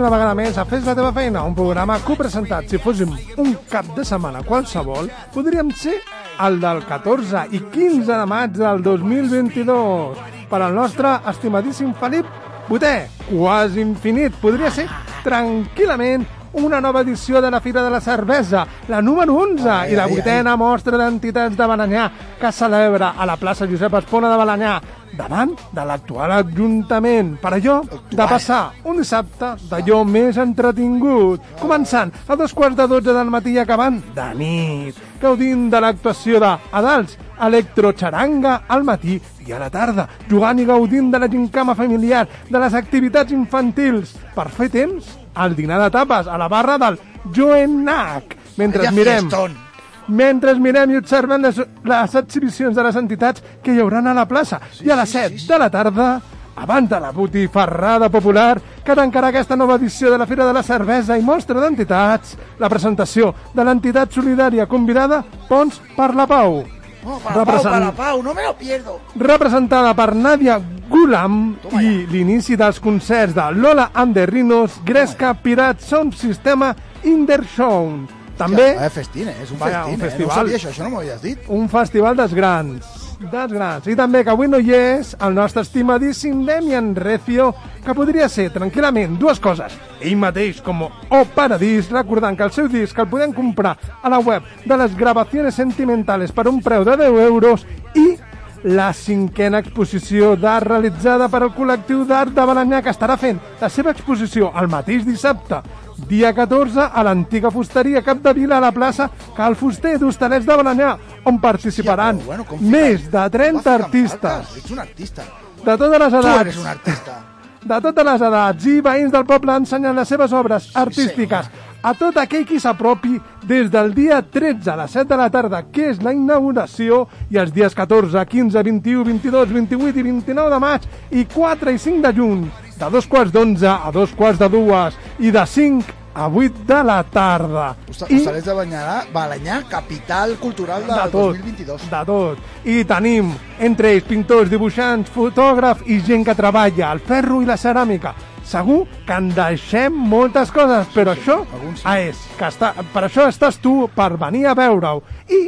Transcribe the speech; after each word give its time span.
una 0.00 0.10
vegada 0.10 0.34
més 0.34 0.56
a 0.56 0.64
Fes 0.64 0.86
la 0.88 0.94
teva 0.96 1.10
feina, 1.12 1.42
un 1.44 1.52
programa 1.54 1.98
copresentat. 2.00 2.70
Si 2.70 2.78
fóssim 2.80 3.10
un 3.42 3.52
cap 3.68 3.90
de 3.96 4.04
setmana 4.08 4.40
qualsevol, 4.46 5.10
podríem 5.34 5.70
ser 5.76 5.98
el 6.40 6.56
del 6.62 6.80
14 6.88 7.46
i 7.52 7.60
15 7.74 8.08
de 8.08 8.26
maig 8.30 8.56
del 8.56 8.80
2022. 8.86 10.22
Per 10.48 10.60
al 10.60 10.74
nostre 10.74 11.18
estimadíssim 11.30 11.92
Felip 12.00 12.26
Boter, 12.70 13.10
quasi 13.28 13.82
infinit. 13.84 14.36
Podria 14.40 14.70
ser 14.72 14.88
tranquil·lament 15.24 16.24
una 16.52 16.80
nova 16.80 17.02
edició 17.04 17.40
de 17.40 17.50
la 17.50 17.60
Fira 17.60 17.82
de 17.82 17.90
la 17.90 18.00
Cervesa, 18.00 18.64
la 18.88 19.02
número 19.02 19.36
11 19.36 19.92
i 19.92 19.98
la 19.98 20.08
vuitena 20.10 20.56
mostra 20.58 20.98
d'entitats 20.98 21.56
de 21.56 21.66
Balanyà 21.66 22.08
que 22.40 22.50
celebra 22.52 23.12
a 23.16 23.26
la 23.28 23.36
plaça 23.36 23.68
Josep 23.70 24.00
Espona 24.00 24.32
de 24.32 24.40
Balanyà 24.40 24.80
davant 25.16 25.54
de 25.72 25.84
l'actual 25.86 26.32
Ajuntament. 26.38 27.36
Per 27.40 27.52
allò 27.56 27.80
de 28.10 28.26
passar 28.26 28.62
un 28.84 29.00
dissabte 29.00 29.54
d'allò 29.70 30.02
més 30.04 30.38
entretingut. 30.40 31.42
Començant 31.60 32.12
a 32.26 32.36
dos 32.36 32.54
quarts 32.54 32.78
de 32.78 32.86
dotze 32.90 33.14
del 33.16 33.32
matí 33.32 33.56
i 33.56 33.62
acabant 33.62 34.00
de 34.14 34.28
nit. 34.38 35.00
Gaudint 35.20 35.68
de 35.70 35.80
l'actuació 35.80 36.40
de 36.40 36.54
Adals 36.72 37.18
electrocharanga 37.40 38.62
al 38.68 38.84
matí 38.84 39.20
i 39.46 39.52
a 39.52 39.58
la 39.60 39.70
tarda, 39.72 40.06
jugant 40.28 40.60
i 40.60 40.66
gaudint 40.68 41.10
de 41.12 41.20
la 41.22 41.28
gincama 41.30 41.74
familiar, 41.74 42.26
de 42.48 42.58
les 42.60 42.76
activitats 42.76 43.32
infantils, 43.32 44.14
per 44.36 44.50
fer 44.52 44.68
temps 44.70 45.16
al 45.34 45.56
dinar 45.56 45.80
de 45.84 45.90
tapes 45.94 46.28
a 46.28 46.38
la 46.38 46.48
barra 46.52 46.76
del 46.78 47.00
Joenac, 47.32 48.36
mentre 48.56 48.90
mirem. 48.92 49.28
fiestón. 49.28 49.69
Mentre 50.10 50.54
mirem 50.58 50.90
i 50.90 50.96
observem 50.98 51.42
les, 51.42 51.56
les 51.84 52.14
exhibicions 52.20 52.74
de 52.76 52.82
les 52.82 52.96
entitats 52.96 53.42
que 53.62 53.72
hi 53.74 53.80
hauran 53.80 54.06
a 54.06 54.14
la 54.14 54.26
plaça. 54.28 54.60
I 54.84 54.90
a 54.90 54.96
les 55.00 55.08
7 55.10 55.46
de 55.48 55.58
la 55.58 55.70
tarda, 55.70 56.20
abans 56.60 56.90
de 56.90 56.98
la 57.00 57.12
botifarrada 57.12 58.08
popular, 58.10 58.60
que 58.84 58.94
tancarà 58.96 59.28
aquesta 59.30 59.56
nova 59.56 59.76
edició 59.78 60.10
de 60.10 60.18
la 60.18 60.26
Fira 60.26 60.44
de 60.44 60.52
la 60.52 60.62
Cervesa 60.62 61.16
i 61.16 61.22
mostra 61.22 61.60
d'entitats, 61.60 62.36
la 62.58 62.68
presentació 62.68 63.32
de 63.54 63.64
l'entitat 63.64 64.12
solidària 64.12 64.66
convidada 64.66 65.22
Pons 65.48 65.80
per 65.96 66.10
la 66.14 66.26
Pau. 66.26 66.64
No, 67.00 67.16
para 67.16 67.32
Pau, 67.32 67.44
Represent- 67.46 67.70
para 67.72 67.92
Pau, 67.96 68.22
no 68.22 68.34
me 68.34 68.42
lo 68.44 68.52
pierdo. 68.58 68.98
representada 69.16 69.94
per 69.94 70.14
Nadia 70.14 70.60
Gulam 70.90 71.56
Toma 71.62 71.80
i 71.82 72.04
l'inici 72.10 72.56
dels 72.56 72.78
concerts 72.80 73.32
de 73.34 73.46
Lola 73.52 73.90
and 73.94 74.12
the 74.12 74.26
Rhinos, 74.26 74.80
Gresca, 74.84 75.32
Pirat, 75.32 75.80
Sound 75.80 76.12
Sistema, 76.12 76.74
Indershown. 77.04 78.06
També 78.40 78.72
Vaya 78.74 78.90
festín, 78.94 79.28
eh? 79.28 79.36
És 79.44 79.52
un 79.52 79.60
Vaya, 79.60 79.84
festín, 79.84 79.94
un 79.94 80.00
eh? 80.00 80.02
No 80.02 80.08
festival. 80.08 80.36
sabia 80.40 80.58
això, 80.58 80.72
això 80.72 80.86
no 80.86 80.90
m'ho 80.90 81.04
havies 81.04 81.22
dit. 81.22 81.46
un 81.48 81.68
festival 81.68 82.16
dels 82.16 82.34
grans 82.34 83.00
dels 83.20 83.52
grans. 83.52 83.86
I 83.86 83.96
també 83.96 84.22
que 84.24 84.32
avui 84.32 84.48
no 84.48 84.58
hi 84.60 84.72
és 84.74 85.12
el 85.20 85.34
nostre 85.36 85.62
estimadíssim 85.66 86.44
Demian 86.46 86.94
Recio, 86.96 87.50
que 87.84 87.94
podria 87.96 88.28
ser 88.32 88.48
tranquil·lament 88.54 89.18
dues 89.20 89.40
coses. 89.42 89.76
Ell 90.00 90.16
mateix 90.16 90.62
com 90.64 90.86
O 90.86 91.20
Paradís, 91.34 91.90
recordant 91.92 92.38
que 92.38 92.46
el 92.48 92.54
seu 92.56 92.68
disc 92.72 92.98
el 92.98 93.10
podem 93.10 93.34
comprar 93.36 93.76
a 94.02 94.08
la 94.08 94.20
web 94.24 94.42
de 94.64 94.76
les 94.76 94.96
gravacions 94.96 95.54
sentimentales 95.54 96.32
per 96.32 96.48
un 96.48 96.62
preu 96.64 96.84
de 96.84 96.96
10 96.96 97.20
euros 97.26 97.66
i 97.94 98.16
la 98.64 98.92
cinquena 98.92 99.58
exposició 99.62 100.34
d'art 100.36 100.66
realitzada 100.68 101.28
per 101.32 101.40
al 101.42 101.52
col·lectiu 101.54 102.02
d'art 102.08 102.34
de 102.36 102.44
Balanyà 102.44 102.82
que 102.84 102.92
estarà 102.92 103.16
fent 103.16 103.38
la 103.60 103.70
seva 103.72 103.94
exposició 103.94 104.50
el 104.60 104.68
mateix 104.68 105.06
dissabte 105.06 105.62
dia 106.10 106.32
14 106.36 106.90
a 106.92 107.02
l'antiga 107.04 107.50
fusteria 107.50 108.02
Capdevila 108.02 108.58
a 108.58 108.64
la 108.66 108.72
plaça 108.72 109.08
Cal 109.36 109.56
Fuster 109.56 109.98
d'Hostalets 110.00 110.46
de 110.48 110.56
Balanyà 110.56 110.92
on 111.28 111.38
participaran 111.40 112.20
Però, 112.20 112.26
bueno, 112.44 112.60
més 112.60 113.08
de 113.12 113.24
30 113.30 113.56
va 113.56 113.60
ficant 113.60 113.84
artistes. 113.84 114.56
Ets 114.62 114.70
un 114.70 114.78
artista. 114.84 115.22
de 115.64 115.76
totes 115.76 115.98
les 116.00 116.10
Tu 116.12 116.18
edats 116.20 116.40
eres 116.40 116.56
un 116.56 116.66
artista. 116.66 117.18
de 117.64 117.80
totes 117.84 118.04
les 118.04 118.22
edats 118.30 118.66
i 118.66 118.80
veïns 118.80 119.12
del 119.12 119.26
poble 119.28 119.56
ensenyant 119.60 119.96
les 119.96 120.08
seves 120.08 120.32
obres 120.32 120.70
artístiques 120.74 121.50
a 121.82 121.94
tot 121.94 122.16
aquell 122.20 122.44
qui 122.46 122.58
s'apropi 122.60 123.20
des 123.48 123.70
del 123.72 123.94
dia 123.94 124.20
13 124.22 124.68
a 124.70 124.76
les 124.82 124.90
7 124.90 125.08
de 125.08 125.16
la 125.16 125.30
tarda, 125.30 125.62
que 125.72 125.90
és 125.90 126.02
la 126.02 126.12
inauguració, 126.12 127.06
i 127.30 127.38
els 127.40 127.52
dies 127.52 127.74
14, 127.74 128.24
15, 128.26 128.62
21, 128.62 129.04
22, 129.04 129.52
28 129.54 129.98
i 129.98 130.02
29 130.02 130.50
de 130.50 130.58
maig, 130.60 130.82
i 131.10 131.24
4 131.24 131.70
i 131.72 131.78
5 131.78 132.02
de 132.06 132.12
juny, 132.16 132.44
de 132.80 132.90
dos 132.90 133.06
quarts 133.06 133.32
d'onze 133.32 133.68
a 133.68 133.90
dos 133.92 134.12
quarts 134.16 134.38
de 134.38 134.48
dues, 134.52 134.94
i 135.20 135.30
de 135.30 135.46
5 135.46 135.96
a 136.12 136.26
8 136.28 136.64
de 136.66 136.82
la 136.84 137.02
tarda. 137.04 137.76
Hosta- 137.88 138.06
I 138.10 138.18
de 138.18 138.54
Banyarà, 138.54 139.04
Balanyà, 139.12 139.62
capital 139.68 140.36
cultural 140.40 140.82
del 140.86 140.94
de 140.96 141.10
tot, 141.10 141.36
2022. 141.36 141.88
de 141.90 142.04
tot. 142.04 142.38
I 142.64 142.84
tenim 142.84 143.32
entre 143.60 143.92
ells 143.92 144.04
pintors, 144.04 144.50
dibuixants, 144.50 145.08
fotògrafs 145.10 145.86
i 145.86 146.00
gent 146.00 146.24
que 146.24 146.34
treballa 146.34 146.90
al 146.90 146.98
ferro 147.00 147.40
i 147.40 147.46
la 147.46 147.56
ceràmica. 147.56 148.12
Segur 148.50 148.80
que 149.06 149.14
en 149.14 149.28
deixem 149.30 149.94
moltes 149.94 150.50
coses, 150.50 150.88
però 150.90 151.12
això 151.14 151.36
alguns 151.44 151.84
sí. 151.84 151.86
ah, 151.86 152.00
és 152.02 152.18
que 152.38 152.48
està, 152.48 152.72
per 152.90 153.04
això 153.06 153.28
estàs 153.30 153.60
tu, 153.62 153.84
per 153.94 154.16
venir 154.18 154.48
a 154.50 154.56
veure-ho. 154.58 155.04
I 155.30 155.40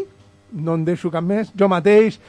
no 0.62 0.76
en 0.78 0.84
deixo 0.86 1.10
cap 1.10 1.24
més, 1.26 1.50
jo 1.58 1.66
mateix, 1.72 2.20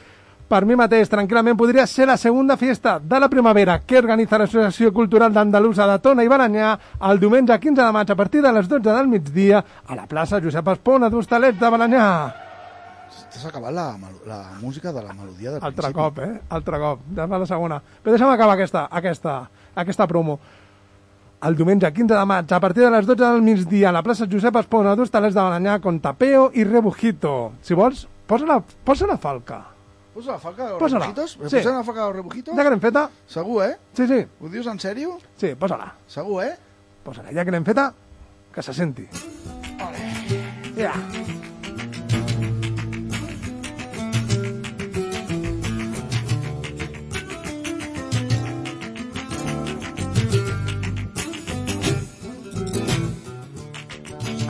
per 0.50 0.64
mi 0.66 0.74
mateix, 0.76 1.08
tranquil·lament, 1.12 1.56
podria 1.56 1.86
ser 1.86 2.08
la 2.10 2.16
segunda 2.20 2.56
fiesta 2.60 2.98
de 2.98 3.20
la 3.22 3.30
primavera 3.32 3.78
que 3.86 3.96
organitza 4.00 4.38
l'Associació 4.38 4.90
Cultural 4.92 5.32
d'Andalusa 5.32 5.86
de 5.88 6.00
Tona 6.04 6.24
i 6.26 6.32
Balanyà 6.32 6.72
el 7.08 7.22
diumenge 7.22 7.56
15 7.58 7.80
de 7.80 7.92
maig 7.96 8.10
a 8.10 8.16
partir 8.18 8.42
de 8.44 8.52
les 8.52 8.68
12 8.68 8.84
del 8.90 9.08
migdia 9.08 9.62
a 9.86 9.96
la 9.96 10.08
plaça 10.10 10.42
Josep 10.44 10.68
Espona 10.74 11.08
d'Hostalets 11.08 11.60
de 11.60 11.70
Balanyà. 11.76 12.08
T'has 13.34 13.46
acabat 13.48 13.72
la, 13.74 13.86
la 14.26 14.40
música 14.60 14.92
de 14.92 15.02
la 15.02 15.14
melodia 15.14 15.54
del 15.54 15.62
Altre 15.62 15.88
principi. 15.88 16.00
cop, 16.00 16.18
eh? 16.22 16.40
Altre 16.50 16.78
cop. 16.82 17.00
Ja 17.16 17.26
la 17.26 17.46
segona. 17.46 17.80
Però 18.02 18.14
deixa'm 18.14 18.30
acabar 18.30 18.54
aquesta, 18.54 18.84
aquesta, 18.90 19.38
aquesta 19.74 20.06
promo. 20.06 20.38
El 21.44 21.56
diumenge 21.58 21.90
15 21.92 22.14
de 22.14 22.24
maig, 22.24 22.52
a 22.56 22.60
partir 22.60 22.84
de 22.86 22.90
les 22.94 23.06
12 23.06 23.20
del 23.24 23.42
migdia, 23.44 23.90
a 23.90 23.92
la 23.92 24.02
plaça 24.02 24.24
Josep 24.30 24.56
Espona 24.62 24.94
d'Hostalets 24.96 25.34
de 25.36 25.42
Balanyà, 25.42 25.74
con 25.84 25.98
tapeo 26.00 26.46
i 26.56 26.64
rebujito. 26.64 27.52
Si 27.60 27.76
vols, 27.76 28.06
posa 28.26 28.46
la, 28.48 28.60
posa 28.60 29.06
la 29.10 29.18
falca. 29.20 29.58
Posa 30.14 30.32
la 30.32 30.38
falca 30.38 30.64
de 30.64 30.70
los 30.70 30.78
Posa-la. 30.78 31.00
rebujitos? 31.06 31.36
¿Me 31.40 31.50
Sí. 31.50 31.56
posen 31.56 31.74
la 31.76 31.84
falca 31.84 32.00
de 32.00 32.06
los 32.06 32.16
rebujitos? 32.16 32.54
Ja 32.56 32.62
que 32.62 32.70
l'hem 32.70 32.80
feta? 32.80 33.10
Segur, 33.26 33.64
eh? 33.64 33.76
Sí, 33.92 34.06
sí. 34.06 34.24
Ho 34.40 34.48
dius 34.48 34.66
en 34.66 34.78
sèrio? 34.78 35.18
Sí, 35.36 35.54
posa-la. 35.58 35.92
Segur, 36.06 36.44
eh? 36.44 36.54
Posa-la. 37.04 37.30
Ja 37.34 37.44
que 37.44 37.50
l'hem 37.50 37.64
feta, 37.64 37.92
que 38.54 38.62
se 38.62 38.72
senti. 38.72 39.06
Ja. 40.78 40.92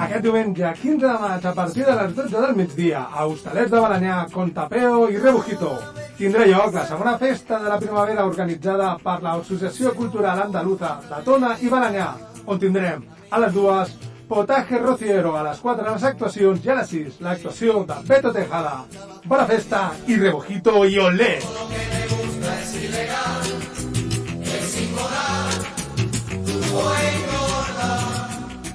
Aquest 0.04 0.20
diumenge, 0.20 0.70
15 0.82 1.06
de 1.06 1.18
maig, 1.22 1.44
a 1.48 1.52
partir 1.56 1.84
de 1.86 1.92
les 1.96 2.10
12 2.14 2.40
del 2.42 2.56
migdia, 2.58 3.06
a 3.08 3.24
Hostalets 3.24 3.70
de 3.72 3.78
Balanyà, 3.80 4.16
con 4.34 4.50
tapeo 4.52 5.06
i 5.08 5.16
rebujito, 5.16 5.70
tindrà 6.18 6.44
lloc 6.44 6.74
la 6.76 6.82
segona 6.90 7.14
festa 7.16 7.58
de 7.62 7.70
la 7.72 7.78
primavera 7.80 8.26
organitzada 8.28 8.90
per 9.00 9.14
l'Associació 9.24 9.94
Cultural 9.96 10.42
Andaluza 10.44 10.98
de 11.08 11.22
Tona 11.24 11.54
i 11.64 11.72
Balanyà, 11.72 12.10
on 12.44 12.60
tindrem 12.60 13.06
a 13.30 13.40
les 13.46 13.56
dues 13.56 13.94
Potaje 14.28 14.78
Rociero 14.78 15.32
a 15.38 15.46
les 15.48 15.64
4 15.64 15.88
les 15.88 16.04
actuacions 16.10 16.64
i 16.66 16.74
a 16.74 16.78
les 16.82 16.92
6 16.92 17.20
l'actuació 17.24 17.80
de 17.88 17.96
Beto 18.04 18.32
Tejada. 18.36 18.82
Bona 19.24 19.48
festa 19.48 19.86
i 20.06 20.20
rebojito 20.20 20.84
i 20.84 20.98
olé! 21.00 21.32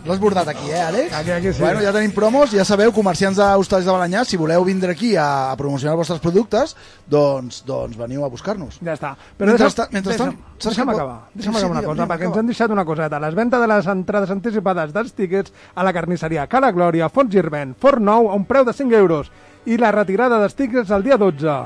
L'has 0.09 0.19
bordat 0.19 0.47
aquí, 0.49 0.71
eh, 0.73 0.81
Àlex? 0.81 1.13
Aquí, 1.13 1.31
aquí 1.31 1.53
sí. 1.53 1.61
Bueno, 1.61 1.81
ja 1.85 1.91
tenim 1.93 2.11
promos, 2.15 2.49
ja 2.51 2.65
sabeu, 2.65 2.91
comerciants 2.91 3.37
d'Hostalets 3.37 3.85
de 3.85 3.91
Balanyà, 3.93 4.23
si 4.25 4.37
voleu 4.41 4.63
vindre 4.65 4.91
aquí 4.95 5.11
a, 5.15 5.51
a 5.51 5.55
promocionar 5.59 5.93
els 5.93 5.99
vostres 6.01 6.19
productes, 6.23 6.75
doncs, 7.07 7.61
doncs 7.67 7.95
veniu 7.99 8.25
a 8.25 8.29
buscar-nos. 8.33 8.79
Ja 8.83 8.95
està. 8.97 9.11
Mentrestant- 9.37 9.93
mentrestant, 9.93 10.33
deixa'm, 10.33 10.63
deixa'm 10.65 10.89
acabar. 10.89 11.17
Sí, 11.29 11.37
Deixa'm 11.39 11.53
sí, 11.53 11.59
acabar 11.59 11.71
una 11.71 11.81
digue'm, 11.81 11.95
cosa, 11.95 12.07
perquè 12.09 12.27
ens 12.31 12.37
han 12.41 12.47
deixat 12.49 12.71
una 12.71 12.85
coseta. 12.85 13.19
Les 13.19 13.35
ventes 13.35 13.61
de 13.61 13.67
les 13.67 13.87
entrades 13.93 14.31
anticipades 14.33 14.93
dels 14.93 15.13
tíquets 15.13 15.53
a 15.75 15.83
la 15.83 15.93
carnisseria 15.93 16.47
Cala 16.47 16.71
Glòria, 16.71 17.09
Font 17.13 17.29
Girvent, 17.31 17.75
Fort 17.79 18.01
Nou, 18.01 18.31
a 18.31 18.33
un 18.35 18.45
preu 18.49 18.65
de 18.65 18.73
5 18.73 18.95
euros. 18.97 19.29
I 19.65 19.77
la 19.77 19.91
retirada 19.91 20.39
dels 20.39 20.55
tíquets 20.55 20.89
el 20.89 21.03
dia 21.03 21.17
12. 21.17 21.59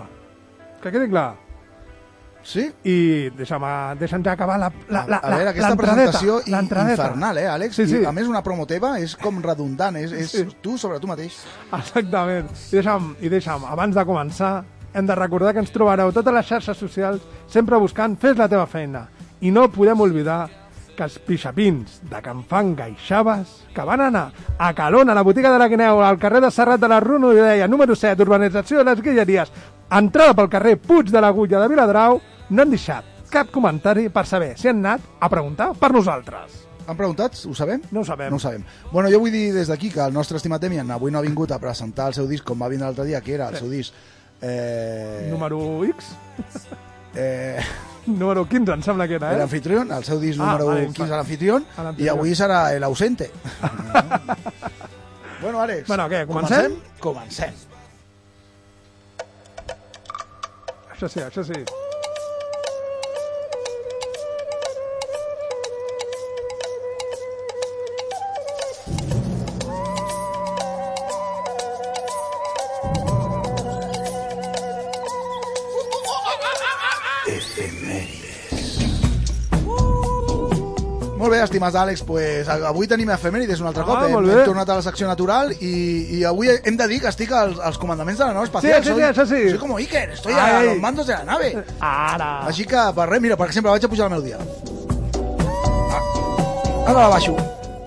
Que 0.83 0.91
quedi 0.91 1.07
clar. 1.09 1.35
Sí? 2.43 2.65
I 2.83 3.29
deixa'm, 3.37 3.63
deixa'm 3.97 4.23
ja 4.25 4.33
acabar 4.35 4.57
la, 4.59 4.67
la, 4.89 5.05
la, 5.07 5.17
a 5.23 5.29
veure, 5.31 5.49
aquesta 5.53 5.75
presentació 5.79 6.41
infernal, 6.45 7.37
eh, 7.39 7.47
Àlex? 7.47 7.75
Sí, 7.79 7.85
sí. 7.87 8.01
I, 8.01 8.05
a 8.05 8.11
més, 8.11 8.27
una 8.27 8.41
promo 8.43 8.65
teva 8.67 8.97
és 8.99 9.15
com 9.15 9.39
redundant, 9.41 9.95
és, 9.95 10.11
és 10.11 10.31
Sí. 10.31 10.43
tu 10.61 10.77
sobre 10.77 10.99
tu 10.99 11.07
mateix. 11.07 11.37
Exactament. 11.71 12.49
I 12.71 12.75
deixa'm, 12.81 13.13
I 13.21 13.29
deixa'm, 13.31 13.63
abans 13.71 13.95
de 13.95 14.03
començar, 14.05 14.63
hem 14.93 15.07
de 15.07 15.15
recordar 15.15 15.53
que 15.53 15.63
ens 15.63 15.71
trobareu 15.71 16.11
a 16.11 16.15
totes 16.15 16.33
les 16.35 16.45
xarxes 16.45 16.77
socials 16.77 17.21
sempre 17.47 17.79
buscant 17.81 18.17
Fes 18.19 18.37
la 18.37 18.49
teva 18.49 18.67
feina. 18.67 19.07
I 19.41 19.49
no 19.51 19.69
podem 19.71 19.99
oblidar 20.03 20.49
que 20.95 21.03
els 21.07 21.15
pixapins 21.25 22.01
de 22.05 22.19
Can 22.21 22.43
Fanga 22.45 22.85
i 22.87 22.93
Xaves, 23.01 23.63
que 23.73 23.81
van 23.87 24.01
anar 24.01 24.27
a 24.59 24.73
Calona, 24.77 25.11
a 25.13 25.15
la 25.15 25.23
botiga 25.25 25.49
de 25.51 25.57
la 25.57 25.67
Guineu, 25.67 26.03
al 26.03 26.19
carrer 26.19 26.41
de 26.43 26.51
Serrat 26.51 26.79
de 26.79 26.87
la 26.91 26.99
Runo 26.99 27.31
i 27.33 27.39
deia 27.41 27.67
número 27.67 27.95
7, 27.95 28.21
urbanització 28.21 28.77
de 28.83 28.83
les 28.91 29.01
Guilleries, 29.01 29.49
entrada 29.89 30.35
pel 30.37 30.49
carrer 30.49 30.77
Puig 30.77 31.09
de 31.09 31.19
l'Agulla 31.21 31.59
de 31.63 31.67
Viladrau, 31.71 32.21
no 32.53 32.61
han 32.63 32.69
deixat 32.73 33.09
cap 33.33 33.49
comentari 33.51 34.07
per 34.13 34.23
saber 34.29 34.53
si 34.61 34.69
han 34.69 34.83
anat 34.85 35.01
a 35.19 35.29
preguntar 35.33 35.71
per 35.79 35.89
nosaltres. 35.95 36.59
Han 36.85 36.97
preguntat? 36.99 37.37
Ho 37.47 37.53
sabem? 37.55 37.81
No 37.95 38.01
ho 38.01 38.05
sabem. 38.05 38.29
No 38.29 38.35
ho 38.37 38.39
sabem. 38.43 38.63
Bueno, 38.91 39.09
jo 39.09 39.19
vull 39.23 39.31
dir 39.31 39.53
des 39.55 39.69
d'aquí 39.71 39.89
que 39.89 40.01
el 40.03 40.13
nostre 40.13 40.37
estimat 40.37 40.61
Demian 40.61 40.91
avui 40.91 41.11
no 41.15 41.17
ha 41.21 41.23
vingut 41.25 41.51
a 41.55 41.59
presentar 41.59 42.09
el 42.11 42.13
seu 42.17 42.27
disc 42.27 42.43
com 42.45 42.59
va 42.61 42.67
vindre 42.69 42.85
l'altre 42.89 43.05
dia, 43.07 43.21
que 43.23 43.33
era 43.37 43.47
el 43.49 43.55
seu 43.57 43.69
disc... 43.71 43.93
Eh, 44.43 45.29
Número 45.31 45.61
X? 45.87 46.09
eh, 47.15 47.63
Número 48.05 48.43
15, 48.49 48.73
em 48.75 48.81
sembla 48.83 49.07
que 49.07 49.15
era, 49.15 49.31
eh? 49.37 49.41
anfitrión, 49.45 49.89
el 49.95 50.03
seu 50.03 50.19
disc 50.19 50.37
Ah, 50.43 50.49
número 50.51 50.65
vale, 50.67 50.87
15 50.91 51.13
a 51.13 51.17
l'anfitrión, 51.21 51.63
i 51.63 51.81
l'anfitrión. 51.85 52.17
avui 52.17 52.35
serà 52.35 52.59
el 52.75 52.83
ausente. 52.83 53.31
bueno, 55.41 55.61
Àlex, 55.63 55.87
Bueno, 55.87 56.09
què, 56.11 56.25
comencem? 56.27 56.75
Comencem. 56.99 57.55
Això 60.91 61.07
sí, 61.07 61.23
això 61.23 61.47
sí. 61.47 61.63
Estimats 81.43 81.75
Àlex, 81.75 82.03
pues, 82.07 82.47
avui 82.49 82.87
tenim 82.87 83.09
efemèrides 83.13 83.59
un 83.61 83.67
altre 83.67 83.83
Ah, 83.83 83.85
cop. 83.85 84.03
Hem, 84.03 84.11
molt 84.13 84.27
bé. 84.27 84.39
hem 84.39 84.45
tornat 84.45 84.69
a 84.69 84.75
la 84.75 84.81
secció 84.85 85.07
natural 85.07 85.51
i, 85.59 85.73
i 86.19 86.23
avui 86.25 86.49
hem 86.63 86.77
de 86.77 86.87
dir 86.87 86.99
que 87.01 87.07
estic 87.09 87.31
als, 87.31 87.59
als 87.59 87.77
comandaments 87.77 88.19
de 88.19 88.25
la 88.25 88.33
nau 88.33 88.43
espacial. 88.43 88.81
Sí, 88.83 88.89
sí, 88.89 88.95
sí, 88.95 88.99
soy, 89.01 89.03
això 89.11 89.25
sí. 89.27 89.49
Soy 89.49 89.59
como 89.59 89.77
Iker, 89.77 90.09
estoy 90.11 90.33
Ai. 90.33 90.51
a 90.55 90.63
los 90.71 90.79
mandos 90.79 91.07
de 91.07 91.13
la 91.13 91.23
nave. 91.23 91.63
Ara! 91.79 92.45
Així 92.47 92.65
que, 92.65 92.77
per 92.95 93.09
res, 93.09 93.21
mira, 93.21 93.37
per 93.37 93.47
exemple, 93.47 93.71
vaig 93.71 93.83
a 93.85 93.89
pujar 93.89 94.09
la 94.09 94.15
melodia. 94.17 94.37
Ah, 95.91 96.01
ara 96.87 96.99
la 97.01 97.07
baixo. 97.09 97.35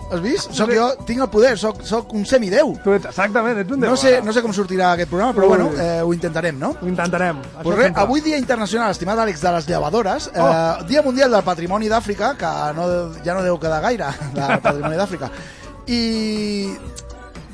Has 0.06 0.20
vist? 0.23 0.53
Soc 0.55 0.70
jo, 0.70 0.85
tinc 1.05 1.19
el 1.25 1.29
poder, 1.32 1.56
soc, 1.58 1.81
soc 1.82 2.12
un 2.14 2.23
semideu. 2.29 2.76
Tu 2.85 2.93
ets, 2.94 3.08
exactament, 3.11 3.58
ets 3.58 3.73
un 3.75 3.81
No 3.81 3.88
déu, 3.88 3.97
sé, 3.99 4.12
ara. 4.19 4.25
no 4.25 4.32
sé 4.32 4.43
com 4.44 4.53
sortirà 4.55 4.93
aquest 4.94 5.11
programa, 5.11 5.35
però 5.35 5.49
bueno, 5.50 5.70
eh, 5.75 6.00
ho 6.00 6.12
intentarem, 6.14 6.58
no? 6.61 6.76
Ho 6.81 6.87
intentarem. 6.87 7.41
Pues 7.62 7.76
res, 7.76 7.87
sempre. 7.88 8.03
avui 8.05 8.20
dia 8.23 8.38
internacional, 8.38 8.93
estimat 8.94 9.19
Àlex, 9.19 9.41
de 9.43 9.53
les 9.56 9.67
llevadores, 9.67 10.31
Oh. 10.37 10.47
eh, 10.47 10.85
dia 10.87 11.03
mundial 11.03 11.31
del 11.35 11.43
patrimoni 11.43 11.88
d'Àfrica, 11.91 12.37
que 12.38 12.53
no, 12.79 12.87
ja 13.25 13.35
no 13.35 13.43
deu 13.43 13.58
quedar 13.58 13.81
gaire, 13.82 14.12
del 14.32 14.61
patrimoni 14.69 14.97
d'Àfrica, 14.97 15.31
i 15.88 16.76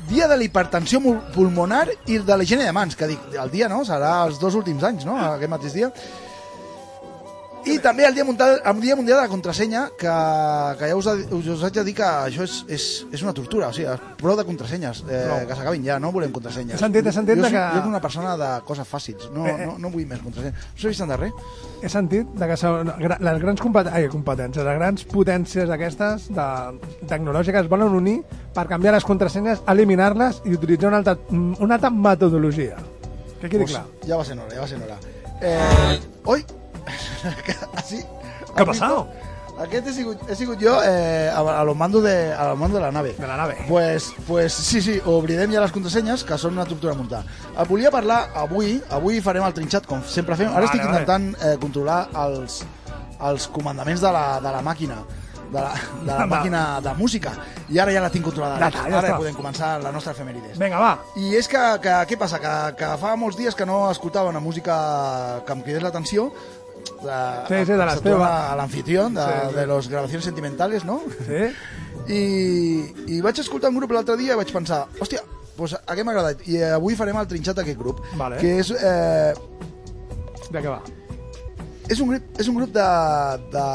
dia 0.09 0.27
de 0.27 0.37
la 0.37 0.43
hipertensió 0.43 0.99
pulmonar 1.33 1.87
i 2.05 2.19
de 2.19 2.37
la 2.37 2.43
higiene 2.43 2.65
de 2.65 2.71
mans, 2.75 2.95
que 2.95 3.07
dic, 3.07 3.19
el 3.33 3.49
dia, 3.49 3.67
no?, 3.71 3.81
serà 3.87 4.25
els 4.27 4.37
dos 4.39 4.53
últims 4.53 4.83
anys, 4.83 5.05
no?, 5.09 5.17
aquest 5.17 5.49
mateix 5.49 5.73
dia. 5.73 5.89
I 7.65 7.77
també 7.79 8.03
el 8.05 8.13
dia, 8.15 8.25
mundial, 8.27 8.57
el 8.65 8.79
dia 8.81 8.95
mundial 8.95 9.17
de 9.19 9.23
la 9.23 9.29
contrasenya, 9.31 9.85
que, 9.97 10.11
que 10.79 10.87
ja 10.89 10.95
us, 10.97 11.05
us, 11.07 11.45
us 11.53 11.61
haig 11.63 11.73
de 11.77 11.83
dir 11.87 11.93
que 11.95 12.03
això 12.03 12.43
és, 12.43 12.55
és, 12.67 12.87
és 13.15 13.21
una 13.23 13.31
tortura, 13.33 13.69
o 13.71 13.73
sigui, 13.75 13.93
prou 14.19 14.35
de 14.35 14.43
contrasenyes, 14.43 15.03
eh, 15.07 15.21
Prou. 15.29 15.45
que 15.47 15.55
s'acabin 15.55 15.85
ja, 15.85 15.95
no 15.99 16.11
volem 16.11 16.31
contrasenyes. 16.35 16.79
Sentit 16.81 16.99
jo, 17.03 17.05
de 17.07 17.13
soc, 17.13 17.23
que- 17.23 17.63
jo 17.63 17.77
soc 17.79 17.87
una 17.87 18.01
persona 18.03 18.33
de 18.37 18.49
coses 18.67 18.87
fàcils, 18.89 19.29
no, 19.31 19.45
Eh, 19.47 19.55
eh. 19.55 19.65
no, 19.69 19.77
no 19.79 19.89
vull 19.93 20.05
més 20.09 20.19
contrasenyes. 20.19 20.55
No 20.73 20.81
s'ha 20.81 20.91
vist 20.91 21.05
de 21.07 21.17
res? 21.17 21.31
He 21.83 21.89
sentit 21.89 22.27
de 22.35 22.47
que 22.47 22.57
són 22.57 22.91
les 22.99 23.39
grans 23.45 23.61
competències, 23.61 23.95
ai, 24.03 24.09
competències, 24.11 24.65
les 24.65 24.77
grans 24.81 25.05
potències 25.05 25.69
aquestes 25.69 26.27
de, 26.35 26.47
tecnològiques 27.07 27.63
es 27.63 27.69
volen 27.71 27.95
unir 27.95 28.17
per 28.53 28.67
canviar 28.67 28.93
les 28.95 29.03
contrasenyes, 29.07 29.63
eliminar-les 29.67 30.41
i 30.45 30.53
utilitzar 30.55 30.89
una 30.91 30.97
altra, 31.03 31.17
una 31.31 31.75
altra 31.75 31.89
metodologia. 31.89 32.75
Que 33.39 33.47
quedi 33.49 33.63
Pues 33.65 33.71
clar. 33.77 33.85
Ja 34.07 34.17
va 34.17 34.25
ser 34.25 34.37
hora, 34.39 34.51
ja 34.53 34.61
va 34.61 34.67
ser 34.67 34.81
hora. 34.83 34.97
Eh, 35.41 35.99
oi! 36.25 36.45
Així, 37.79 38.01
Què 38.53 38.61
ha 38.61 38.65
passat? 38.67 39.21
Aquest 39.63 39.85
he 39.87 39.91
sigut, 39.93 40.21
he 40.29 40.35
sigut 40.35 40.57
jo 40.61 40.71
eh, 40.81 41.29
a, 41.29 41.41
a 41.59 41.63
lo 41.63 41.75
mando 41.77 42.01
de, 42.01 42.33
a 42.33 42.47
lo 42.49 42.55
mando 42.57 42.79
de 42.79 42.81
la 42.81 42.91
nave. 42.91 43.13
De 43.19 43.27
la 43.27 43.37
nave. 43.37 43.55
Pues, 43.67 44.11
pues 44.27 44.51
sí, 44.53 44.81
sí, 44.81 44.99
obrirem 45.05 45.53
ja 45.53 45.61
les 45.61 45.71
contrasenyes, 45.71 46.23
que 46.25 46.39
són 46.41 46.57
una 46.57 46.65
tortura 46.65 46.95
muntar. 46.97 47.21
Et 47.53 47.69
volia 47.69 47.91
parlar 47.93 48.31
avui, 48.33 48.79
avui 48.89 49.21
farem 49.21 49.45
el 49.45 49.53
trinxat, 49.53 49.85
com 49.85 50.01
sempre 50.09 50.35
fem. 50.39 50.49
Ara 50.49 50.65
Vale, 50.65 50.71
estic 50.71 50.81
vale. 50.81 51.03
intentant 51.03 51.29
eh, 51.37 51.57
controlar 51.61 51.99
els, 52.25 52.63
els 53.29 53.45
comandaments 53.53 54.01
de 54.01 54.11
la, 54.17 54.25
de 54.41 54.55
la 54.57 54.63
màquina 54.65 55.03
de 55.53 55.61
la, 55.61 55.73
de 56.01 56.09
la 56.17 56.25
màquina 56.25 56.61
de 56.81 56.93
música 56.97 57.29
i 57.69 57.77
ara 57.77 57.93
ja 57.93 58.01
la 58.01 58.09
tinc 58.09 58.25
controlada 58.25 58.57
està, 58.57 58.87
ja 58.89 58.97
ara 58.97 59.11
ja 59.11 59.17
podem 59.21 59.35
començar 59.37 59.75
la 59.83 59.91
nostra 59.93 60.15
efemèrides 60.15 60.57
Vinga, 60.57 60.79
va. 60.81 60.95
i 61.21 61.35
és 61.37 61.45
que, 61.51 61.61
que 61.83 61.93
què 62.09 62.17
passa? 62.17 62.39
Que, 62.41 62.53
que 62.79 62.89
fa 62.97 63.11
molts 63.21 63.37
dies 63.37 63.53
que 63.53 63.67
no 63.69 63.83
escoltava 63.91 64.31
una 64.33 64.41
música 64.41 64.73
que 65.45 65.53
em 65.53 65.61
cridés 65.61 65.85
l'atenció 65.85 66.31
de, 67.03 67.17
Sí, 67.47 67.65
sí, 67.65 67.71
de 67.73 67.85
les 67.85 68.01
teves. 68.01 68.21
a 68.27 68.55
l'anfitrión 68.55 69.13
de, 69.13 69.21
Sí, 69.23 69.49
sí. 69.49 69.55
de 69.55 69.65
los 69.67 69.87
grabaciones 69.89 70.25
sentimentales, 70.25 70.85
no? 70.85 71.01
Sí? 71.27 71.43
I, 72.13 72.23
i 73.15 73.21
vaig 73.23 73.39
escoltar 73.39 73.69
un 73.71 73.77
grup 73.79 73.91
l'altre 73.95 74.17
dia 74.19 74.33
i 74.33 74.39
vaig 74.39 74.51
pensar, 74.51 74.81
hòstia, 74.99 75.21
pues, 75.55 75.75
aquest 75.85 76.03
m'ha 76.03 76.11
agradat 76.11 76.41
i 76.51 76.57
avui 76.75 76.95
farem 76.99 77.15
el 77.21 77.27
trinxat 77.31 77.55
d'aquest 77.61 77.79
grup 77.79 78.01
Vale. 78.19 78.37
que 78.41 78.57
és, 78.59 78.71
eh, 78.71 79.33
De 80.51 80.59
què 80.59 80.67
va? 80.69 80.81
és, 81.89 81.99
un 81.99 82.09
grup, 82.09 82.39
és 82.39 82.47
un 82.47 82.55
grup 82.59 82.73
de, 82.75 82.89
de... 83.53 83.67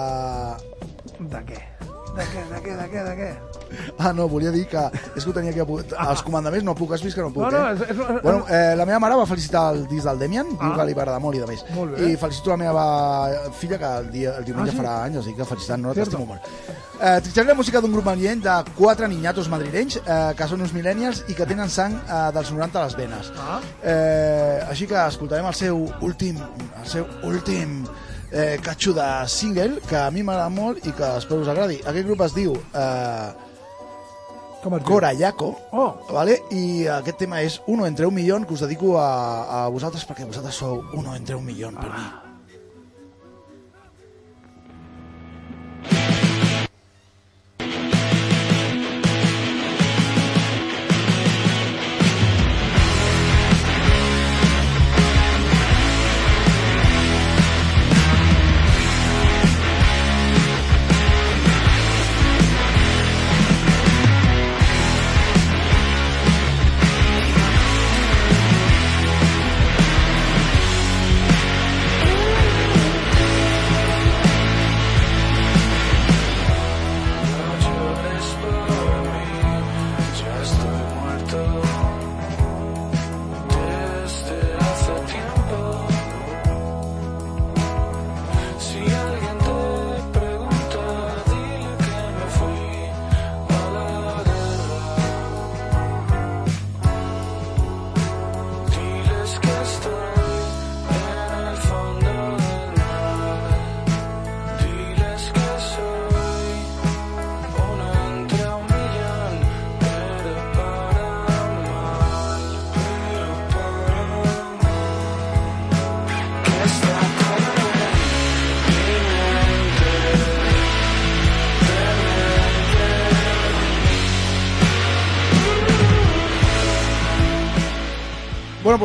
De 1.33 1.41
què? 1.49 1.63
De 2.19 2.25
què, 2.33 2.43
de 2.53 2.61
què, 2.65 2.77
de 2.77 2.87
què, 2.93 3.03
de 3.09 3.15
què? 3.17 3.31
Ah, 3.99 4.13
no, 4.13 4.29
volia 4.29 4.51
dir 4.55 4.67
que 4.71 4.79
és 5.17 5.25
que 5.25 5.31
ho 5.31 5.35
tenia 5.35 5.51
aquí 5.51 5.61
apuntat. 5.61 5.95
Els 6.09 6.23
comandaments 6.23 6.65
no 6.65 6.75
puc, 6.79 6.93
has 6.95 7.03
vist 7.03 7.17
que 7.17 7.23
no 7.23 7.33
puc, 7.35 7.43
No, 7.45 7.51
no, 7.51 7.65
eh? 7.69 7.75
és, 7.75 7.81
és, 7.83 7.99
és, 7.99 8.23
Bueno, 8.23 8.45
eh, 8.49 8.75
la 8.79 8.87
meva 8.87 8.99
mare 9.03 9.17
va 9.19 9.27
felicitar 9.27 9.75
el 9.75 9.87
disc 9.89 10.07
del 10.07 10.19
Demian, 10.19 10.49
diu 10.55 10.71
Ah. 10.73 10.77
que 10.77 10.85
li 10.87 10.95
va 10.95 11.03
agradar 11.03 11.21
molt 11.21 11.37
i 11.37 11.41
de 11.41 11.47
més. 11.47 11.65
I 12.09 12.17
felicito 12.17 12.51
la 12.51 12.57
meva 12.57 12.85
filla, 13.59 13.79
que 13.79 13.85
el, 13.99 14.11
dia, 14.11 14.37
el 14.39 14.45
diumenge 14.45 14.71
Ah, 14.71 14.73
sí? 14.77 14.79
farà 14.81 14.95
anys, 15.05 15.17
així 15.23 15.35
que 15.35 15.45
felicitant, 15.45 15.83
no? 15.83 15.95
T'estimo 15.95 16.27
molt. 16.27 16.41
Eh, 17.01 17.21
Tritxaré 17.23 17.47
la 17.49 17.55
música 17.55 17.81
d'un 17.81 17.93
grup 17.93 18.05
manient 18.05 18.43
de 18.43 18.57
quatre 18.77 19.07
niñatos 19.09 19.49
madrilenys, 19.49 20.01
eh, 20.05 20.33
que 20.37 20.49
són 20.49 20.61
uns 20.63 20.73
millennials 20.75 21.25
i 21.29 21.35
que 21.35 21.47
tenen 21.47 21.69
sang 21.71 21.95
eh, 21.95 22.31
dels 22.35 22.51
90 22.51 22.81
a 22.81 22.85
les 22.85 22.97
venes. 22.97 23.33
Ah. 23.39 23.61
Eh, 23.83 24.65
així 24.71 24.87
que 24.87 24.99
escoltarem 25.07 25.47
el 25.47 25.55
seu 25.55 25.85
últim, 26.03 26.37
el 26.83 26.87
seu 26.87 27.07
últim 27.23 27.85
eh, 28.33 28.59
catxo 28.63 28.93
de 28.93 29.07
single, 29.29 29.79
que 29.89 29.97
a 29.97 30.11
mi 30.11 30.23
m'agrada 30.23 30.51
molt 30.51 30.85
i 30.87 30.93
que 30.93 31.07
espero 31.19 31.41
us 31.41 31.49
agradi. 31.49 31.79
Aquest 31.87 32.07
grup 32.07 32.21
es 32.27 32.35
diu 32.35 32.53
eh, 32.75 33.29
Com 34.63 34.75
es 34.75 34.83
diu? 34.83 34.89
Cora 34.89 35.13
Yaco, 35.15 35.57
Oh, 35.73 35.95
¿vale? 36.13 36.43
Y 36.51 36.87
aquest 36.87 37.19
tema 37.19 37.43
és 37.43 37.61
uno 37.67 37.87
entre 37.87 38.07
un 38.07 38.15
millón 38.15 38.45
que 38.45 38.55
us 38.55 38.61
dedico 38.61 38.99
a, 38.99 39.65
a 39.65 39.69
vosaltres 39.69 40.05
perquè 40.09 40.27
vosaltres 40.27 40.55
sou 40.55 40.83
uno 40.95 41.15
entre 41.15 41.37
un 41.37 41.45
millón 41.47 41.75
per 41.79 41.91
mi. 41.93 42.28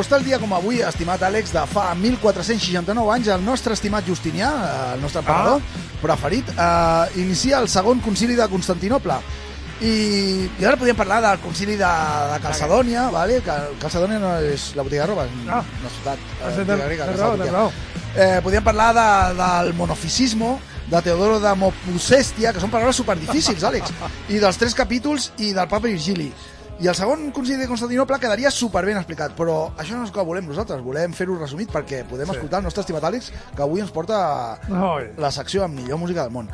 Doncs 0.04 0.10
tal 0.10 0.24
dia 0.24 0.38
com 0.38 0.52
avui, 0.52 0.82
estimat 0.84 1.22
Àlex, 1.24 1.52
de 1.54 1.62
fa 1.70 1.94
1469 1.96 3.12
anys, 3.14 3.28
el 3.32 3.44
nostre 3.44 3.72
estimat 3.72 4.04
Justinià, 4.04 4.50
el 4.94 5.00
nostre 5.00 5.22
emperador 5.22 5.62
preferit, 6.02 6.50
eh, 6.52 7.20
inicia 7.22 7.58
el 7.62 7.68
segon 7.72 8.00
concili 8.04 8.36
de 8.36 8.46
Constantinople. 8.52 9.16
I, 9.80 10.44
i 10.60 10.64
ara 10.64 10.76
podríem 10.76 10.96
parlar 10.96 11.22
del 11.24 11.40
concili 11.40 11.78
de, 11.80 11.88
de 12.34 12.38
Calcedònia, 12.44 13.08
vale? 13.10 13.40
que 13.42 13.56
Calcedònia 13.80 14.20
no 14.20 14.34
és 14.44 14.74
la 14.76 14.84
botiga 14.84 15.06
de 15.06 15.08
roba, 15.08 15.24
és 15.24 15.48
Ah. 15.48 15.64
una 15.80 15.90
ciutat 15.96 16.18
eh, 16.52 16.64
grega, 16.84 17.06
raó, 17.14 17.36
tens 17.40 17.52
raó. 17.52 17.72
Eh, 18.14 18.40
podríem 18.44 18.62
parlar 18.64 18.92
de, 18.94 19.08
del 19.40 19.74
monofisismo, 19.74 20.60
de 20.90 21.00
Teodoro 21.02 21.40
de 21.40 21.54
Mopusestia, 21.56 22.52
que 22.52 22.60
són 22.60 22.70
paraules 22.70 22.96
superdifícils, 23.00 23.64
Àlex, 23.64 23.88
i 24.28 24.36
dels 24.38 24.60
tres 24.60 24.74
capítols 24.76 25.32
i 25.38 25.54
del 25.56 25.66
papa 25.68 25.88
Virgili. 25.88 26.28
I 26.82 26.88
el 26.90 26.94
segon 26.98 27.28
concili 27.30 27.60
de 27.62 27.68
Constantinople 27.70 28.18
quedaria 28.18 28.50
superben 28.50 28.96
explicat, 28.98 29.32
però 29.38 29.70
això 29.78 29.94
no 29.94 30.02
és 30.02 30.10
el 30.10 30.14
que 30.16 30.24
volem 30.26 30.48
nosaltres, 30.50 30.80
volem 30.82 31.12
fer-ho 31.14 31.36
resumit 31.38 31.70
perquè 31.70 32.02
podem 32.08 32.26
Sí. 32.26 32.34
escoltar 32.34 32.58
el 32.58 32.64
nostre 32.64 32.80
estimat 32.82 33.04
Àlex, 33.04 33.30
que 33.54 33.62
avui 33.62 33.80
ens 33.80 33.92
porta 33.94 34.58
Oi. 34.68 35.12
la 35.16 35.30
secció 35.30 35.62
amb 35.64 35.78
millor 35.78 35.98
música 35.98 36.22
del 36.22 36.32
món. 36.34 36.48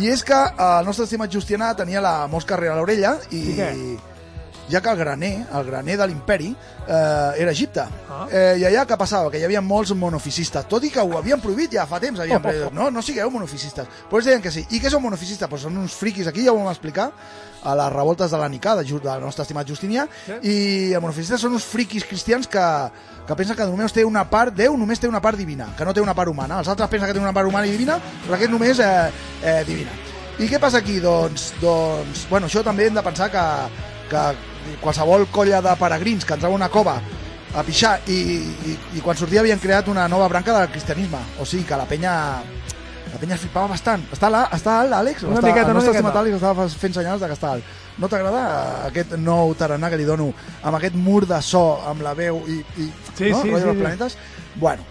I 0.00 0.08
és 0.08 0.24
que 0.24 0.32
eh, 0.34 0.78
el 0.80 0.86
nostre 0.86 1.04
estimat 1.04 1.30
Justianà 1.30 1.74
tenia 1.76 2.00
la 2.00 2.26
mosca 2.26 2.56
rere 2.56 2.74
l'orella 2.74 3.18
i, 3.30 3.42
què? 3.58 3.70
Ja 4.70 4.80
que 4.80 4.90
el 4.90 4.96
graner, 4.96 5.46
el 5.52 5.64
graner 5.66 5.96
de 5.98 6.06
l'imperi, 6.06 6.54
eh, 6.86 7.32
era 7.42 7.50
Egipte. 7.50 7.84
Ah. 8.08 8.26
Eh, 8.30 8.56
I 8.60 8.64
allà 8.70 8.86
què 8.86 8.96
passava? 8.98 9.30
Que 9.30 9.38
hi 9.40 9.44
havia 9.44 9.60
molts 9.60 9.92
monofisistes, 9.94 10.66
tot 10.70 10.84
i 10.84 10.90
que 10.90 11.02
ho 11.02 11.18
havien 11.18 11.40
prohibit 11.40 11.74
ja 11.76 11.86
fa 11.86 12.00
temps. 12.00 12.20
Havien, 12.20 12.40
Oh. 12.40 12.70
no, 12.72 12.90
no 12.90 13.02
sigueu 13.02 13.30
monofisistes. 13.30 13.86
Però 14.08 14.18
ells 14.18 14.26
deien 14.26 14.42
que 14.42 14.50
sí. 14.50 14.64
I 14.70 14.80
què 14.80 14.90
són 14.90 15.02
monofisistes? 15.02 15.48
Pues 15.48 15.62
són 15.62 15.76
uns 15.78 15.94
friquis, 15.94 16.26
aquí 16.26 16.44
ja 16.44 16.52
ho 16.52 16.58
vam 16.58 16.70
explicar, 16.72 17.10
a 17.62 17.74
les 17.76 17.92
revoltes 17.92 18.30
de 18.30 18.38
la 18.38 18.48
Nicà, 18.48 18.74
de 18.76 18.84
del 18.84 19.20
nostre 19.20 19.42
estimat 19.42 19.68
Justinià, 19.68 20.06
i 20.42 20.92
els 20.92 21.02
monofisistes 21.02 21.40
són 21.40 21.52
uns 21.52 21.64
friquis 21.64 22.04
cristians 22.04 22.48
que, 22.48 22.64
que 23.26 23.36
pensen 23.36 23.56
que 23.56 23.66
només 23.66 23.92
té 23.92 24.04
una 24.04 24.24
part, 24.30 24.54
Déu 24.54 24.76
només 24.76 24.98
té 25.00 25.08
una 25.08 25.20
part 25.20 25.38
divina, 25.38 25.68
que 25.76 25.84
no 25.84 25.94
té 25.94 26.00
una 26.00 26.14
part 26.14 26.30
humana. 26.30 26.58
Els 26.58 26.68
altres 26.68 26.88
pensen 26.88 27.08
que 27.08 27.14
té 27.14 27.20
una 27.20 27.32
part 27.32 27.48
humana 27.48 27.66
i 27.66 27.70
divina, 27.72 27.98
però 28.26 28.34
aquest 28.36 28.50
només 28.50 28.78
eh, 28.80 29.10
eh, 29.44 29.62
divina. 29.66 29.90
I 30.40 30.48
què 30.48 30.58
passa 30.58 30.78
aquí? 30.80 30.98
Doncs, 31.00 31.50
doncs, 31.60 32.26
bueno, 32.30 32.46
això 32.48 32.62
també 32.64 32.86
hem 32.88 32.94
de 32.96 33.02
pensar 33.04 33.30
que, 33.30 33.44
que 34.08 34.22
qualsevol 34.80 35.26
colla 35.32 35.60
de 35.64 35.74
peregrins 35.80 36.24
que 36.24 36.34
entrava 36.34 36.54
a 36.54 36.58
una 36.60 36.68
cova 36.68 37.00
a 37.54 37.62
pixar 37.66 37.96
i, 38.06 38.18
i, 38.70 38.76
i 38.94 39.00
quan 39.02 39.16
sortia 39.18 39.40
havien 39.42 39.58
creat 39.58 39.88
una 39.90 40.06
nova 40.08 40.28
branca 40.28 40.54
del 40.58 40.68
cristianisme. 40.70 41.18
O 41.40 41.46
sigui 41.46 41.64
que 41.66 41.76
la 41.76 41.86
penya 41.90 42.12
la 43.10 43.18
penya 43.18 43.34
es 43.34 43.40
flipava 43.42 43.66
bastant. 43.72 44.04
Està, 44.14 44.28
la, 44.30 44.44
està 44.54 44.76
alt, 44.84 44.92
l'Àlex? 44.92 45.24
Una 45.26 45.40
està, 45.40 45.48
miqueta, 45.48 45.72
una 45.74 45.80
miqueta. 45.82 46.36
estava 46.36 46.68
fent 46.68 46.94
senyals 46.94 47.20
de 47.20 47.26
que 47.26 47.34
està 47.34 47.50
alt. 47.56 47.64
No 47.98 48.08
t'agrada 48.08 48.42
aquest 48.86 49.16
nou 49.18 49.50
tarannà 49.58 49.90
que 49.90 49.98
li 49.98 50.06
dono 50.06 50.28
amb 50.62 50.78
aquest 50.78 50.94
mur 50.94 51.24
de 51.26 51.40
so, 51.42 51.80
amb 51.90 52.06
la 52.06 52.14
veu 52.14 52.38
i, 52.46 52.60
i 52.78 52.86
Sí, 53.18 53.32
no? 53.32 53.42
sí, 53.42 53.50
Rotllo 53.50 53.72
sí, 53.72 53.76
sí. 53.76 53.80
planetes? 53.82 54.16
Bueno, 54.54 54.86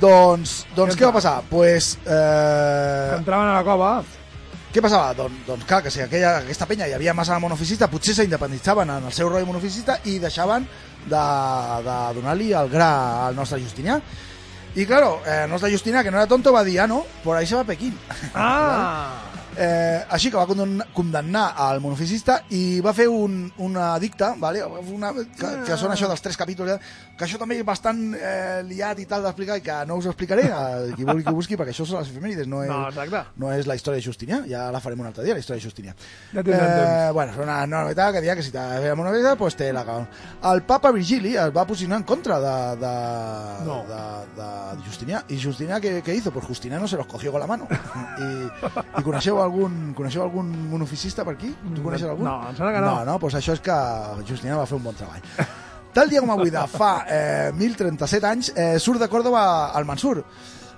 doncs, 0.00 0.66
doncs 0.76 0.94
Què 0.96 1.04
va 1.08 1.12
passa? 1.12 1.34
passar? 1.40 1.50
Pues, 1.50 1.96
Que 2.04 2.14
eh, 2.14 3.16
entraven 3.18 3.48
a 3.50 3.54
la 3.58 3.64
cova. 3.66 3.90
Què 4.72 4.82
passava? 4.84 5.14
Doncs, 5.16 5.44
doncs 5.46 5.64
clar, 5.68 5.80
que 5.84 5.92
si 5.92 6.02
aquella, 6.04 6.34
aquesta 6.42 6.66
penya 6.68 6.88
hi 6.88 6.94
havia 6.96 7.14
massa 7.16 7.38
monofisista, 7.40 7.88
potser 7.88 8.14
s'independitzaven 8.18 8.90
en 8.98 9.08
el 9.08 9.14
seu 9.16 9.30
rol 9.32 9.46
monofisista 9.48 9.98
i 10.04 10.18
deixaven 10.20 10.66
de, 11.08 11.22
de 11.86 11.96
donar-li 12.18 12.52
el 12.52 12.68
gra 12.72 12.90
al 13.28 13.38
nostre 13.38 13.62
Justinià. 13.62 14.00
I, 14.74 14.84
claro, 14.84 15.22
eh, 15.24 15.44
el 15.46 15.50
nostre 15.50 15.72
Justinià, 15.72 16.04
que 16.04 16.12
no 16.12 16.20
era 16.20 16.28
tonto, 16.28 16.52
va 16.52 16.66
dir, 16.68 16.78
ah, 16.80 16.86
no, 16.86 17.04
por 17.24 17.36
ahí 17.36 17.46
se 17.46 17.56
va 17.56 17.64
Pequín. 17.64 17.96
Ah! 18.34 19.34
Eh, 19.58 20.04
així 20.14 20.30
que 20.30 20.36
va 20.38 20.46
condemnar, 20.94 21.48
al 21.58 21.80
monofisista 21.82 22.36
i 22.54 22.78
va 22.84 22.92
fer 22.94 23.08
un, 23.10 23.48
una 23.64 23.88
dicta, 23.98 24.34
vale? 24.38 24.60
una, 24.94 25.10
que, 25.12 25.48
que 25.66 25.76
són 25.80 25.90
això 25.90 26.06
dels 26.06 26.22
tres 26.22 26.36
capítols, 26.38 26.76
eh? 26.76 26.78
que 27.18 27.26
això 27.26 27.40
també 27.40 27.56
és 27.58 27.64
bastant 27.66 27.98
eh, 28.14 28.60
liat 28.68 29.00
i 29.02 29.06
tal 29.10 29.24
d'explicar 29.26 29.56
i 29.58 29.64
que 29.66 29.78
no 29.90 29.96
us 29.98 30.06
ho 30.06 30.12
explicaré, 30.12 30.44
a 30.54 30.62
qui 30.94 31.02
vulgui 31.08 31.24
que 31.26 31.34
busqui, 31.34 31.58
perquè 31.58 31.74
això 31.74 31.86
són 31.88 31.98
les 32.04 32.12
efemèrides, 32.12 32.46
no 32.46 32.62
és, 32.62 32.70
No, 32.70 32.84
exacte. 32.92 33.24
no 33.42 33.50
és 33.56 33.66
la 33.66 33.74
història 33.74 33.98
de 33.98 34.06
Justinià, 34.06 34.38
ja 34.46 34.68
la 34.70 34.78
farem 34.84 35.02
un 35.02 35.10
altre 35.10 35.24
dia, 35.26 35.34
la 35.34 35.42
història 35.42 35.58
de 35.58 35.66
Justinià. 35.66 35.96
Ja 36.36 36.44
temps. 36.46 37.12
bueno, 37.18 37.32
és 37.34 37.38
una 37.42 37.58
novetat 37.66 38.14
que 38.14 38.22
dia 38.22 38.36
que 38.38 38.46
si 38.46 38.54
t'ha 38.54 38.68
fet 38.78 38.92
una 38.94 39.08
novetat, 39.10 39.36
pues 39.42 39.56
te 39.58 39.72
la 39.72 39.82
cago. 39.84 40.06
El 40.52 40.62
papa 40.70 40.92
Virgili 40.94 41.34
es 41.34 41.50
va 41.56 41.66
posicionar 41.66 41.98
en 41.98 42.04
contra 42.06 42.38
de, 42.38 42.54
de, 42.84 42.94
No. 43.66 43.82
de, 43.90 44.02
de 44.38 44.86
Justinià. 44.86 45.24
I 45.34 45.40
Justinià, 45.42 45.80
què, 45.82 45.98
què 46.06 46.14
hizo? 46.14 46.30
Pues 46.30 46.46
Justinià 46.46 46.78
no 46.78 46.86
se 46.86 46.96
los 46.96 47.06
cogió 47.10 47.32
con 47.32 47.40
la 47.40 47.46
mano. 47.50 47.66
I, 48.22 48.30
i 49.00 49.02
coneixeu 49.02 49.40
algun, 49.48 49.78
coneixeu 49.98 50.22
algun 50.26 50.50
monofisista 50.70 51.24
per 51.26 51.34
aquí? 51.38 51.50
Tu 51.74 51.82
coneixes 51.84 52.08
algun? 52.12 52.28
No, 52.28 52.36
em 52.50 52.54
sembla 52.58 52.74
que 52.76 52.84
no. 52.84 52.92
No, 53.00 53.08
no, 53.08 53.16
doncs 53.24 53.40
això 53.40 53.56
és 53.58 53.64
que 53.64 53.78
Justinià 54.28 54.60
va 54.60 54.68
fer 54.68 54.76
un 54.78 54.84
bon 54.86 54.94
treball. 55.00 55.24
Tal 55.96 56.10
dia 56.12 56.20
com 56.22 56.30
avui 56.30 56.52
de 56.54 56.62
fa 56.70 56.92
eh, 57.10 57.48
1037 57.56 58.28
anys 58.28 58.52
eh, 58.54 58.76
surt 58.78 59.00
de 59.02 59.08
Còrdoba 59.10 59.42
el 59.80 59.86
Mansur, 59.88 60.20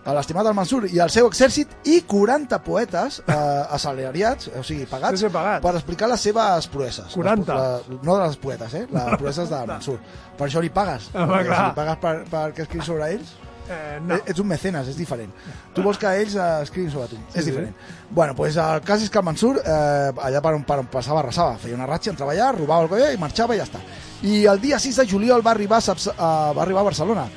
l'estimat 0.07 0.47
el 0.49 0.55
Mansur 0.57 0.87
i 0.89 1.01
el 1.03 1.11
seu 1.13 1.27
exèrcit 1.29 1.75
i 1.93 1.99
40 2.09 2.57
poetes 2.65 3.19
eh, 3.27 3.35
assalariats, 3.77 4.49
o 4.57 4.63
sigui, 4.65 4.87
pagats, 4.89 5.21
Sí, 5.21 5.27
sí, 5.27 5.33
pagats. 5.35 5.61
per 5.67 5.75
explicar 5.77 6.09
les 6.09 6.23
seves 6.25 6.71
proeses. 6.73 7.13
40. 7.19 7.59
Les, 7.59 7.91
la, 7.91 7.99
no 8.07 8.17
de 8.17 8.23
les 8.31 8.39
poetes, 8.41 8.75
eh? 8.81 8.87
Les 8.95 9.19
proeses 9.21 9.51
del 9.53 9.69
Mansur. 9.75 9.99
Per 10.39 10.47
això 10.49 10.63
li 10.65 10.71
pagues. 10.73 11.11
Home, 11.13 11.29
perquè 11.35 11.59
si 11.59 11.67
li 11.69 11.77
pagues 11.83 12.01
per, 12.07 12.15
per 12.33 12.47
que 12.57 12.65
escrius 12.65 12.89
sobre 12.89 13.11
ells, 13.19 13.35
Eh, 13.71 13.99
no. 14.03 14.17
no. 14.17 14.21
ets 14.27 14.41
un 14.43 14.49
mecenes, 14.51 14.89
és 14.91 14.97
diferent. 14.99 15.31
Tu 15.75 15.83
vols 15.85 15.99
que 15.99 16.11
ells 16.21 16.35
eh, 16.35 16.47
escriguin 16.65 16.91
sobre 16.91 17.07
tu, 17.13 17.17
Sí, 17.29 17.39
és 17.39 17.45
sí. 17.45 17.51
diferent. 17.53 17.75
Bueno, 18.11 18.35
pues 18.35 18.57
el 18.59 18.81
cas 18.83 19.03
és 19.05 19.11
que 19.11 19.19
el 19.21 19.25
Mansur, 19.25 19.61
eh, 19.63 20.11
allà 20.27 20.41
per 20.43 20.55
on, 20.57 20.65
per 20.67 20.81
on 20.83 20.89
passava, 20.91 21.21
arrasava, 21.23 21.57
feia 21.63 21.77
una 21.79 21.87
ratxa, 21.87 22.11
entrava 22.11 22.33
allà, 22.35 22.51
robava 22.57 22.83
el 22.83 22.89
colla 22.91 23.13
i 23.15 23.21
marxava 23.23 23.55
i 23.55 23.61
ja 23.63 23.69
està. 23.69 23.79
I 24.27 24.45
el 24.51 24.61
dia 24.61 24.79
6 24.83 24.97
de 25.01 25.07
juliol 25.09 25.47
va 25.47 25.53
arribar 25.55 25.79
Saps- 25.81 26.11
a, 26.17 26.51
va 26.57 26.63
arribar 26.67 26.83
a 26.83 26.91
Barcelona. 26.91 27.29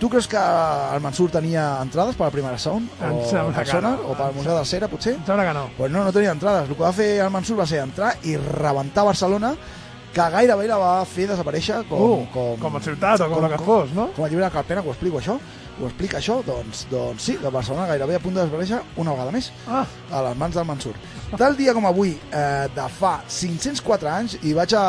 Tu 0.00 0.08
creus 0.08 0.26
que 0.30 0.38
el 0.40 1.00
Mansur 1.04 1.26
tenia 1.30 1.64
entrades 1.82 2.14
per 2.16 2.24
la 2.30 2.32
primera 2.32 2.56
sound? 2.56 2.88
Em 3.02 3.18
O 3.18 3.24
sembla 3.28 3.50
que 3.52 3.58
persona? 3.58 3.90
no. 3.98 4.12
O 4.12 4.14
per 4.16 4.26
al 4.30 4.34
Museu 4.34 4.56
de 4.56 4.64
Cera, 4.64 4.88
potser? 4.88 5.12
Em 5.18 5.26
sembla 5.26 5.44
que 5.44 5.52
no. 5.58 5.66
Pues 5.76 5.90
no, 5.92 6.04
no 6.06 6.12
tenia 6.12 6.30
entrades. 6.32 6.70
El 6.70 6.74
que 6.76 6.82
va 6.86 6.92
fer 6.96 7.10
el 7.20 7.28
Mansur 7.30 7.58
va 7.58 7.66
ser 7.66 7.82
entrar 7.82 8.14
i 8.24 8.36
rebentar 8.38 9.04
Barcelona, 9.04 9.50
que 10.14 10.30
gairebé 10.32 10.66
la 10.66 10.78
va 10.80 11.04
fer 11.04 11.26
desaparèixer 11.28 11.82
com... 11.90 12.00
Uh, 12.00 12.24
com, 12.32 12.56
com 12.62 12.76
a 12.76 12.80
ciutat 12.80 13.20
o 13.20 13.28
com 13.28 13.42
la 13.44 13.50
que 13.52 13.58
fos, 13.62 13.92
no? 13.92 14.08
Com 14.16 14.24
a 14.24 14.28
llibre 14.32 14.46
de 14.46 14.50
Carpena, 14.50 14.80
que 14.82 14.88
ho 14.88 14.92
explico 14.96 15.18
això, 15.20 15.36
ho 15.80 15.86
explica 15.88 16.18
això, 16.18 16.42
doncs, 16.44 16.86
doncs 16.90 17.22
sí, 17.22 17.36
que 17.40 17.48
Barcelona 17.48 17.86
gairebé 17.88 18.16
a 18.16 18.20
punt 18.20 18.34
de 18.36 18.42
desaparèixer 18.44 18.80
una 18.96 19.12
vegada 19.16 19.32
més 19.32 19.50
Ah, 19.66 19.86
a 20.12 20.22
les 20.28 20.36
mans 20.36 20.54
del 20.54 20.64
Mansur. 20.68 20.92
Tal 21.38 21.56
dia 21.56 21.72
com 21.74 21.86
avui, 21.86 22.18
eh, 22.32 22.68
de 22.74 22.88
fa 22.88 23.22
504 23.28 24.08
anys, 24.10 24.38
i 24.42 24.52
vaig 24.52 24.74
a, 24.74 24.84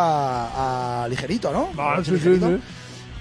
a 1.04 1.08
Ligerito, 1.08 1.52
no? 1.54 1.70
Ah, 1.78 1.98
sí, 2.00 2.06
sí, 2.06 2.12
Ligerito. 2.18 2.50
sí. 2.58 2.62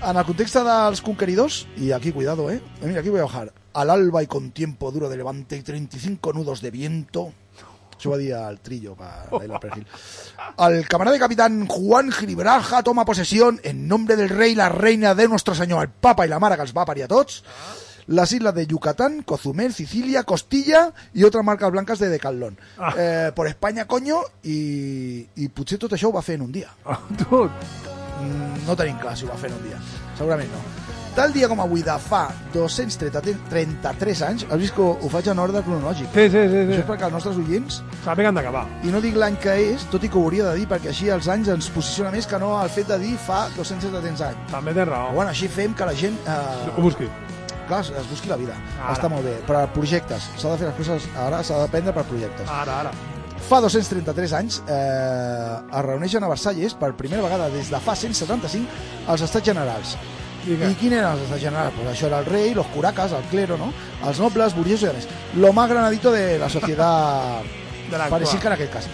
En 0.03 0.17
el 0.17 0.25
context 0.25 0.55
dels 0.57 1.03
conqueridors, 1.03 1.67
y 1.77 1.93
aquí 1.93 2.11
cuidado, 2.11 2.51
eh, 2.51 2.61
mira, 2.83 3.01
aquí 3.01 3.11
voy 3.11 3.21
a 3.21 3.25
bajar, 3.25 3.53
al 3.75 3.91
alba 3.91 4.23
y 4.23 4.27
con 4.27 4.51
tiempo 4.51 4.91
duro 4.91 5.09
de 5.09 5.17
levante 5.19 5.57
y 5.57 5.63
35 5.63 6.33
nudos 6.33 6.61
de 6.63 6.71
viento, 6.71 7.33
això 8.01 8.15
va 8.15 8.19
dir 8.19 8.33
el 8.33 8.59
trillo 8.65 8.97
para. 8.97 9.29
El 10.67 10.89
camarada 10.89 11.17
y 11.17 11.21
capitán 11.21 11.67
Juan 11.67 12.11
Gilibraja 12.11 12.83
toma 12.83 13.05
posesión 13.05 13.61
en 13.63 13.87
nombre 13.87 14.17
del 14.17 14.31
rey 14.31 14.53
y 14.53 14.57
la 14.57 14.69
reina 14.69 15.15
de 15.15 15.29
nuestro 15.29 15.55
señor, 15.55 15.83
el 15.85 15.91
papa 15.91 16.27
y 16.27 16.29
la 16.29 16.41
mare 16.41 16.57
que 16.57 16.65
els 16.67 16.75
va 16.77 16.87
parir 16.89 17.05
a 17.05 17.09
tots, 17.09 17.45
les 18.09 18.33
islas 18.33 18.55
de 18.55 18.67
Yucatán, 18.67 19.23
Cozumel, 19.23 19.73
Sicilia, 19.73 20.25
Costilla 20.25 20.89
i 21.15 21.23
otras 21.25 21.45
marques 21.45 21.71
blanques 21.71 22.01
de 22.01 22.09
Decathlon. 22.09 22.59
Ah. 22.79 22.95
Eh, 22.97 23.33
por 23.37 23.47
Espanya, 23.47 23.87
coño, 23.87 24.25
i, 24.43 25.29
i 25.37 25.49
potser 25.55 25.79
tot 25.79 25.95
això 25.95 26.11
ho 26.11 26.17
va 26.17 26.25
fer 26.27 26.41
en 26.41 26.49
un 26.49 26.53
dia. 26.53 26.73
Ah, 26.85 26.99
tu, 27.21 27.47
Mm, 28.21 28.67
no 28.67 28.77
tenim 28.77 28.99
clar 29.01 29.17
si 29.17 29.25
ho 29.25 29.31
va 29.33 29.39
fer 29.41 29.51
en 29.51 29.57
un 29.57 29.69
dia. 29.69 29.79
Segurament 30.19 30.51
no. 30.53 30.61
Tal 31.15 31.33
dia 31.35 31.49
com 31.51 31.59
avui 31.61 31.83
de 31.83 31.95
fa 31.99 32.29
233 32.55 34.21
anys, 34.23 34.45
has 34.49 34.59
vist 34.61 34.75
que 34.77 34.83
ho, 34.85 35.09
faig 35.11 35.27
en 35.33 35.39
ordre 35.43 35.61
cronològic. 35.67 36.07
sí, 36.15 36.27
sí, 36.31 36.43
sí, 36.53 36.61
Això 36.61 36.71
sí. 36.71 36.79
és 36.81 36.87
perquè 36.87 37.09
els 37.09 37.13
nostres 37.17 37.37
oients, 37.41 37.81
Sàpiguen 38.05 38.35
d'acabar. 38.35 38.63
i 38.87 38.93
no 38.95 39.01
dic 39.03 39.17
l'any 39.19 39.37
que 39.43 39.55
és, 39.73 39.85
tot 39.91 40.05
i 40.05 40.09
que 40.09 40.17
ho 40.19 40.23
hauria 40.23 40.45
de 40.51 40.55
dir, 40.61 40.69
perquè 40.71 40.89
així 40.95 41.09
els 41.11 41.27
anys 41.29 41.49
ens 41.49 41.69
posiciona 41.75 42.11
més 42.15 42.27
que 42.31 42.39
no 42.39 42.53
el 42.63 42.71
fet 42.71 42.87
de 42.89 42.99
dir 43.03 43.17
fa 43.19 43.49
270 43.57 44.25
anys. 44.29 44.39
També 44.53 44.73
tens 44.77 44.89
raó. 44.89 45.13
Bueno, 45.13 45.31
així 45.31 45.49
fem 45.49 45.75
que 45.75 45.85
la 45.91 45.95
gent 45.95 46.17
eh, 46.27 46.71
Ho 46.77 46.81
busqui. 46.83 47.09
clar, 47.69 47.81
es 47.85 48.07
busqui 48.11 48.29
la 48.31 48.37
vida. 48.37 48.55
Ara. 48.81 48.95
Està 48.95 49.09
molt 49.11 49.25
bé. 49.27 49.35
Per 49.47 49.67
projectes. 49.75 50.31
S'ha 50.39 50.51
de 50.55 50.59
fer 50.63 50.69
les 50.71 50.77
coses 50.79 51.09
ara, 51.19 51.43
s'ha 51.43 51.59
d'aprendre 51.59 51.93
per 51.93 52.05
projectes. 52.05 52.49
Ara, 52.49 52.81
ara. 52.87 52.93
Fa 53.51 53.59
233 53.65 54.33
anys 54.37 54.63
eh, 54.69 55.59
es 55.75 55.85
reuneixen 55.85 56.23
a 56.23 56.29
Versalles 56.29 56.75
per 56.79 56.93
primera 56.95 57.23
vegada 57.23 57.49
des 57.51 57.71
de 57.71 57.79
fa 57.81 57.95
175 57.97 58.67
els 59.11 59.23
estats 59.23 59.45
generals. 59.47 59.97
I 60.47 60.57
què? 60.57 60.71
I 60.73 60.77
quin 60.81 60.95
eren 60.97 61.19
els 61.19 61.41
generals? 61.43 61.75
Pues 61.77 61.91
això 61.93 62.09
era 62.09 62.21
el 62.23 62.29
rei, 62.29 62.55
los 62.57 62.69
curacas, 62.73 63.13
el 63.13 63.27
clero, 63.33 63.59
¿no? 63.61 63.73
Els 64.07 64.21
nobles, 64.23 64.55
burguesos 64.57 64.89
i 64.89 64.91
a 64.91 64.95
més. 64.97 65.09
Lo 65.37 65.53
más 65.53 65.69
granadito 65.69 66.13
de 66.13 66.39
la 66.39 66.49
societat 66.49 67.59
De 67.91 67.99
parisica 68.09 68.47
en 68.49 68.55
aquest 68.55 68.73
cas. 68.73 68.87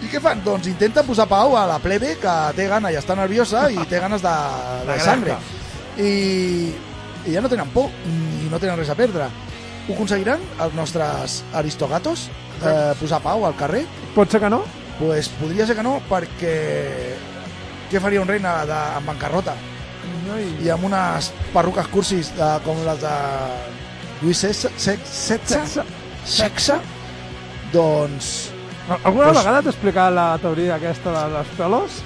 I 0.00 0.08
què 0.08 0.20
fan? 0.24 0.40
Doncs 0.44 0.68
intenten 0.70 1.04
posar 1.06 1.26
pau 1.28 1.56
a 1.58 1.66
la 1.68 1.76
plebe 1.82 2.14
que 2.20 2.36
té 2.56 2.66
gana 2.70 2.92
i 2.92 2.96
està 2.96 3.16
nerviosa 3.18 3.66
i 3.72 3.84
té 3.90 4.00
ganes 4.00 4.24
de, 4.24 4.34
de 4.88 4.92
De 4.94 5.04
sangre. 5.04 5.36
I, 6.00 6.10
I 7.26 7.36
ja 7.36 7.44
no 7.44 7.52
tenen 7.52 7.68
por 7.74 7.92
i 8.08 8.48
no 8.48 8.60
tenen 8.62 8.80
res 8.80 8.90
a 8.92 8.96
perdre. 8.98 9.28
Ho 9.86 9.94
aconseguiran 9.94 10.40
els 10.64 10.74
nostres 10.74 11.42
aristogatos 11.54 12.26
eh, 12.64 12.92
posar 12.98 13.20
pau 13.22 13.46
al 13.46 13.54
carrer? 13.60 13.84
Pot 14.16 14.32
ser 14.32 14.40
que 14.42 14.50
no? 14.50 14.64
pues 14.98 15.28
podria 15.28 15.66
ser 15.66 15.76
que 15.76 15.84
no, 15.84 15.98
perquè 16.08 16.54
què 17.90 18.00
faria 18.02 18.22
un 18.22 18.28
reina 18.28 18.58
de, 18.66 18.78
en 18.98 19.04
bancarrota 19.06 19.54
i 20.64 20.70
amb 20.72 20.84
unes 20.88 21.30
perruques 21.54 21.86
cursis 21.92 22.32
de, 22.36 22.50
com 22.64 22.78
les 22.86 23.00
de 23.02 23.14
Lluís 24.22 24.40
Setze, 24.42 24.72
Sexe, 26.26 26.80
doncs... 27.72 28.34
Alguna 28.86 29.32
Pues- 29.32 29.38
vegada 29.40 29.62
t'he 29.62 29.72
explicat 29.74 30.12
la 30.14 30.26
teoria 30.42 30.76
aquesta 30.76 31.12
de 31.14 31.24
les 31.34 31.48
pelos? 31.58 32.02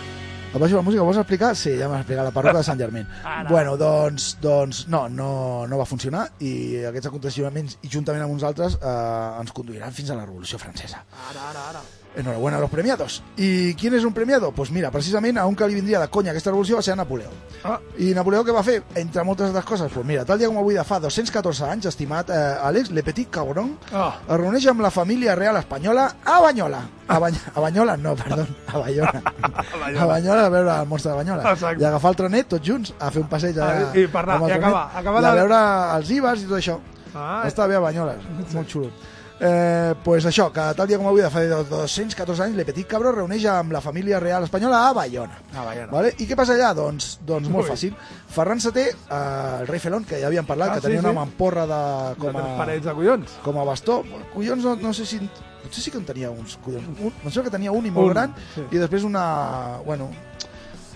Baixo 0.50 0.80
la 0.80 0.82
música, 0.82 1.04
vols 1.06 1.20
explicar? 1.20 1.52
Sí, 1.54 1.76
ja 1.78 1.86
m'has 1.86 2.00
explicat 2.02 2.26
la 2.26 2.32
perruca 2.34 2.56
de 2.58 2.64
Sant 2.66 2.80
Germain. 2.80 3.06
Ara. 3.24 3.48
bueno, 3.48 3.76
doncs, 3.78 4.32
doncs 4.42 4.86
no, 4.90 5.04
no, 5.08 5.28
no 5.70 5.78
va 5.78 5.86
funcionar 5.86 6.24
i 6.42 6.82
aquests 6.90 7.06
aconteixements, 7.12 7.76
i 7.86 7.92
juntament 7.92 8.24
amb 8.24 8.34
uns 8.34 8.42
altres, 8.48 8.74
eh, 8.80 9.40
ens 9.44 9.54
conduiran 9.54 9.94
fins 9.94 10.10
a 10.10 10.18
la 10.18 10.24
Revolució 10.26 10.58
Francesa. 10.58 11.04
Ara, 11.30 11.50
ara, 11.52 11.66
ara. 11.70 11.84
Enhorabuena 12.16 12.56
a 12.58 12.60
los 12.60 12.70
premiados. 12.70 13.22
¿Y 13.36 13.74
quién 13.74 13.94
es 13.94 14.02
un 14.04 14.12
premiado? 14.12 14.50
Pues 14.50 14.70
mira, 14.72 14.90
precisament 14.90 15.38
a 15.38 15.46
un 15.46 15.54
que 15.54 15.66
li 15.68 15.76
vindria 15.76 16.00
de 16.00 16.08
conya 16.08 16.32
aquesta 16.32 16.50
revolució 16.50 16.76
va 16.76 16.82
ser 16.82 16.92
a 16.94 16.96
Napoleó. 16.96 17.28
Ah. 17.62 17.78
I 17.98 18.10
Napoleó 18.14 18.42
què 18.44 18.50
va 18.52 18.64
fer? 18.66 18.82
Entre 18.98 19.22
moltes 19.22 19.46
altres 19.46 19.64
coses, 19.64 19.92
pues 19.94 20.04
mira, 20.04 20.24
tal 20.26 20.36
dia 20.38 20.48
com 20.50 20.58
avui 20.58 20.74
de 20.74 20.82
fa 20.84 20.98
214 20.98 21.68
anys, 21.70 21.86
estimat 21.86 22.28
eh, 22.34 22.34
Àlex, 22.66 22.90
Le 22.90 23.04
Petit 23.06 23.30
Cabron, 23.30 23.76
Ah. 23.92 24.16
es 24.26 24.36
reuneix 24.36 24.66
amb 24.66 24.80
la 24.82 24.90
família 24.90 25.36
real 25.38 25.56
espanyola 25.56 26.16
a 26.24 26.40
Banyola. 26.40 26.80
A, 27.06 27.18
Bany 27.18 27.36
a 27.54 27.60
Banyola, 27.60 27.96
no, 27.96 28.16
perdó, 28.16 28.46
a 28.66 28.78
Bayona. 28.78 29.22
a 30.00 30.04
Banyola 30.06 30.46
a 30.46 30.48
veure 30.48 30.80
el 30.80 30.86
monstre 30.88 31.12
de 31.12 31.16
Banyola. 31.16 31.52
Exacte. 31.52 31.82
I 31.82 31.86
agafar 31.86 32.10
el 32.10 32.16
trenet 32.16 32.48
tots 32.48 32.66
junts 32.66 32.92
a 32.98 33.10
fer 33.10 33.22
un 33.22 33.28
passeig 33.28 33.54
allà. 33.56 33.86
Ah, 33.92 33.94
i 33.94 34.02
el 34.02 34.10
i 34.10 34.52
acabar- 34.52 34.90
acabar 34.96 35.22
i 35.22 35.26
a 35.26 35.30
de- 35.30 35.38
veure 35.40 35.62
els 35.96 36.10
Ibers 36.10 36.42
i 36.42 36.46
tot 36.50 36.58
això. 36.58 36.78
Ah, 37.14 37.42
Està 37.46 37.66
bé 37.66 37.74
a 37.76 37.80
Banyoles, 37.80 38.18
molt 38.54 38.68
xulo. 38.68 38.90
Eh, 39.42 39.94
pues 40.04 40.26
això, 40.28 40.50
que 40.52 40.60
tal 40.76 40.86
dia 40.86 40.98
com 41.00 41.06
avui 41.08 41.22
de 41.24 41.30
fa 41.32 41.40
214 41.48 42.42
anys, 42.44 42.56
Le 42.58 42.64
Petit 42.68 42.84
Cabró 42.86 43.08
reuneix 43.14 43.46
amb 43.48 43.72
la 43.72 43.80
família 43.80 44.18
real 44.20 44.44
espanyola 44.44 44.82
a 44.88 44.92
Bayona. 44.92 45.38
A 45.56 45.64
Bayona. 45.64 45.88
Vale? 45.94 46.10
I 46.20 46.26
què 46.28 46.36
passa 46.36 46.52
allà? 46.58 46.74
Doncs, 46.76 47.14
doncs 47.24 47.48
molt 47.48 47.64
Ui. 47.64 47.70
fàcil. 47.72 47.94
Ferran 48.28 48.60
VII, 48.60 48.82
eh, 48.84 49.60
el 49.62 49.66
rei 49.70 49.80
Felon, 49.80 50.04
que 50.04 50.20
ja 50.20 50.26
havíem 50.28 50.44
parlat, 50.44 50.70
Ah, 50.70 50.74
que 50.74 50.80
sí, 50.82 50.86
tenia 50.88 51.00
sí. 51.00 51.06
una 51.06 51.14
mamporra 51.22 51.64
de, 51.66 51.80
de 52.10 52.20
com, 52.20 52.36
a, 52.36 52.44
parells 52.58 52.84
de 52.84 52.92
collons. 52.92 53.38
com 53.42 53.58
a 53.58 53.64
bastó. 53.64 54.02
Collons, 54.34 54.62
no, 54.64 54.76
no 54.76 54.92
sé 54.92 55.06
si... 55.06 55.18
Potser 55.60 55.82
sí 55.84 55.90
que 55.90 55.98
en 55.98 56.04
tenia 56.04 56.30
uns 56.30 56.58
collons. 56.64 56.84
Un, 57.00 57.12
em 57.12 57.30
sembla 57.30 57.48
que 57.48 57.56
tenia 57.56 57.72
un 57.72 57.86
i 57.86 57.90
molt 57.90 58.08
Un, 58.08 58.12
gran, 58.12 58.34
sí. 58.54 58.62
i 58.72 58.76
després 58.80 59.04
una... 59.08 59.78
Bueno, 59.86 60.10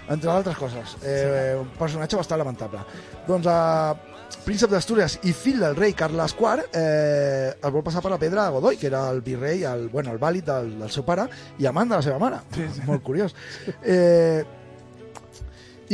entre 0.09 0.29
d'altres 0.29 0.57
coses. 0.61 0.97
Eh, 1.03 1.57
Un 1.61 1.69
personatge 1.79 2.17
bastant 2.17 2.39
lamentable. 2.45 2.81
Doncs 3.27 3.47
eh, 3.49 4.14
príncep 4.45 4.73
d'Astúries 4.73 5.19
i 5.29 5.33
fill 5.37 5.61
del 5.63 5.77
rei 5.77 5.95
Carles 5.97 6.35
IV 6.39 6.65
eh, 6.73 7.53
es 7.55 7.73
vol 7.73 7.85
passar 7.87 8.03
per 8.05 8.13
la 8.13 8.19
pedra 8.19 8.47
de 8.47 8.55
Godoy, 8.57 8.79
que 8.81 8.89
era 8.89 9.07
el 9.11 9.21
virrei, 9.23 9.65
el, 9.69 9.89
bueno, 9.93 10.13
el 10.13 10.19
vàlid 10.23 10.49
del, 10.49 10.73
del 10.81 10.91
seu 10.93 11.07
pare 11.07 11.29
i 11.59 11.69
amant 11.71 11.91
de 11.91 11.99
la 11.99 12.03
seva 12.07 12.19
mare. 12.23 12.43
Sí, 12.55 12.67
sí. 12.75 12.83
Molt 12.89 13.05
curiós. 13.07 13.37
Eh, 13.83 14.43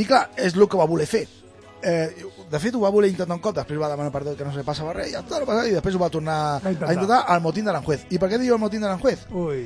I 0.01 0.07
clar, 0.07 0.29
és 0.39 0.57
el 0.57 0.69
que 0.71 0.81
va 0.81 0.89
voler 0.89 1.09
fer. 1.11 1.27
Eh, 1.83 2.27
de 2.51 2.59
fet, 2.61 2.75
ho 2.77 2.83
va 2.83 2.93
voler 2.93 3.09
intentar 3.11 3.37
un 3.37 3.43
cop, 3.43 3.57
després 3.57 3.81
va 3.81 3.89
demanar 3.89 4.13
perdó 4.13 4.35
que 4.37 4.45
no 4.45 4.53
se 4.53 4.65
passava 4.67 4.93
res, 4.93 5.09
i, 5.09 5.17
ja 5.17 5.23
i 5.65 5.73
després 5.73 5.97
ho 5.97 6.03
va 6.03 6.11
tornar 6.13 6.37
a 6.59 6.61
intentar. 6.61 6.93
intentar 6.93 7.25
al 7.27 7.41
motín 7.41 7.65
d'Aranjuez. 7.65 8.07
I 8.11 8.21
per 8.21 8.29
què 8.31 8.41
diu 8.41 8.55
el 8.55 8.61
motín 8.61 8.85
d'Aranjuez? 8.85 9.27
Ui, 9.33 9.65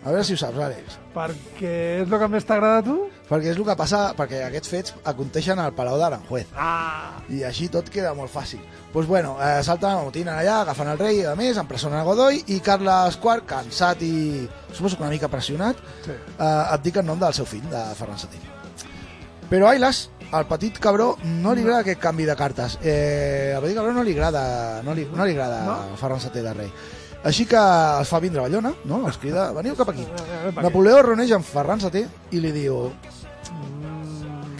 A 0.00 0.08
veure 0.08 0.24
si 0.24 0.32
ho 0.32 0.38
saps, 0.40 0.56
Àlex. 0.56 0.94
perquè 1.12 1.70
és 2.00 2.06
el 2.08 2.18
que 2.22 2.28
més 2.32 2.46
t'agrada 2.48 2.78
a 2.80 2.84
tu? 2.84 2.94
Perquè 3.28 3.50
és 3.52 3.58
el 3.58 3.66
que 3.66 3.74
passa, 3.76 3.98
perquè 4.16 4.38
aquests 4.46 4.70
fets 4.72 4.94
aconteixen 5.04 5.58
al 5.60 5.74
Palau 5.76 5.98
d'Aranjuez. 6.00 6.54
Ah, 6.56 7.18
I 7.28 7.42
així 7.44 7.68
tot 7.68 7.90
queda 7.92 8.14
molt 8.16 8.32
fàcil. 8.32 8.62
Doncs 8.62 8.92
pues 8.94 9.06
bueno, 9.06 9.34
eh, 9.44 9.60
salten, 9.62 9.90
amotinen 9.90 10.32
allà, 10.32 10.62
agafen 10.62 10.88
el 10.88 10.98
rei, 10.98 11.20
a 11.28 11.34
més, 11.36 11.60
empresonen 11.60 12.00
a 12.00 12.06
Godoy, 12.06 12.40
i 12.48 12.60
Carles 12.64 13.18
IV, 13.20 13.44
cansat 13.46 14.00
i 14.02 14.48
suposo 14.72 14.96
que 14.96 15.04
una 15.04 15.12
mica 15.12 15.28
pressionat, 15.28 15.76
sí. 16.06 16.16
eh, 16.16 16.44
abdica 16.44 17.04
en 17.04 17.06
nom 17.12 17.20
del 17.20 17.36
seu 17.36 17.44
fill, 17.44 17.68
de 17.68 17.82
Ferran 17.98 18.16
VII. 18.16 18.40
Però 19.50 19.68
Ailas, 19.68 20.08
al 20.32 20.46
petit 20.48 20.78
cabró, 20.80 21.16
no 21.42 21.52
li 21.52 21.60
agrada 21.66 21.84
aquest 21.84 22.00
canvi 22.00 22.24
de 22.24 22.36
cartes. 22.38 22.78
Eh, 22.82 23.52
al 23.54 23.60
petit 23.66 23.76
cabró 23.76 23.92
no 23.92 24.06
li 24.06 24.16
agrada, 24.16 24.80
no 24.86 24.94
li, 24.94 25.04
no 25.12 25.26
li 25.26 25.36
agrada 25.36 25.60
No? 25.66 26.00
Ferran 26.00 26.24
VII 26.24 26.46
de 26.48 26.54
rei. 26.54 26.72
Així 27.24 27.44
que 27.44 27.56
els 27.60 28.08
fa 28.08 28.18
vindre 28.22 28.40
a 28.40 28.44
Ballona, 28.46 28.70
no? 28.88 29.02
els 29.06 29.18
crida, 29.20 29.50
veniu 29.52 29.74
cap 29.76 29.90
aquí. 29.92 30.06
Eh, 30.06 30.52
Napoleó 30.56 30.98
es 31.02 31.04
reuneix 31.04 31.32
amb 31.36 31.44
Ferran 31.44 31.78
VII 31.82 32.06
i 32.32 32.40
li 32.40 32.52
diu 32.54 32.86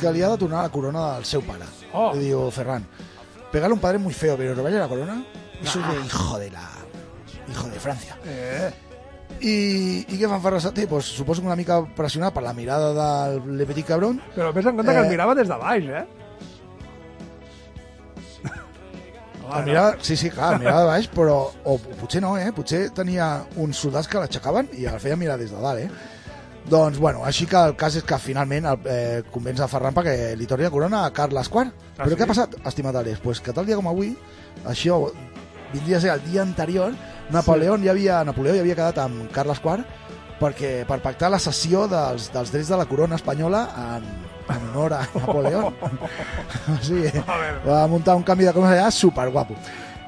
que 0.00 0.12
li 0.12 0.22
ha 0.24 0.28
de 0.32 0.38
tornar 0.40 0.62
la 0.66 0.72
corona 0.72 1.06
del 1.16 1.24
seu 1.28 1.42
pare. 1.44 1.64
Oh. 1.92 2.10
Le 2.14 2.20
digo, 2.20 2.50
Ferran, 2.50 2.84
pegarle 3.52 3.72
a 3.74 3.76
un 3.76 3.80
padre 3.80 3.96
es 3.98 4.02
muy 4.02 4.12
feo, 4.14 4.36
pero 4.36 4.54
robarle 4.54 4.78
la 4.78 4.88
corona, 4.88 5.24
eso 5.62 5.80
es 5.80 5.88
de 5.88 6.06
hijo 6.06 6.38
de 6.38 6.50
la... 6.50 6.68
hijo 7.50 7.68
de 7.68 7.80
Francia. 7.80 8.16
Eh, 8.24 8.70
I, 9.40 10.04
i 10.08 10.16
què 10.20 10.28
fan 10.28 10.40
Ferran 10.44 10.60
VII? 10.74 10.86
Pues, 10.86 11.06
suposo 11.16 11.40
que 11.40 11.46
una 11.48 11.56
mica 11.56 11.80
pressionat 11.96 12.32
per 12.34 12.42
la 12.44 12.52
mirada 12.52 12.92
del 12.92 13.56
Le 13.56 13.66
Petit 13.66 13.86
Cabron. 13.88 14.20
però 14.36 14.52
vés 14.52 14.66
en 14.66 14.76
compte 14.76 14.92
que 14.92 14.98
Eh. 15.00 15.04
el 15.04 15.08
mirava 15.10 15.34
des 15.34 15.48
de 15.48 15.56
baix, 15.56 15.84
eh? 15.88 16.06
El 19.58 19.66
mirava, 19.66 19.96
sí, 20.06 20.16
sí, 20.16 20.30
clar, 20.30 20.54
mirava 20.60 20.84
de 20.84 20.88
baix, 20.92 21.10
però... 21.14 21.36
O 21.64 21.76
potser 22.00 22.22
no, 22.22 22.36
eh? 22.38 22.50
Potser 22.56 22.86
tenia 22.96 23.28
uns 23.60 23.80
soldats 23.82 24.08
que 24.08 24.22
l'aixecaven 24.22 24.70
i 24.78 24.86
el 24.90 25.00
feien 25.02 25.18
mirar 25.20 25.38
des 25.40 25.52
de 25.52 25.60
dalt, 25.60 25.84
eh? 25.84 26.18
Doncs, 26.70 26.98
bueno, 27.00 27.24
així 27.24 27.46
que 27.50 27.56
el 27.56 27.74
cas 27.78 27.96
és 27.96 28.04
que 28.06 28.18
finalment 28.20 28.68
el, 28.68 28.82
eh, 28.84 29.22
convenç 29.32 29.62
a 29.64 29.68
Ferran 29.70 29.96
perquè 29.96 30.34
li 30.36 30.46
torni 30.46 30.66
la 30.68 30.72
corona 30.74 31.04
a 31.06 31.12
Carles 31.16 31.48
IV. 31.48 31.70
Ah, 31.96 32.02
Però 32.04 32.12
sí? 32.12 32.18
què 32.18 32.26
ha 32.26 32.30
passat, 32.30 32.58
estimat 32.68 32.98
Àlex? 33.00 33.22
Pues 33.24 33.40
que 33.40 33.54
tal 33.56 33.66
dia 33.66 33.78
com 33.80 33.88
avui, 33.88 34.12
això 34.68 35.00
vindria 35.72 35.96
a 35.98 36.04
ser 36.04 36.12
el 36.12 36.22
dia 36.26 36.42
anterior, 36.42 36.94
Napoleó 37.30 37.78
ja 37.78 37.92
havia, 37.94 38.22
Napoleó 38.24 38.54
ja 38.54 38.60
havia 38.60 38.76
quedat 38.76 38.98
amb 38.98 39.30
Carles 39.32 39.62
IV 39.64 39.84
perquè, 40.40 40.72
per 40.88 40.98
pactar 41.04 41.30
la 41.32 41.38
cessió 41.42 41.86
dels, 41.90 42.30
dels 42.34 42.50
drets 42.52 42.72
de 42.72 42.78
la 42.80 42.86
corona 42.88 43.18
espanyola 43.20 43.62
en, 43.96 44.08
en 44.50 44.66
honor 44.70 44.96
a 44.98 45.04
Napoleó. 45.14 45.68
sí, 46.86 47.04
A 47.04 47.38
veure. 47.38 47.62
va 47.66 47.86
muntar 47.92 48.16
un 48.18 48.26
canvi 48.26 48.48
de 48.48 48.56
corona 48.56 48.74
allà 48.78 48.90
superguapo. 48.94 49.56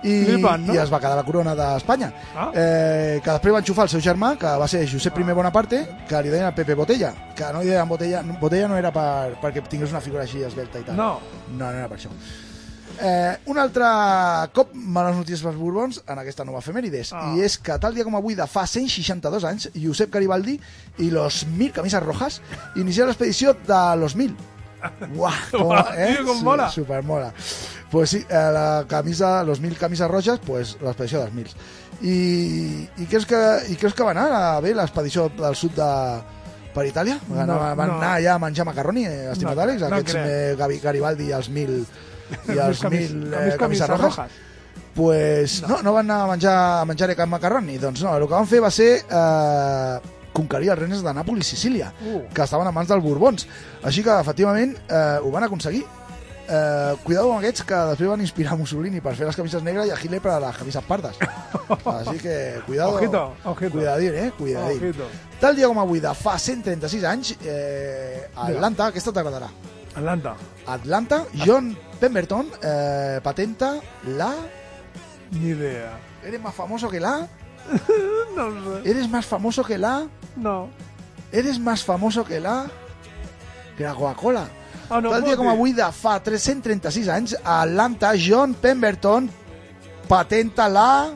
I, 0.02 0.14
Flipant, 0.26 0.64
no? 0.66 0.74
I 0.74 0.80
es 0.82 0.90
va 0.90 0.98
quedar 0.98 1.14
la 1.14 1.22
corona 1.22 1.52
d'Espanya. 1.54 2.08
Ah. 2.34 2.48
Eh, 2.50 3.20
que 3.22 3.30
després 3.30 3.54
va 3.54 3.60
enxufar 3.62 3.84
el 3.86 3.92
seu 3.92 4.02
germà, 4.02 4.32
que 4.38 4.50
va 4.58 4.66
ser 4.66 4.82
Josep 4.90 5.20
I 5.22 5.28
Bonaparte, 5.30 5.84
que 6.08 6.22
li 6.22 6.32
deien 6.32 6.48
el 6.48 6.56
Pepe 6.56 6.74
Botella. 6.74 7.12
Que 7.38 7.52
no 7.54 7.60
li 7.62 7.70
deien 7.70 7.88
Botella, 7.88 8.22
Botella 8.40 8.72
no 8.72 8.80
era 8.80 8.90
per, 8.90 9.36
perquè 9.42 9.62
tingués 9.68 9.94
una 9.94 10.00
figura 10.02 10.24
així 10.24 10.42
esbelta 10.42 10.80
i 10.80 10.88
tal. 10.88 10.96
No. 10.98 11.12
No, 11.52 11.70
no 11.70 11.70
era 11.70 11.86
per 11.86 12.00
això. 12.00 12.10
Eh, 13.00 13.36
un 13.46 13.58
altre 13.58 13.84
cop 14.54 14.74
males 14.74 15.16
notícies 15.16 15.42
pels 15.42 15.56
Borbons 15.56 16.02
en 16.06 16.18
aquesta 16.20 16.44
nova 16.44 16.60
efemèrides 16.60 17.12
Ah. 17.12 17.32
i 17.36 17.40
és 17.42 17.56
que 17.58 17.78
tal 17.80 17.94
dia 17.94 18.04
com 18.04 18.14
avui 18.16 18.34
de 18.34 18.46
fa 18.46 18.66
162 18.66 19.44
anys 19.44 19.70
Josep 19.74 20.12
Garibaldi 20.12 20.58
i 20.98 21.10
los 21.10 21.46
mil 21.46 21.72
camises 21.72 22.02
rojas 22.02 22.40
inicien 22.76 23.06
l'expedició 23.08 23.54
de 23.54 23.96
los 23.96 24.14
mil 24.16 24.36
Uah, 25.16 25.34
com, 25.52 25.68
Uah, 25.70 25.94
eh? 25.96 26.16
tio, 26.16 26.26
com 26.26 26.40
mola. 26.42 26.68
Super 26.70 27.04
mola. 27.04 27.32
Pues 27.90 28.10
sí, 28.10 28.18
eh, 28.28 28.50
la 28.52 28.84
camisa, 28.88 29.44
los 29.44 29.60
mil 29.60 29.76
camises 29.78 30.08
rojas, 30.10 30.40
pues 30.44 30.76
l'expedició 30.82 31.20
dels 31.20 31.32
mil. 31.32 31.46
I, 32.02 32.88
i, 32.98 33.06
creus 33.06 33.24
que, 33.26 33.38
I 33.70 33.76
creus 33.76 33.94
que 33.94 34.02
va 34.02 34.10
anar 34.10 34.26
a 34.32 34.60
bé 34.60 34.72
l'expedició 34.74 35.28
del 35.38 35.54
sud 35.54 35.76
de, 35.78 35.86
per 36.74 36.86
Itàlia? 36.88 37.20
Van, 37.28 37.46
No, 37.46 37.60
van 37.60 37.92
no. 37.92 38.00
anar 38.00 38.16
allà 38.18 38.34
a 38.34 38.40
menjar 38.42 38.66
macarroni, 38.66 39.04
eh, 39.06 39.30
estimat 39.30 39.54
No, 39.54 39.62
Àlex? 39.62 39.80
no 39.86 39.86
Aquests 40.00 40.12
crec. 40.16 40.26
eh, 40.26 40.56
Gavi- 40.58 40.80
Garibaldi 40.82 41.28
i 41.30 41.32
els 41.38 41.48
mil 41.48 41.86
i 42.54 42.58
els 42.58 42.80
camis- 42.82 43.12
mil 43.12 43.34
eh, 43.34 43.56
camises 43.58 43.88
rojas. 43.88 44.30
Pues 44.94 45.62
no. 45.66 45.80
no, 45.82 45.92
van 45.94 46.10
anar 46.10 46.24
a 46.24 46.30
menjar, 46.34 46.56
a 46.82 46.84
menjar 46.84 47.14
cap 47.16 47.28
macarroni. 47.28 47.78
Doncs 47.80 48.02
no, 48.04 48.12
el 48.18 48.26
que 48.28 48.34
van 48.34 48.46
fer 48.50 48.60
va 48.60 48.70
ser 48.70 48.90
eh, 49.08 49.98
conquerir 50.36 50.68
els 50.74 50.80
reines 50.82 51.00
de 51.04 51.14
Nàpols 51.16 51.40
i 51.40 51.48
Sicília, 51.48 51.92
Uh. 52.04 52.26
que 52.34 52.42
estaven 52.44 52.68
a 52.68 52.72
mans 52.72 52.88
dels 52.88 53.02
Borbons. 53.04 53.46
Així 53.82 54.04
que, 54.04 54.12
efectivament, 54.20 54.76
eh, 54.88 55.18
ho 55.22 55.30
van 55.32 55.44
aconseguir. 55.48 55.84
Eh, 56.52 56.94
cuidado 57.04 57.30
amb 57.32 57.38
aquests 57.40 57.62
que 57.64 57.76
després 57.92 58.10
van 58.10 58.20
inspirar 58.20 58.56
Mussolini 58.58 59.00
per 59.00 59.14
fer 59.16 59.24
les 59.28 59.36
camises 59.38 59.62
negres 59.62 59.86
i 59.88 59.92
a 59.94 59.96
Hitler 59.96 60.18
per 60.20 60.32
a 60.34 60.40
les 60.42 60.56
camises 60.58 60.84
pardes. 60.84 61.16
Així 61.86 62.18
que, 62.20 62.34
cuidado. 62.66 62.96
Ojito, 62.98 63.22
ojito. 63.44 63.70
Cuidadín, 63.78 64.14
eh? 64.14 64.32
Cuidadín. 64.36 64.82
Ojito. 64.82 65.06
Tal 65.40 65.56
dia 65.56 65.68
com 65.70 65.78
avui, 65.80 66.00
de 66.04 66.12
fa 66.18 66.34
136 66.38 67.04
anys, 67.08 67.36
eh, 67.46 68.26
a 68.36 68.48
Atlanta, 68.50 68.90
aquesta 68.92 69.12
t'agradarà. 69.14 69.48
Atlanta. 69.94 70.34
Atlanta, 70.66 71.22
John 71.46 71.72
Pemberton 72.02 72.48
eh, 72.60 73.20
patenta 73.22 73.78
la... 74.08 74.34
Ni 75.30 75.50
idea. 75.50 76.00
¿Eres 76.24 76.42
más 76.42 76.52
famoso 76.52 76.90
que 76.90 76.98
la? 76.98 77.28
No 78.36 78.50
sé. 78.50 78.90
¿Eres 78.90 79.08
más 79.08 79.24
famoso 79.24 79.62
que 79.62 79.78
la? 79.78 80.08
No. 80.34 80.68
¿Eres 81.30 81.60
más 81.60 81.84
famoso 81.84 82.24
que 82.24 82.40
la? 82.40 82.66
Que 83.76 83.84
la 83.84 83.94
Coca-Cola. 83.94 84.48
Ah, 84.90 85.00
no, 85.00 85.10
Tal 85.10 85.22
dia 85.22 85.36
com 85.36 85.46
avui, 85.48 85.70
de 85.72 85.86
fa 85.94 86.16
336 86.18 87.08
anys, 87.08 87.36
a 87.44 87.60
Atlanta, 87.62 88.10
John 88.18 88.52
Pemberton 88.52 89.30
patenta 90.08 90.66
la 90.68 91.14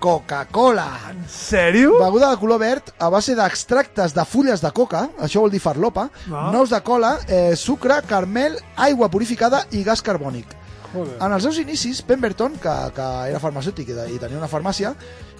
Coca-Cola. 0.00 0.88
En 1.12 1.20
sèrio? 1.28 1.98
Beguda 2.00 2.30
de 2.32 2.38
color 2.40 2.58
verd 2.58 2.88
a 2.98 3.10
base 3.12 3.34
d'extractes 3.36 4.14
de 4.16 4.24
fulles 4.24 4.62
de 4.64 4.70
coca, 4.72 5.04
això 5.20 5.42
vol 5.44 5.52
dir 5.52 5.60
farlopa, 5.60 6.08
Ah. 6.32 6.50
nous 6.52 6.70
de 6.70 6.80
cola, 6.82 7.18
eh, 7.28 7.54
sucre, 7.56 8.00
carmel, 8.08 8.56
aigua 8.76 9.10
purificada 9.10 9.66
i 9.70 9.84
gas 9.84 10.02
carbònic. 10.02 10.56
Joder. 10.92 11.18
En 11.22 11.32
els 11.32 11.42
seus 11.44 11.58
inicis, 11.58 12.00
Pemberton, 12.02 12.56
que, 12.58 12.72
que 12.96 13.08
era 13.30 13.38
farmacèutic 13.38 13.92
i, 13.92 13.98
i 14.16 14.18
tenia 14.18 14.38
una 14.40 14.48
farmàcia, 14.48 14.94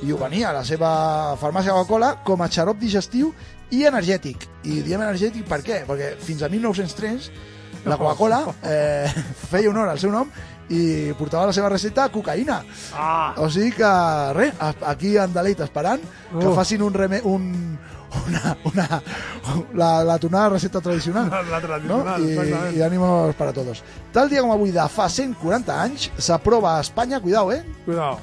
i 0.04 0.12
ho 0.12 0.18
venia 0.18 0.50
a 0.50 0.52
la 0.52 0.64
seva 0.64 1.36
farmàcia 1.40 1.72
Coca-Cola 1.72 2.20
com 2.22 2.40
a 2.42 2.48
xarop 2.48 2.78
digestiu 2.78 3.32
i 3.70 3.82
energètic. 3.88 4.46
I 4.62 4.82
diem 4.86 5.00
energètic 5.02 5.48
per 5.48 5.62
què? 5.66 5.80
Perquè 5.88 6.12
fins 6.22 6.42
a 6.42 6.48
1903 6.52 7.30
la 7.86 7.96
Coca-Cola 7.96 8.44
eh, 8.62 9.10
feia 9.50 9.70
honor 9.70 9.88
al 9.88 9.98
seu 9.98 10.12
nom 10.12 10.30
i 10.70 11.12
portava 11.18 11.46
la 11.50 11.52
seva 11.52 11.68
recepta 11.68 12.08
cocaïna. 12.14 12.60
Ah, 12.94 13.34
O 13.38 13.48
sigui 13.50 13.72
que, 13.74 13.90
res, 14.36 14.54
aquí 14.86 15.16
en 15.18 15.32
Delit 15.34 15.60
esperant 15.66 16.00
que 16.30 16.46
Uf. 16.46 16.54
facin 16.54 16.82
un 16.86 16.94
reme, 16.94 17.20
un, 17.24 17.76
una, 18.26 18.56
una, 18.64 19.02
la, 19.74 20.04
la 20.04 20.18
tonada 20.18 20.48
recepta 20.50 20.80
tradicional. 20.80 21.28
la 21.30 21.42
No? 21.42 21.60
tradicional, 21.60 22.22
I, 22.22 22.30
exactament. 22.32 22.76
I 22.76 22.82
ànimos 22.86 23.34
para 23.34 23.52
todos. 23.52 23.82
Tal 24.12 24.28
dia 24.30 24.42
com 24.42 24.52
avui 24.54 24.70
de 24.70 24.86
fa 24.88 25.08
140 25.08 25.80
anys 25.82 26.10
s'aprova 26.18 26.76
a 26.76 26.80
Espanya, 26.86 27.20
cuidao, 27.20 27.50
eh, 27.52 27.64
Cuidao. 27.84 28.18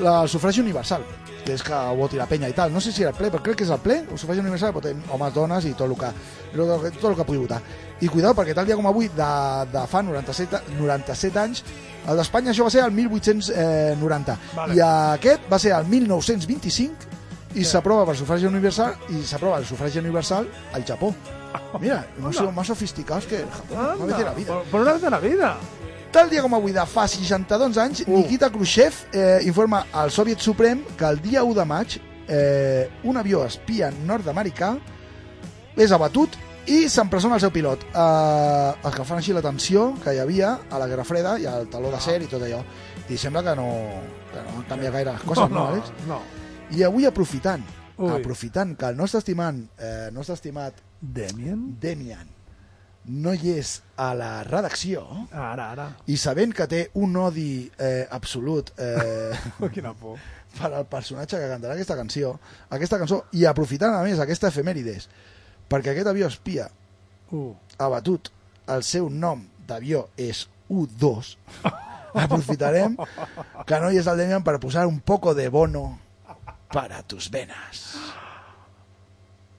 la- 0.00 0.22
el 0.22 0.28
sufragi 0.28 0.60
universal 0.60 1.02
que 1.50 1.58
és 1.58 1.64
que 1.66 1.78
voti 1.98 2.18
la 2.20 2.26
penya 2.30 2.48
i 2.50 2.54
tal. 2.56 2.72
No 2.72 2.80
sé 2.82 2.92
si 2.94 3.02
era 3.02 3.10
el 3.10 3.18
ple, 3.18 3.30
però 3.32 3.42
crec 3.42 3.60
que 3.60 3.66
és 3.66 3.72
el 3.74 3.80
ple, 3.82 4.00
el 4.06 4.18
sufragi 4.18 4.42
universal, 4.42 4.74
tenir 4.84 5.02
homes, 5.10 5.34
dones 5.34 5.66
i 5.66 5.74
tot 5.74 5.90
el 5.90 5.96
que, 5.98 6.10
tot 6.54 7.10
el 7.10 7.16
que, 7.18 7.26
pugui 7.26 7.40
votar. 7.42 7.60
I 8.00 8.08
cuidao, 8.08 8.34
perquè 8.36 8.54
tal 8.56 8.68
dia 8.68 8.78
com 8.78 8.86
avui, 8.88 9.10
de, 9.16 9.30
de 9.72 9.84
fa 9.90 10.02
97, 10.06 10.62
97 10.78 11.42
anys, 11.42 11.64
el 12.06 12.20
d'Espanya 12.20 12.54
això 12.54 12.66
va 12.66 12.72
ser 12.72 12.84
el 12.86 12.94
1890. 12.96 14.38
Vale. 14.56 14.78
I 14.78 14.84
aquest 14.86 15.50
va 15.50 15.58
ser 15.60 15.74
el 15.76 15.90
1925 15.90 17.58
i 17.58 17.66
s'aprova 17.66 18.06
per 18.06 18.14
sufragi 18.16 18.46
universal 18.46 19.10
i 19.10 19.24
s'aprova 19.26 19.58
el 19.58 19.66
sufragi 19.66 19.98
universal 19.98 20.46
al 20.72 20.86
Japó. 20.86 21.12
Mira, 21.80 22.06
hemos 22.16 22.36
sido 22.36 22.52
más 22.52 22.68
sofisticados 22.68 23.26
que 23.26 23.42
el 23.42 23.50
Japón. 23.50 24.06
Vez 24.06 24.18
en 24.18 24.24
la 24.24 24.34
vida. 24.34 24.54
Por, 24.54 24.64
por 24.64 24.80
una 24.82 24.92
vez 24.92 25.02
en 25.02 25.10
la 25.10 25.18
vida. 25.18 25.56
Tal 26.10 26.28
dia 26.28 26.42
com 26.42 26.54
avui 26.56 26.72
de 26.74 26.82
fa 26.90 27.04
62 27.06 27.78
anys, 27.78 28.00
Uh. 28.06 28.16
Nikita 28.18 28.48
Khrushchev 28.50 28.94
eh, 29.14 29.40
informa 29.46 29.84
al 29.92 30.10
Soviet 30.10 30.40
Suprem 30.42 30.82
que 30.98 31.04
el 31.06 31.20
dia 31.22 31.44
1 31.44 31.54
de 31.54 31.64
maig 31.64 31.98
eh, 32.26 32.88
un 33.06 33.16
avió 33.16 33.44
espia 33.46 33.92
nord-americà 33.94 34.72
és 35.78 35.92
abatut 35.94 36.34
i 36.66 36.88
s'empresona 36.90 37.38
el 37.38 37.40
seu 37.44 37.52
pilot. 37.54 37.84
Eh, 37.94 38.72
escalfant 38.90 39.20
així 39.22 39.32
la 39.36 39.42
tensió 39.42 39.92
que 40.02 40.14
hi 40.16 40.18
havia 40.18 40.56
a 40.70 40.80
la 40.82 40.88
Guerra 40.90 41.06
Freda 41.06 41.36
i 41.38 41.46
al 41.46 41.68
taló 41.70 41.90
d'acer 41.94 42.18
i 42.22 42.26
tot 42.30 42.42
allò. 42.42 42.58
I 43.10 43.16
sembla 43.18 43.44
que 43.46 43.54
no, 43.58 43.68
que 44.32 44.42
no 44.48 44.64
canvia 44.68 44.90
gaire 44.90 45.12
les 45.14 45.22
coses, 45.22 45.50
no, 45.50 45.68
Àlex? 45.70 45.94
no. 46.10 46.20
I 46.74 46.82
avui 46.86 47.06
aprofitant, 47.06 47.62
Ui. 47.98 48.10
aprofitant 48.18 48.74
que 48.78 48.90
el 48.90 48.98
nostre 48.98 49.18
estimat, 49.22 49.54
eh, 49.78 50.10
nostre 50.12 50.34
estimat 50.34 50.74
Damien? 51.00 51.76
Demian 51.80 52.39
no 53.06 53.32
hi 53.34 53.54
és 53.56 53.82
a 53.96 54.10
la 54.14 54.42
redacció, 54.44 55.04
Ara, 55.32 55.70
ara. 55.72 55.86
i 56.06 56.16
sabent 56.20 56.52
que 56.54 56.66
té 56.68 56.82
un 57.00 57.16
odi 57.16 57.70
eh, 57.78 58.06
absolut 58.10 58.70
eh, 58.78 59.32
quina 59.74 59.94
por. 59.94 60.18
per 60.58 60.72
al 60.74 60.84
personatge 60.90 61.38
que 61.38 61.48
cantarà 61.48 61.74
aquesta 61.74 61.96
canció, 61.96 62.34
aquesta 62.70 62.98
cançó, 62.98 63.24
i 63.32 63.44
aprofitant 63.46 63.94
a 63.94 64.02
més 64.02 64.18
aquesta 64.20 64.48
efemèrides, 64.48 65.08
perquè 65.70 65.92
aquest 65.94 66.08
avió 66.12 66.26
espia 66.28 66.68
Uh. 67.30 67.54
abatut, 67.78 68.26
el 68.66 68.82
seu 68.82 69.08
nom 69.08 69.44
d'avió 69.68 70.08
és 70.18 70.48
U2, 70.68 71.36
aprofitarem 72.24 72.96
que 73.66 73.78
no 73.78 73.92
hi 73.92 74.00
és 74.02 74.08
el 74.10 74.18
Demian 74.18 74.42
per 74.42 74.58
posar 74.58 74.88
un 74.90 74.98
poco 74.98 75.32
de 75.34 75.48
bono 75.48 76.00
para 76.72 77.02
tus 77.04 77.30
venas. 77.30 77.94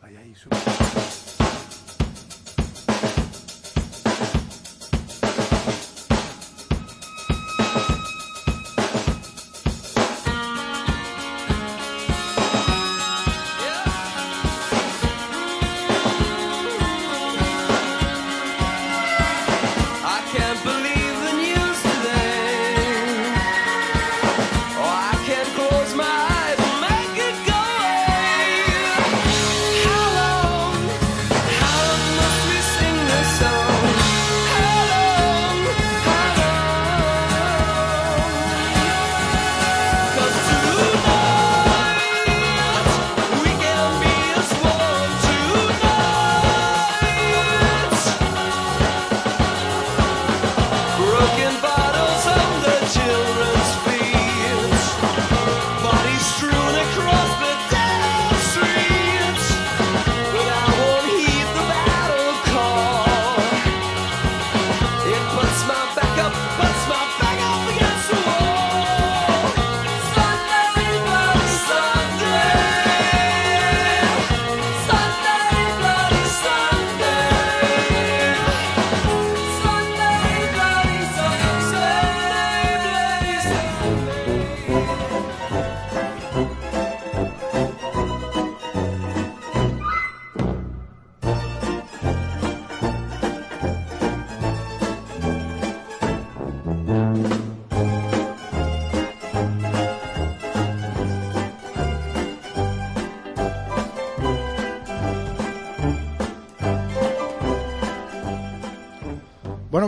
Ai, 0.04 0.17
ai, 0.17 0.36
su... 0.36 0.49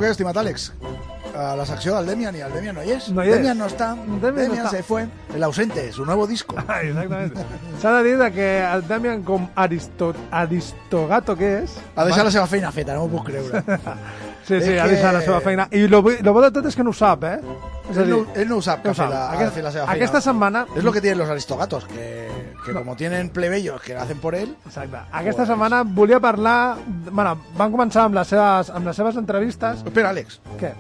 Bueno, 0.04 0.12
què, 0.12 0.12
estimat 0.12 0.36
Àlex? 0.36 0.72
A 1.34 1.56
la 1.56 1.64
secció 1.66 1.96
del 1.96 2.06
Demian 2.12 2.36
i 2.36 2.42
el 2.44 2.52
Demian 2.54 2.76
no 2.76 2.84
hi 2.84 2.92
és. 2.92 3.06
No 3.16 3.24
hi 3.24 3.30
és. 3.32 3.38
Demian 3.38 3.58
no 3.58 3.66
està. 3.70 3.94
Demian 3.96 4.20
Demian, 4.22 4.50
no 4.52 4.66
està. 4.66 4.72
se 4.76 4.84
fue. 4.84 5.06
El 5.34 5.44
ausente, 5.48 5.92
su 5.94 6.04
nuevo 6.06 6.28
disco. 6.28 6.58
Ai, 6.68 6.88
exactament. 6.92 7.34
S'ha 7.82 7.94
de 7.96 8.04
dir 8.04 8.32
que 8.36 8.50
el 8.68 8.84
Damian, 8.88 9.24
com 9.24 9.48
aristo, 9.56 10.14
aristogato 10.30 11.38
que 11.40 11.54
és... 11.64 11.78
Ha 11.96 12.04
deixat 12.06 12.26
la 12.28 12.32
seva 12.36 12.46
feina 12.52 12.72
feta, 12.76 12.94
no 13.00 13.08
m'ho 13.08 13.16
puc 13.18 13.32
creure. 13.32 13.64
Sí, 14.44 14.58
sí, 14.60 14.74
És 14.74 14.80
ha 14.82 14.84
que- 14.84 14.98
deixat 14.98 15.14
la 15.16 15.22
seva 15.24 15.38
feina. 15.40 15.70
I 15.72 15.86
lo, 15.88 16.02
bo- 16.04 16.12
de 16.12 16.50
tot 16.52 16.66
és 16.68 16.76
que 16.76 16.84
no 16.84 16.92
ho 16.92 16.94
sap, 16.94 17.22
eh? 17.24 17.38
És 17.90 17.96
Ell 17.96 18.10
dir, 18.10 18.12
no, 18.12 18.26
ell 18.36 18.50
no 18.50 18.58
ho 18.60 18.62
sap, 18.66 18.82
que 18.84 18.90
no 18.90 18.92
ha 18.92 18.98
fet 18.98 19.08
la, 19.14 19.22
ha 19.30 19.38
Aquest- 19.38 19.54
fet 19.56 19.64
la 19.64 19.72
seva 19.72 19.86
feina. 19.86 19.94
Aquesta 19.96 20.20
setmana... 20.20 20.66
Es 20.76 20.84
lo 20.84 20.92
que 20.92 21.00
tienen 21.00 21.20
los 21.20 21.30
aristogatos, 21.32 21.86
que, 21.88 22.28
que 22.66 22.74
como 22.74 22.96
tienen 22.96 23.30
plebeyos 23.30 23.82
que 23.82 23.96
hacen 23.96 24.20
por 24.20 24.36
él, 24.36 24.56
Exacte. 24.66 24.98
Aquesta 25.12 25.46
setmana 25.46 25.84
volia 25.84 26.20
parlar... 26.20 26.78
Bueno, 27.12 27.38
van 27.58 27.72
començar 27.74 28.06
amb 28.08 28.16
les 28.16 28.28
seves, 28.32 28.70
amb 28.70 28.88
les 28.88 28.96
seves 28.96 29.18
entrevistes. 29.20 29.84
Espera, 29.86 30.12
Àlex, 30.14 30.40
Què? 30.60 30.74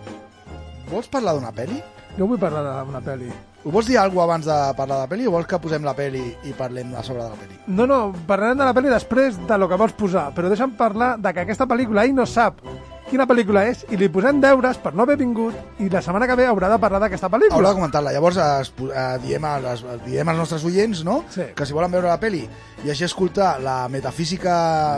vols 0.91 1.09
parlar 1.09 1.33
d'una 1.33 1.51
pel·li? 1.55 1.79
Jo 2.17 2.27
vull 2.29 2.37
parlar 2.39 2.83
d'una 2.85 3.01
pel·li. 3.01 3.31
Ho 3.63 3.71
vols 3.71 3.87
dir 3.87 3.95
alguna 3.97 4.25
abans 4.27 4.45
de 4.45 4.55
parlar 4.77 4.97
de 4.99 5.05
la 5.05 5.09
pel·li 5.09 5.27
o 5.27 5.31
vols 5.33 5.47
que 5.49 5.57
posem 5.63 5.85
la 5.87 5.95
pel·li 5.97 6.23
i 6.45 6.51
parlem 6.57 6.91
a 6.99 7.03
sobre 7.03 7.23
de 7.23 7.29
la 7.31 7.39
pel·li? 7.39 7.59
No, 7.67 7.87
no, 7.89 7.99
parlarem 8.27 8.59
de 8.59 8.67
la 8.67 8.73
pel·li 8.75 8.91
després 8.91 9.39
de 9.47 9.57
lo 9.57 9.69
que 9.71 9.79
vols 9.79 9.95
posar, 9.97 10.27
però 10.35 10.51
deixa'm 10.51 10.75
parlar 10.77 11.15
de 11.17 11.33
que 11.33 11.45
aquesta 11.45 11.65
pel·lícula 11.69 12.03
ell 12.03 12.13
no 12.17 12.27
sap 12.29 12.59
quina 13.13 13.27
pel·lícula 13.29 13.61
és 13.69 13.85
i 13.93 13.97
li 14.01 14.09
posem 14.09 14.41
deures 14.41 14.77
per 14.81 14.91
no 14.97 15.05
haver 15.05 15.15
vingut 15.21 15.79
i 15.79 15.87
la 15.93 16.01
setmana 16.01 16.25
que 16.27 16.35
ve 16.39 16.47
haurà 16.49 16.71
de 16.73 16.79
parlar 16.81 16.99
d'aquesta 17.05 17.29
Haurà 17.29 17.37
pel·lícula. 17.37 17.69
de 17.69 17.75
comentar-la. 17.79 18.11
Llavors 18.15 18.37
es, 18.41 18.71
pu- 18.73 18.89
eh, 18.91 19.17
diem, 19.23 19.45
a 19.45 19.59
les, 19.61 19.85
diem 20.05 20.29
als 20.33 20.37
nostres 20.41 20.65
oients 20.65 21.03
no? 21.05 21.23
Sí. 21.29 21.45
que 21.55 21.65
si 21.65 21.73
volen 21.77 21.91
veure 21.93 22.07
la 22.09 22.19
pel·li 22.19 22.43
i 22.83 22.89
així 22.91 23.05
escoltar 23.05 23.61
la 23.63 23.87
metafísica, 23.87 24.53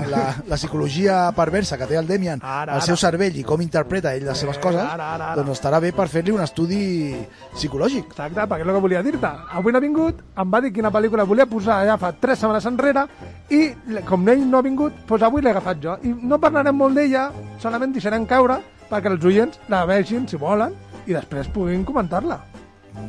la, 0.10 0.24
la 0.48 0.56
psicologia 0.58 1.32
perversa 1.36 1.78
que 1.78 1.86
té 1.86 1.98
el 2.00 2.08
Demian, 2.08 2.40
Ara, 2.42 2.76
el 2.80 2.82
seu 2.82 2.96
cervell 2.98 3.36
i 3.38 3.44
com 3.46 3.62
interpreta 3.62 4.14
ell 4.16 4.26
les 4.26 4.38
seves 4.42 4.58
Eh, 4.58 4.62
coses, 4.64 4.82
ara, 4.82 5.12
ara, 5.14 5.32
ara. 5.34 5.36
doncs 5.36 5.60
estarà 5.60 5.80
bé 5.84 5.92
per 5.94 6.08
fer-li 6.10 6.32
un 6.32 6.42
estudi 6.42 7.14
psicològic. 7.54 8.08
Exacte, 8.14 8.42
perquè 8.48 8.64
és 8.64 8.68
el 8.68 8.74
que 8.74 8.82
volia 8.82 9.04
dir-te. 9.04 9.30
Avui 9.60 9.72
no 9.74 9.78
ha 9.78 9.84
vingut, 9.84 10.22
em 10.38 10.52
va 10.54 10.62
dir 10.64 10.72
quina 10.74 10.92
pel·lícula 10.92 11.26
volia 11.28 11.46
posar 11.46 11.82
ja 11.86 11.98
fa 12.02 12.12
tres 12.14 12.40
setmanes 12.40 12.66
enrere 12.66 13.06
i 13.54 13.74
com 14.08 14.26
ell 14.30 14.46
no 14.50 14.58
ha 14.60 14.66
vingut, 14.66 14.94
doncs 15.08 15.24
avui 15.28 15.42
l'he 15.44 15.52
agafat 15.54 15.82
jo. 15.84 15.98
I 16.04 16.14
no 16.24 16.40
parlarem 16.42 16.76
molt 16.76 16.96
d'ella, 16.98 17.28
solament 17.62 17.94
deixarem 18.06 18.26
caure 18.30 18.60
perquè 18.86 19.10
els 19.10 19.24
oients 19.26 19.58
la 19.74 19.80
vegin, 19.90 20.28
si 20.30 20.38
volen, 20.38 20.76
i 21.10 21.16
després 21.16 21.50
puguin 21.50 21.82
comentar-la. 21.88 22.38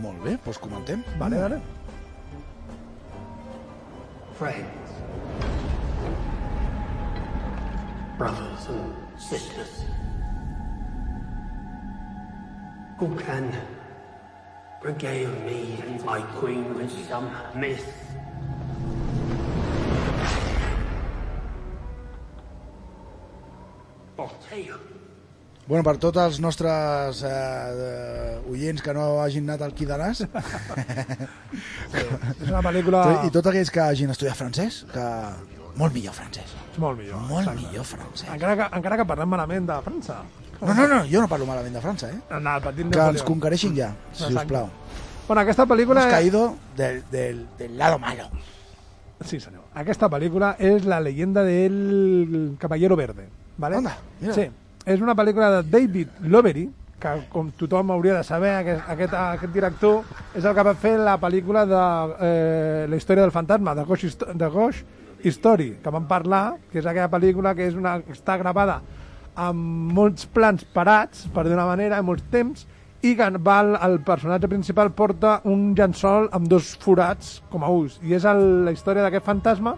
Molt 0.00 0.22
bé, 0.24 0.38
doncs 0.46 0.56
comentem. 0.62 1.04
Vale, 1.20 1.36
vale. 1.42 1.60
Friends. 4.40 4.94
brothers 8.16 8.68
and 8.72 9.20
sisters. 9.20 9.84
Who 12.96 13.14
can 13.16 13.52
regale 14.82 15.34
me 15.44 15.78
and 15.86 16.02
my 16.02 16.22
queen 16.40 16.72
with 16.74 16.96
some 17.06 17.28
myth? 17.54 17.84
Bueno, 25.66 25.82
per 25.82 25.96
tots 25.98 26.20
els 26.22 26.36
nostres 26.40 27.22
eh, 27.26 27.30
eh, 27.30 28.50
oients 28.52 28.82
que 28.84 28.92
no 28.94 29.18
hagin 29.22 29.48
anat 29.50 29.64
al 29.66 29.72
Quidanàs 29.74 30.20
És 32.38 32.46
una 32.52 32.60
pel·lícula... 32.62 33.00
i 33.26 33.32
tots 33.34 33.50
aquells 33.50 33.72
que 33.74 33.82
hagin 33.82 34.12
estudiat 34.14 34.38
francès, 34.38 34.84
que 34.92 35.06
molt 35.76 35.92
millor 35.96 36.14
francès, 36.14 36.52
És 36.72 36.78
molt 36.80 37.00
millor. 37.00 37.18
molt 37.26 37.42
exacte. 37.48 37.66
millor 37.66 37.84
francès. 37.88 38.28
Encara 38.32 38.54
que, 38.60 38.68
encara 38.78 38.98
que 39.00 39.06
parlem 39.10 39.28
malament 39.34 39.66
de 39.68 39.78
França. 39.84 40.20
No, 40.60 40.72
no, 40.72 40.86
no, 40.88 41.00
jo 41.10 41.20
no 41.20 41.28
parlo 41.28 41.44
malament 41.48 41.74
de 41.76 41.82
França, 41.84 42.08
eh? 42.14 42.20
El 42.32 42.46
petit 42.64 42.86
Que 42.86 42.86
ens 42.86 42.96
Napoleó. 42.96 43.24
conquereixin 43.28 43.74
ja, 43.76 43.90
si 44.14 44.30
us 44.30 44.44
plau. 44.48 44.70
Bueno, 45.26 45.40
aquesta 45.42 45.66
pel·lícula... 45.66 46.04
Hemos 46.06 46.14
caído 46.14 46.44
del, 46.76 47.02
del, 47.10 47.42
del 47.58 47.76
lado 47.76 47.98
malo. 47.98 48.30
Sí, 49.24 49.40
senyor. 49.40 49.64
Aquesta 49.74 50.08
pel·lícula 50.08 50.54
és 50.62 50.84
la 50.86 51.00
leyenda 51.00 51.42
del 51.42 52.54
Caballero 52.60 52.96
Verde. 52.96 53.26
¿Vale? 53.56 53.76
Anda, 53.76 53.96
mira. 54.20 54.34
Sí, 54.34 54.48
és 54.86 55.00
una 55.02 55.16
pel·lícula 55.18 55.50
de 55.56 55.62
David 55.70 56.20
Lowery, 56.22 56.66
que 57.00 57.12
com 57.28 57.50
tothom 57.58 57.90
hauria 57.92 58.16
de 58.16 58.24
saber, 58.24 58.52
aquest, 58.62 58.84
aquest, 58.88 59.16
aquest 59.20 59.52
director 59.52 60.04
és 60.34 60.44
el 60.44 60.54
que 60.56 60.64
va 60.64 60.76
fer 60.80 60.94
la 60.98 61.16
pel·lícula 61.20 61.66
de 61.68 61.82
eh, 62.24 62.86
la 62.88 62.96
història 62.96 63.26
del 63.26 63.34
fantasma, 63.34 63.74
de 63.76 63.84
Ghost, 63.84 64.24
de 64.32 64.48
Ghost 64.52 65.26
History, 65.26 65.74
que 65.82 65.92
vam 65.92 66.06
parlar, 66.08 66.56
que 66.70 66.80
és 66.80 66.86
aquella 66.86 67.10
pel·lícula 67.12 67.54
que 67.56 67.66
és 67.68 67.76
una, 67.76 67.98
està 68.12 68.38
gravada 68.40 68.80
amb 69.36 69.92
molts 69.92 70.24
plans 70.32 70.64
parats, 70.72 71.26
per 71.32 71.44
dir 71.44 71.56
una 71.56 71.68
manera, 71.68 72.00
en 72.00 72.08
molts 72.08 72.24
temps, 72.32 72.64
i 73.04 73.12
que 73.18 73.28
va 73.44 73.58
el, 73.62 73.74
el 73.84 73.98
personatge 74.06 74.48
principal 74.48 74.90
porta 74.96 75.40
un 75.44 75.74
llençol 75.76 76.30
amb 76.34 76.48
dos 76.48 76.72
forats 76.80 77.42
com 77.52 77.66
a 77.66 77.70
ulls. 77.70 78.00
I 78.02 78.16
és 78.16 78.24
el, 78.28 78.64
la 78.66 78.72
història 78.74 79.04
d'aquest 79.04 79.26
fantasma 79.26 79.76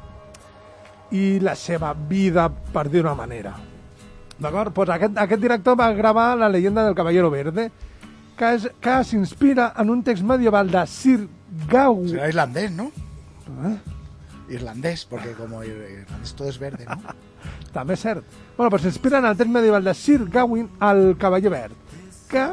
i 1.10 1.40
la 1.42 1.56
seva 1.58 1.90
vida, 2.08 2.46
per 2.72 2.86
dir 2.92 3.02
una 3.02 3.16
manera. 3.18 3.56
D'acord? 4.38 4.72
Pues 4.72 4.88
aquest, 4.94 5.16
aquest 5.18 5.42
director 5.42 5.76
va 5.78 5.90
gravar 5.92 6.36
La 6.38 6.48
leyenda 6.48 6.84
del 6.84 6.94
Caballero 6.94 7.30
Verde, 7.30 7.70
que, 8.38 8.52
és, 8.54 8.68
que 8.80 8.98
s'inspira 9.04 9.72
en 9.82 9.90
un 9.90 10.02
text 10.06 10.22
medieval 10.22 10.70
de 10.70 10.84
Sir 10.86 11.24
Gawain... 11.68 12.08
Será 12.12 12.28
irlandés, 12.28 12.70
¿no? 12.70 12.92
Eh? 13.66 13.76
Irlandés, 14.54 15.04
porque 15.04 15.32
como 15.32 15.62
ir- 15.64 16.02
irlandés 16.04 16.34
todo 16.34 16.48
es 16.48 16.58
verde, 16.58 16.86
¿no? 16.86 17.00
També 17.74 17.94
és 17.98 18.00
cert. 18.00 18.22
Bueno, 18.56 18.70
pues 18.70 18.82
s'inspira 18.86 19.18
en 19.18 19.26
el 19.26 19.36
text 19.36 19.50
medieval 19.52 19.82
de 19.84 19.94
Sir 19.94 20.28
Gawain 20.30 20.68
al 20.80 21.16
Cavaller 21.18 21.50
Verd, 21.50 21.72
que, 22.30 22.44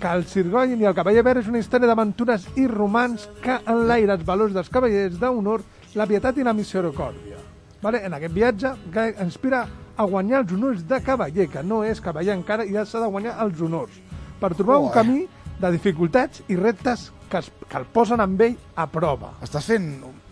que 0.00 0.08
el 0.10 0.26
Sir 0.26 0.50
Gawain 0.50 0.80
i 0.82 0.88
el 0.90 0.94
Cavaller 0.98 1.22
Verd 1.22 1.44
és 1.44 1.48
una 1.48 1.62
història 1.62 1.88
d'aventures 1.88 2.48
i 2.58 2.66
romans 2.66 3.28
que 3.44 3.60
enlaira 3.70 4.18
els 4.18 4.26
valors 4.26 4.52
dels 4.56 4.68
cavallers 4.68 5.20
d'honor, 5.22 5.62
la 5.94 6.06
pietat 6.10 6.36
i 6.38 6.44
la 6.46 6.52
misericòrdia. 6.54 7.38
Vale? 7.80 8.02
En 8.04 8.12
aquest 8.18 8.34
viatge 8.34 8.74
que 8.92 9.06
inspira 9.24 9.62
a 9.96 10.04
guanyar 10.04 10.44
els 10.44 10.52
honors 10.52 10.84
de 10.88 11.00
cavaller, 11.02 11.48
que 11.50 11.62
no 11.62 11.82
és 11.84 12.00
cavaller 12.00 12.34
encara 12.36 12.64
i 12.64 12.72
ja 12.72 12.84
s'ha 12.86 13.00
de 13.02 13.08
guanyar 13.10 13.36
els 13.44 13.60
honors, 13.60 13.92
per 14.40 14.54
trobar 14.54 14.78
un 14.80 14.88
Ué. 14.90 14.94
camí 14.94 15.26
de 15.60 15.70
dificultats 15.74 16.42
i 16.48 16.56
reptes 16.56 17.10
que, 17.30 17.38
es, 17.38 17.50
que 17.68 17.76
el 17.78 17.84
posen 17.86 18.18
amb 18.20 18.40
ell 18.42 18.56
a 18.74 18.86
prova. 18.90 19.34
Estàs 19.44 19.66
fent, 19.70 19.84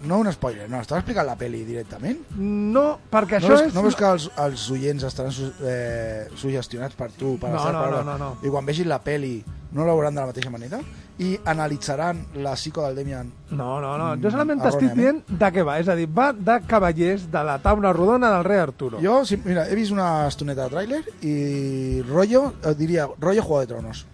no 0.08 0.16
un 0.18 0.30
spoiler, 0.32 0.64
no, 0.70 0.80
estàs 0.82 0.98
explicant 1.02 1.28
la 1.28 1.36
peli 1.38 1.60
directament? 1.68 2.18
No, 2.38 2.98
perquè 3.12 3.38
No 3.38 3.46
això 3.52 3.58
és... 3.68 3.74
no 3.76 3.84
veus 3.84 3.94
que 3.94 4.08
els, 4.08 4.30
els 4.36 4.64
oients 4.74 5.04
estaran 5.06 5.30
su, 5.32 5.50
eh, 5.62 6.26
sugestionats 6.34 6.96
per 6.98 7.10
tu, 7.12 7.36
per 7.38 7.52
No, 7.52 7.60
les 7.60 7.72
no, 7.76 7.84
no, 7.90 8.02
no, 8.02 8.16
no. 8.18 8.30
i 8.42 8.50
quan 8.50 8.66
vegin 8.66 8.88
la 8.90 8.98
peli 9.04 9.36
no 9.72 9.84
l'hauran 9.84 10.14
de 10.16 10.20
la 10.24 10.26
mateixa 10.32 10.50
manera? 10.50 10.80
I 11.18 11.32
analitzaran 11.50 12.20
la 12.44 12.52
psico 12.54 12.84
del 12.86 12.94
Demian 12.94 13.32
No, 13.50 13.80
no, 13.82 13.96
no. 13.98 14.12
Jo 14.22 14.30
solament 14.30 14.60
t'estic 14.62 14.92
dient 14.94 15.22
de 15.26 15.48
què 15.54 15.64
va. 15.66 15.78
És 15.82 15.88
a 15.90 15.96
dir, 15.98 16.06
va 16.06 16.28
de 16.32 16.58
cavallers 16.68 17.24
de 17.32 17.42
la 17.44 17.56
taula 17.64 17.92
rodona 17.92 18.30
del 18.36 18.44
rei 18.46 18.60
Arturo. 18.62 19.00
Jo, 19.02 19.24
sí, 19.26 19.40
mira, 19.44 19.64
he 19.68 19.74
vist 19.74 19.90
una 19.90 20.28
estoneta 20.28 20.68
de 20.68 20.76
tràiler 20.76 21.00
i 21.26 22.02
rollo, 22.06 22.52
eh, 22.62 22.74
diria, 22.78 23.08
rollo 23.18 23.42
Juego 23.42 23.60
de 23.64 23.66
Tronos. 23.72 24.04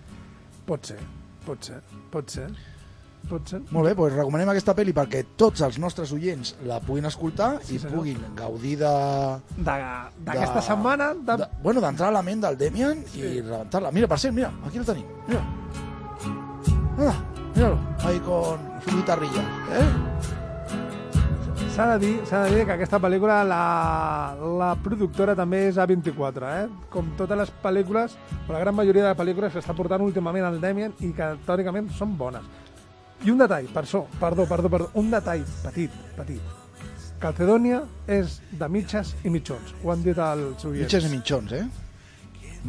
Pot 0.64 0.86
ser, 0.92 0.96
pot 1.44 1.60
ser, 1.62 1.82
pot 2.10 2.30
ser. 2.30 2.48
Pot 3.28 3.48
ser. 3.48 3.58
Molt 3.72 3.88
bé, 3.88 3.94
doncs 3.96 4.16
recomanem 4.18 4.50
aquesta 4.52 4.74
pel·li 4.76 4.92
perquè 4.92 5.22
tots 5.40 5.62
els 5.64 5.78
nostres 5.80 6.10
oients 6.12 6.54
la 6.68 6.76
puguin 6.84 7.06
escoltar 7.08 7.54
Sí, 7.64 7.76
i 7.76 7.78
senyor. 7.80 7.94
puguin 7.96 8.18
gaudir 8.36 8.74
de... 8.82 8.90
D'aquesta 9.64 10.60
setmana... 10.60 11.14
De... 11.16 11.36
de 11.40 11.48
bueno, 11.62 11.80
d'entrar 11.80 12.10
a 12.10 12.16
la 12.18 12.22
ment 12.22 12.42
del 12.44 12.58
Demian 12.60 13.00
i 13.16 13.40
rebentar-la. 13.40 13.92
Mira, 13.96 14.08
per 14.12 14.18
cert, 14.20 14.36
mira, 14.36 14.52
aquí 14.68 14.80
la 14.80 14.84
tenim. 14.90 15.08
Mira. 15.28 15.40
Ah, 16.98 17.14
míralo, 17.54 17.78
ahí 18.04 18.18
con 18.20 18.60
su 18.84 18.96
guitarrilla. 18.96 19.42
¿eh? 19.72 20.14
S'ha 21.74 21.96
de, 21.96 22.06
dir, 22.06 22.20
s'ha 22.26 22.44
de 22.44 22.54
dir 22.54 22.66
que 22.68 22.74
aquesta 22.76 23.00
pel·lícula 23.02 23.40
la, 23.42 24.36
la 24.60 24.68
productora 24.78 25.34
també 25.34 25.64
és 25.72 25.78
A24, 25.82 26.50
eh? 26.60 26.68
Com 26.92 27.08
totes 27.18 27.40
les 27.40 27.50
pel·lícules, 27.64 28.14
o 28.46 28.54
la 28.54 28.60
gran 28.62 28.76
majoria 28.78 29.08
de 29.08 29.16
pel·lícules 29.18 29.50
que 29.50 29.58
està 29.58 29.74
portant 29.74 30.04
últimament 30.04 30.46
el 30.46 30.60
Demian 30.62 30.94
i 31.02 31.10
que 31.16 31.32
teòricament 31.48 31.90
són 31.98 32.14
bones. 32.20 32.46
I 33.26 33.34
un 33.34 33.42
detall, 33.42 33.66
per 33.74 33.82
això, 33.82 34.04
perdó, 34.20 34.46
perdó, 34.46 34.70
perdó, 34.70 34.88
un 35.02 35.10
detall 35.10 35.42
petit, 35.64 35.98
petit. 36.14 36.54
Calcedònia 37.18 37.82
és 38.06 38.38
de 38.54 38.70
mitges 38.70 39.16
i 39.24 39.34
mitjons. 39.34 39.74
Ho 39.82 39.90
han 39.90 40.06
dit 40.06 40.18
els 40.18 40.62
oients. 40.70 40.84
Mitges 40.86 41.10
i 41.10 41.12
mitjons, 41.16 41.58
eh? 41.58 41.64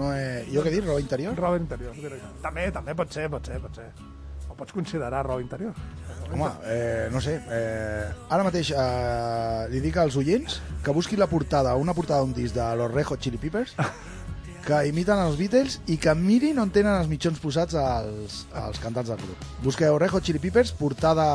No 0.01 0.09
he... 0.17 0.45
Jo 0.49 0.65
què 0.65 0.73
he 0.73 0.77
dit, 0.79 0.85
roba 0.88 0.99
interior? 1.03 1.38
Roba 1.38 1.61
interior, 1.61 1.93
directe. 1.93 2.33
També, 2.41 2.71
també 2.73 2.97
pot 2.97 3.13
ser, 3.13 3.29
pot 3.29 3.45
ser, 3.45 3.61
pot 3.63 3.83
ser. 3.83 4.14
Ho 4.55 4.57
pots 4.61 4.71
considerar 4.71 5.25
roba 5.25 5.41
interior. 5.43 5.73
Home, 6.31 6.47
eh, 6.63 7.09
no 7.11 7.19
sé, 7.19 7.33
eh, 7.51 8.07
ara 8.31 8.43
mateix 8.47 8.69
eh, 8.71 9.67
li 9.67 9.81
dic 9.83 9.97
als 9.99 10.15
oients 10.15 10.61
que 10.81 10.93
busquin 10.95 11.19
la 11.19 11.27
portada, 11.27 11.73
una 11.75 11.93
portada 11.93 12.23
d'un 12.23 12.31
disc 12.33 12.55
de 12.55 12.67
los 12.79 12.89
Red 12.93 13.11
Hot 13.11 13.19
Chili 13.19 13.37
Peppers 13.37 13.75
que 14.65 14.79
imiten 14.87 15.19
els 15.19 15.35
Beatles 15.35 15.81
i 15.91 15.99
que 15.99 16.15
mirin 16.15 16.63
on 16.63 16.71
tenen 16.71 16.95
els 16.95 17.11
mitjons 17.11 17.41
posats 17.43 17.75
als, 17.75 18.45
als 18.55 18.79
cantants 18.79 19.11
del 19.11 19.19
grup. 19.19 19.43
Busqueu 19.65 19.99
Red 19.99 20.15
Hot 20.15 20.23
Chili 20.23 20.39
Peppers, 20.39 20.71
portada 20.79 21.27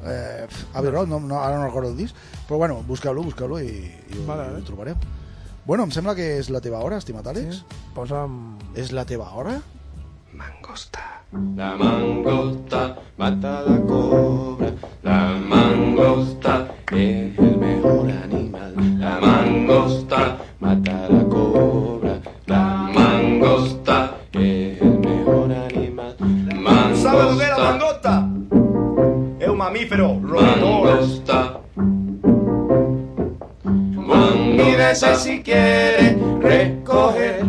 eh, 0.00 0.48
Abbey 0.72 0.90
Road, 0.90 1.12
no, 1.12 1.20
no, 1.20 1.42
ara 1.42 1.60
no 1.60 1.68
recordo 1.68 1.92
el 1.92 2.00
disc, 2.00 2.16
però 2.48 2.64
bueno, 2.64 2.80
busqueu-lo, 2.88 3.28
busqueu-lo 3.28 3.60
i, 3.60 3.68
i, 3.92 4.16
ho, 4.16 4.24
Vale, 4.32 4.48
i 4.56 4.62
ho 4.62 4.64
trobareu. 4.72 4.96
Bueno, 5.68 5.84
em 5.84 5.92
sembla 5.94 6.16
que 6.16 6.32
és 6.40 6.48
la 6.50 6.64
teva 6.64 6.80
hora, 6.80 6.96
estimat 6.98 7.28
Àlex. 7.30 7.60
Posa'm... 7.94 8.40
És 8.80 8.90
la 8.96 9.04
teva 9.06 9.28
hora? 9.36 9.60
La 11.56 11.76
mangosta 11.76 12.96
mata 13.16 13.58
a 13.58 13.62
la 13.62 13.80
cobra. 13.82 14.72
La 15.02 15.38
mangosta 15.48 16.68
es 16.90 17.38
el 17.38 17.56
mejor 17.58 18.10
animal. 18.10 18.74
La 18.98 19.20
mangosta 19.20 20.38
mata 20.60 21.04
a 21.04 21.08
la 21.08 21.24
cobra. 21.24 22.18
La 22.46 22.90
mangosta 22.94 24.14
es 24.32 24.80
el 24.80 24.98
mejor 25.00 25.52
animal. 25.52 26.16
¿Sabe 26.96 27.22
lo 27.22 27.38
que 27.38 27.44
es 27.44 27.50
la 27.50 27.58
Mangosta, 27.58 28.10
mangosta? 28.10 29.38
Es 29.38 29.48
un 29.48 29.58
mamífero 29.58 30.20
roedor. 30.22 30.84
mangosta. 30.84 31.60
Mandídese 33.94 35.14
si 35.16 35.42
quiere 35.42 36.16
recoger. 36.40 37.44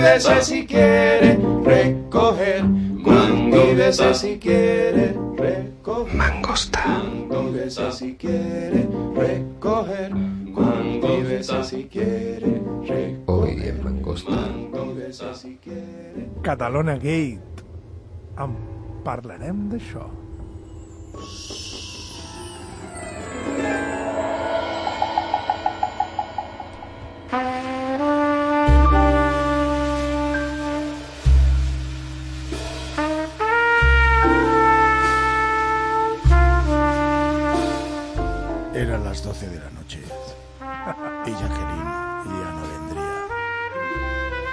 Mandídese 0.00 0.42
si 0.42 0.66
quiere 0.66 1.38
recoger. 1.62 2.64
Mandídese 2.64 4.14
si 4.14 4.38
quiere 4.38 5.14
recoger. 5.36 6.14
Mangosta. 6.16 7.02
Si 7.92 8.14
quiere 8.14 8.88
recoger. 9.14 10.10
Si 11.62 11.84
quiere 11.84 12.40
recoger. 12.40 13.20
Hoy 13.26 13.60
en 13.62 13.84
Mangosta. 13.84 14.30
Mandídese 14.72 15.34
si 15.34 15.58
quiere. 15.62 16.30
Catalona 16.40 16.94
Gate. 16.94 17.60
En 18.40 18.56
parlarem 19.04 19.68
d'això. 19.68 20.08
Eran 23.60 23.99
las 39.10 39.24
12 39.24 39.48
de 39.48 39.58
la 39.58 39.70
noche. 39.70 40.00
Y 41.26 41.32
Jacqueline 41.32 41.90
ya 42.24 42.50
no 42.54 42.62
vendría. 42.62 43.26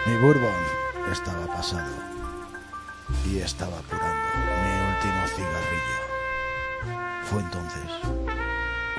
Mi 0.07 0.15
bourbon 0.19 0.61
estaba 1.11 1.45
pasado 1.45 1.93
y 3.25 3.37
estaba 3.37 3.77
apurando 3.77 4.29
mi 4.63 4.71
último 4.89 5.27
cigarrillo. 5.35 5.99
Fue 7.25 7.39
entonces 7.41 7.89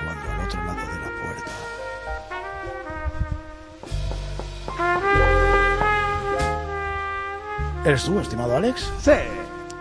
cuando 0.05 0.31
al 0.31 0.41
otro 0.47 0.65
lado 0.65 0.81
de 0.81 0.99
la 1.01 1.11
puerta 1.23 1.53
¿Eres 7.85 8.05
tú, 8.05 8.21
estimado 8.21 8.57
Alex? 8.57 8.93
Sí. 9.01 9.13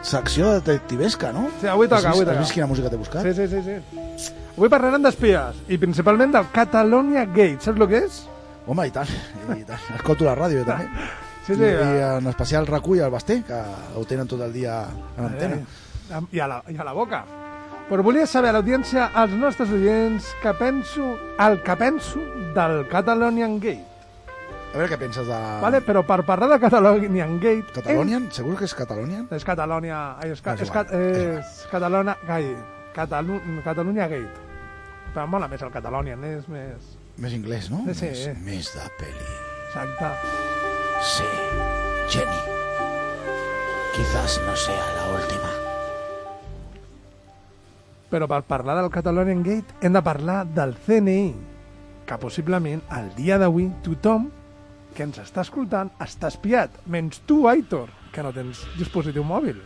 Secció 0.08 0.54
detectivesca, 0.56 1.34
no? 1.36 1.50
Sí, 1.60 1.68
avui 1.68 1.90
toca, 1.92 2.14
avui 2.14 2.24
toca. 2.24 2.38
Has 2.40 2.46
vist 2.46 2.56
quina 2.56 2.68
música 2.70 2.90
t'he 2.92 3.00
buscat? 3.00 3.28
sí, 3.28 3.34
sí, 3.36 3.48
sí, 3.52 3.62
sí. 3.66 4.34
Avui 4.56 4.72
parlarem 4.72 5.04
d'espies, 5.04 5.60
i 5.68 5.78
principalment 5.78 6.32
del 6.34 6.48
Catalonia 6.54 7.26
Gate. 7.28 7.60
Saps 7.66 7.82
el 7.82 7.88
que 7.92 8.00
és? 8.06 8.22
Home, 8.68 8.88
i 8.88 8.94
tant, 8.96 9.12
i 9.54 9.66
tant. 9.68 9.84
Escolto 9.98 10.28
la 10.28 10.36
ràdio, 10.40 10.64
també. 10.68 10.88
Sí, 11.48 11.56
sí. 11.56 11.64
I, 11.64 11.68
I 11.72 12.00
en 12.18 12.26
especial 12.28 12.66
recull 12.68 13.00
el 13.00 13.12
Basté, 13.12 13.38
que 13.48 13.56
ho 13.96 14.02
tenen 14.04 14.28
tot 14.28 14.42
el 14.44 14.52
dia 14.52 14.82
a 14.84 15.22
l'antena. 15.22 15.62
Eh, 15.62 16.20
I 16.36 16.42
a, 16.44 16.48
la, 16.52 16.58
I 16.68 16.76
a 16.76 16.84
la 16.84 16.92
boca. 16.92 17.22
Però 17.88 18.04
volia 18.04 18.26
saber 18.28 18.50
a 18.52 18.58
l'audiència, 18.58 19.06
als 19.16 19.32
nostres 19.32 19.72
oients, 19.72 20.28
que 20.44 20.52
penso, 20.60 21.14
el 21.40 21.62
que 21.64 21.78
penso 21.80 22.20
del 22.56 22.82
Catalonian 22.92 23.62
Gate. 23.64 23.97
A 24.78 24.80
veure 24.80 24.94
què 24.94 24.98
penses 25.02 25.26
de... 25.26 25.38
Vale? 25.58 25.80
Però 25.82 26.04
per 26.06 26.20
parlar 26.22 26.52
de 26.52 26.58
Catalonian 26.62 27.40
Gate... 27.42 27.72
Catalonian? 27.80 28.28
Segur 28.30 28.52
que 28.60 28.68
és 28.70 28.76
Catalonian? 28.78 29.24
És 29.34 29.42
Catalònia... 29.42 30.02
ai, 30.22 30.36
És, 30.36 30.44
ca, 30.46 30.54
És 30.54 30.68
és, 30.68 30.70
ca, 30.70 30.84
és 30.94 31.18
és 31.40 31.64
Catalona... 31.72 32.14
Gai, 32.28 32.52
Catalu, 32.94 33.40
Catalunya 33.66 34.06
Gate. 34.12 34.44
Però 35.16 35.26
mola 35.34 35.50
més 35.50 35.66
el 35.66 35.74
Catalonian, 35.74 36.22
és 36.30 36.46
més... 36.54 36.94
Més 37.18 37.34
inglès, 37.34 37.72
no? 37.74 37.82
Sí. 37.90 38.12
Més, 38.12 38.38
més 38.46 38.70
de 38.76 38.86
peli. 39.02 39.34
Exacte. 39.66 40.14
Sí, 41.10 41.34
Jenny. 42.14 42.40
Quizás 43.98 44.40
no 44.46 44.56
sea 44.62 44.88
la 44.94 45.10
última. 45.18 45.54
Però 48.14 48.30
per 48.30 48.44
parlar 48.46 48.78
del 48.84 48.94
Catalonian 48.94 49.42
Gate 49.42 49.82
hem 49.82 49.98
de 49.98 50.06
parlar 50.06 50.44
del 50.46 50.78
CNI, 50.86 51.32
que 52.06 52.22
possiblement 52.22 52.86
al 52.94 53.16
dia 53.18 53.42
d'avui 53.42 53.72
tothom 53.82 54.36
que 54.98 55.06
ens 55.06 55.20
està 55.22 55.44
escoltant 55.46 55.92
està 56.02 56.32
espiat, 56.34 56.74
menys 56.90 57.20
tu, 57.30 57.44
Aitor, 57.50 57.92
que 58.12 58.24
no 58.26 58.32
tens 58.34 58.64
dispositiu 58.80 59.22
mòbil. 59.28 59.60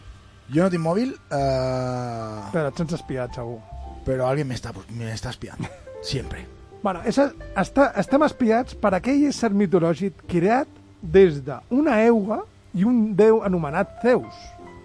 Jo 0.51 0.65
no 0.65 0.71
tinc 0.73 0.83
mòbil, 0.83 1.13
eh, 1.31 2.39
Però 2.51 2.67
et 2.67 2.77
sents 2.81 2.97
espiat, 2.99 3.33
segur. 3.39 3.59
però 4.03 4.27
alguien 4.27 4.47
me 4.49 4.55
está, 4.55 4.73
me 4.89 5.11
está 5.13 5.29
espiando. 5.29 5.69
Siempre. 6.01 6.45
Bueno, 6.83 7.01
és, 7.05 7.17
està, 7.55 7.91
estem 8.01 8.23
espiats 8.25 8.75
per 8.75 8.91
aquell 8.97 9.23
ésser 9.29 9.51
mitològic 9.53 10.23
creat 10.27 10.67
des 11.01 11.39
d'una 11.45 11.99
euga 12.07 12.41
i 12.73 12.83
un 12.83 13.15
déu 13.15 13.43
anomenat 13.45 14.01
Zeus. 14.01 14.33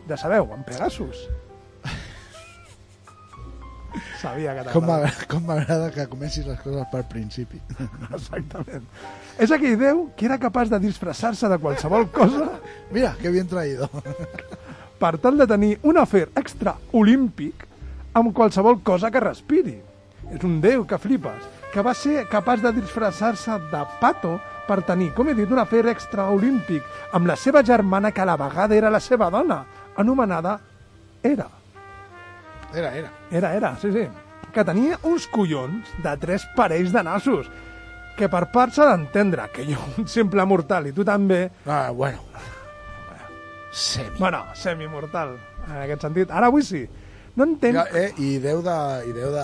Ja 0.07 0.17
sabeu, 0.21 0.51
en 0.55 0.63
Pegasus. 0.69 1.25
Sabia 4.21 4.55
que 4.55 4.65
Com 4.73 4.85
t'agradava. 4.85 4.87
m'agrada 4.87 5.27
com 5.31 5.41
m'agrada 5.47 5.91
que 5.95 6.07
comencis 6.09 6.47
les 6.47 6.61
coses 6.61 6.87
per 6.93 7.03
principi. 7.09 7.61
Exactament. 8.13 8.85
És 9.39 9.51
aquell 9.53 9.77
déu 9.81 10.07
que 10.17 10.27
era 10.29 10.39
capaç 10.39 10.71
de 10.73 10.81
disfressar-se 10.81 11.49
de 11.49 11.59
qualsevol 11.59 12.09
cosa 12.11 12.51
Mira, 12.91 13.15
que 13.21 13.31
bien 13.31 13.47
traído. 13.49 13.91
per 14.99 15.19
tal 15.19 15.37
de 15.37 15.47
tenir 15.47 15.79
un 15.83 15.99
afer 16.01 16.29
extraolímpic 16.35 17.67
amb 18.17 18.33
qualsevol 18.33 18.81
cosa 18.83 19.11
que 19.11 19.21
respiri. 19.21 19.77
És 20.33 20.43
un 20.43 20.61
déu 20.61 20.87
que 20.89 20.99
flipes, 20.99 21.43
que 21.73 21.83
va 21.85 21.93
ser 21.95 22.25
capaç 22.29 22.63
de 22.65 22.73
disfressar-se 22.73 23.59
de 23.71 23.83
pato 24.01 24.39
per 24.67 24.81
tenir, 24.83 25.13
com 25.15 25.29
he 25.29 25.35
dit, 25.37 25.51
un 25.53 25.61
afer 25.63 25.85
extraolímpic 25.93 26.83
amb 27.15 27.29
la 27.29 27.37
seva 27.37 27.63
germana 27.63 28.11
que 28.11 28.25
a 28.25 28.27
la 28.27 28.37
vegada 28.41 28.75
era 28.75 28.91
la 28.91 28.99
seva 29.01 29.29
dona, 29.31 29.65
anomenada 29.97 30.59
Era. 31.23 31.47
Era, 32.77 32.91
era. 32.95 33.11
Era, 33.31 33.55
era, 33.57 33.71
sí, 33.81 33.91
sí. 33.95 34.05
Que 34.53 34.63
tenia 34.65 34.99
uns 35.09 35.27
collons 35.33 35.89
de 36.05 36.13
tres 36.21 36.45
parells 36.57 36.93
de 36.93 37.03
nassos, 37.05 37.49
que 38.17 38.29
per 38.33 38.47
part 38.53 38.73
s'ha 38.77 38.87
d'entendre 38.93 39.49
que 39.53 39.65
jo, 39.69 39.81
un 40.01 40.07
simple 40.09 40.45
mortal, 40.49 40.87
i 40.89 40.93
tu 40.97 41.05
també, 41.05 41.47
Ah, 41.67 41.89
bueno. 41.93 42.21
Semi. 43.77 44.19
bueno, 44.19 44.45
semimortal, 44.57 45.35
en 45.67 45.83
aquest 45.83 46.07
sentit. 46.07 46.31
Ara 46.33 46.47
avui 46.49 46.63
sí. 46.65 46.87
No 47.37 47.45
entenc... 47.45 47.77
Ja, 47.77 47.85
eh, 47.93 48.13
i 48.17 48.39
Déu 48.41 48.63
de... 48.65 48.77
I 49.11 49.13
Déu 49.13 49.33
de... 49.35 49.43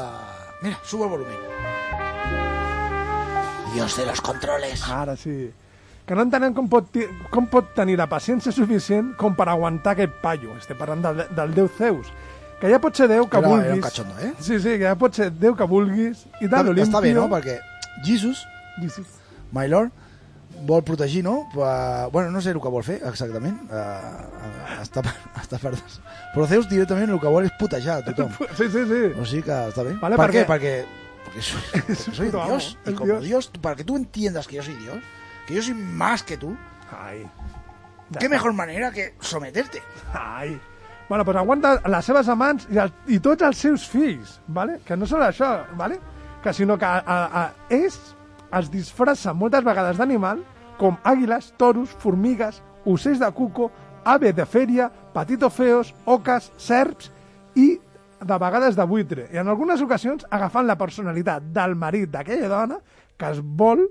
Mira, 0.63 0.79
subo 0.89 1.05
el 1.05 1.11
volumen. 1.11 1.37
Dios 3.75 3.97
de 3.97 4.07
los 4.07 4.21
controles. 4.21 4.89
Ara 4.89 5.17
sí. 5.17 5.51
Que 6.07 6.15
no 6.17 6.25
entenem 6.27 6.55
com 6.57 6.67
pot, 6.69 6.89
com 7.31 7.47
pot 7.53 7.69
tenir 7.77 7.99
la 8.01 8.09
paciència 8.11 8.53
suficient 8.53 9.13
com 9.21 9.37
per 9.39 9.47
aguantar 9.53 9.93
aquest 9.95 10.17
paio. 10.25 10.57
Estem 10.59 10.77
parlant 10.81 11.05
del, 11.05 11.23
del 11.37 11.53
déu 11.57 11.69
Zeus. 11.77 12.09
Que 12.63 12.71
ja 12.71 12.79
pot 12.79 12.95
ser 12.95 13.09
déu 13.11 13.27
que 13.27 13.37
Era- 13.41 13.49
era 13.49 13.57
un 13.57 13.65
vulguis. 13.65 13.83
cachondo, 13.85 14.15
eh? 14.23 14.33
Sí, 14.39 14.61
sí, 14.63 14.77
que 14.79 14.87
ja 14.87 14.95
pot 14.95 15.17
ser 15.19 15.33
déu 15.35 15.57
que 15.59 15.67
vulguis. 15.67 16.27
I 16.41 16.47
de 16.47 16.55
Està, 16.55 16.63
està 16.87 17.01
bé, 17.03 17.11
no? 17.17 17.27
Perquè 17.33 17.59
Jesus, 18.07 18.45
Jesus. 18.79 19.09
my 19.51 19.67
lord, 19.67 19.91
vol 20.63 20.85
protegir, 20.87 21.25
no? 21.27 21.49
Pa... 21.57 22.07
Bueno, 22.13 22.31
no 22.31 22.41
sé 22.41 22.53
el 22.55 22.61
que 22.63 22.71
vol 22.71 22.85
fer 22.87 23.01
exactament. 23.03 23.57
Uh, 23.67 23.75
uh, 23.75 24.79
està, 24.85 25.03
per, 25.03 25.11
està 25.43 25.59
per... 25.59 25.73
Però 26.37 26.47
Zeus 26.47 26.69
directament 26.71 27.11
el 27.11 27.19
que 27.19 27.27
vol 27.35 27.45
és 27.51 27.53
putejar 27.59 27.99
a 27.99 28.05
tothom. 28.07 28.31
Sí, 28.57 28.69
sí, 28.71 28.87
sí. 28.87 29.03
O 29.19 29.27
sigui 29.27 29.43
que 29.43 29.59
està 29.75 29.83
bé. 29.83 29.97
Vale, 29.99 30.15
¿Por 30.15 30.27
¿por 30.27 30.31
qué? 30.31 30.39
qué? 30.39 30.45
Porque, 30.47 30.85
porque 31.25 31.43
soy, 31.43 31.61
porque 31.73 31.95
soy 31.97 32.31
Dios. 32.31 32.79
Y 32.87 32.93
como 32.93 33.07
Dios. 33.15 33.25
Dios. 33.25 33.51
para 33.61 33.75
que 33.75 33.83
tú 33.85 33.97
entiendas 33.97 34.47
que 34.47 34.57
yo 34.57 34.63
soy 34.63 34.75
Dios, 34.77 34.99
que 35.49 35.55
yo 35.55 35.63
soy 35.63 35.75
más 35.75 36.23
que 36.23 36.37
tú, 36.37 36.57
Ai. 36.97 37.27
qué 38.21 38.29
mejor 38.29 38.53
manera 38.53 38.93
que 38.93 39.17
someterte. 39.21 39.83
Ai. 40.15 40.61
Bueno, 41.09 41.25
doncs 41.25 41.39
aguanta 41.43 41.75
les 41.93 42.09
seves 42.09 42.29
amants 42.33 42.67
i, 42.71 42.79
el, 42.81 42.93
i 43.13 43.19
tots 43.21 43.45
els 43.45 43.59
seus 43.59 43.85
fills, 43.89 44.39
vale? 44.49 44.79
que 44.87 44.97
no 44.97 45.07
són 45.09 45.25
això, 45.27 45.53
vale? 45.79 45.99
que 46.43 46.53
sinó 46.57 46.79
que 46.79 46.89
a, 46.89 46.99
a, 47.05 47.19
a, 47.43 47.45
és, 47.71 47.99
es 48.59 48.71
disfressa 48.73 49.35
moltes 49.35 49.65
vegades 49.65 50.01
d'animal, 50.01 50.43
com 50.81 50.97
àguiles, 51.07 51.53
toros, 51.61 51.93
formigues, 52.03 52.63
ocells 52.89 53.21
de 53.23 53.31
cuco, 53.37 53.71
ave 54.05 54.33
de 54.35 54.47
fèria, 54.49 54.89
patitofeos, 55.15 55.93
oques, 56.11 56.51
serps 56.59 57.13
i 57.55 57.77
de 58.23 58.39
vegades 58.39 58.77
de 58.79 58.87
buitre. 58.87 59.29
I 59.35 59.43
en 59.43 59.51
algunes 59.51 59.83
ocasions 59.83 60.27
agafant 60.31 60.67
la 60.67 60.79
personalitat 60.79 61.47
del 61.55 61.77
marit 61.79 62.11
d'aquella 62.11 62.51
dona 62.51 62.79
que 63.19 63.31
es 63.31 63.43
vol 63.43 63.85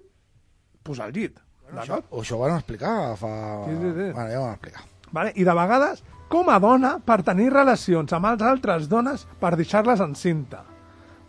posar 0.84 1.08
al 1.08 1.16
llit. 1.16 1.38
D'acord? 1.72 2.08
O 2.12 2.24
això 2.24 2.36
ho 2.36 2.42
van 2.44 2.58
explicar 2.58 3.14
fa... 3.20 3.32
Sí, 3.68 3.76
sí, 3.78 3.92
sí. 3.96 4.08
Bueno, 4.12 4.28
ja 4.28 4.40
ho 4.40 4.48
van 4.48 4.58
explicar. 4.58 4.84
Vale? 5.12 5.32
I 5.36 5.46
de 5.48 5.56
vegades, 5.56 6.04
com 6.32 6.48
a 6.50 6.58
dona, 6.64 6.94
per 7.04 7.20
tenir 7.28 7.50
relacions 7.52 8.14
amb 8.16 8.30
les 8.32 8.46
altres 8.48 8.88
dones 8.92 9.26
per 9.42 9.52
deixar-les 9.60 10.00
encinta. 10.04 10.64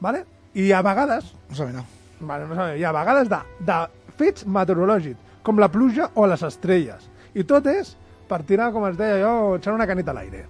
Vale? 0.03 0.24
I 0.55 0.70
a 0.76 0.82
vegades, 0.84 1.32
No 1.50 1.57
sabe 1.59 1.72
no. 1.72 1.82
vale, 2.20 2.46
no 2.46 2.55
sabem, 2.55 2.78
i 2.78 2.84
a 2.86 2.92
vegades 2.94 3.28
de, 3.32 3.38
de 3.66 3.78
fets 4.18 4.46
meteorològics, 4.46 5.18
com 5.42 5.59
la 5.59 5.68
pluja 5.72 6.11
o 6.14 6.26
les 6.30 6.42
estrelles. 6.46 7.09
I 7.34 7.42
tot 7.48 7.66
és 7.66 7.96
per 8.30 8.42
tirar, 8.46 8.70
com 8.72 8.84
es 8.86 8.96
deia 8.96 9.18
jo, 9.24 9.57
echar 9.59 9.74
una 9.74 9.86
canita 9.90 10.12
a 10.12 10.14
l'aire. 10.20 10.44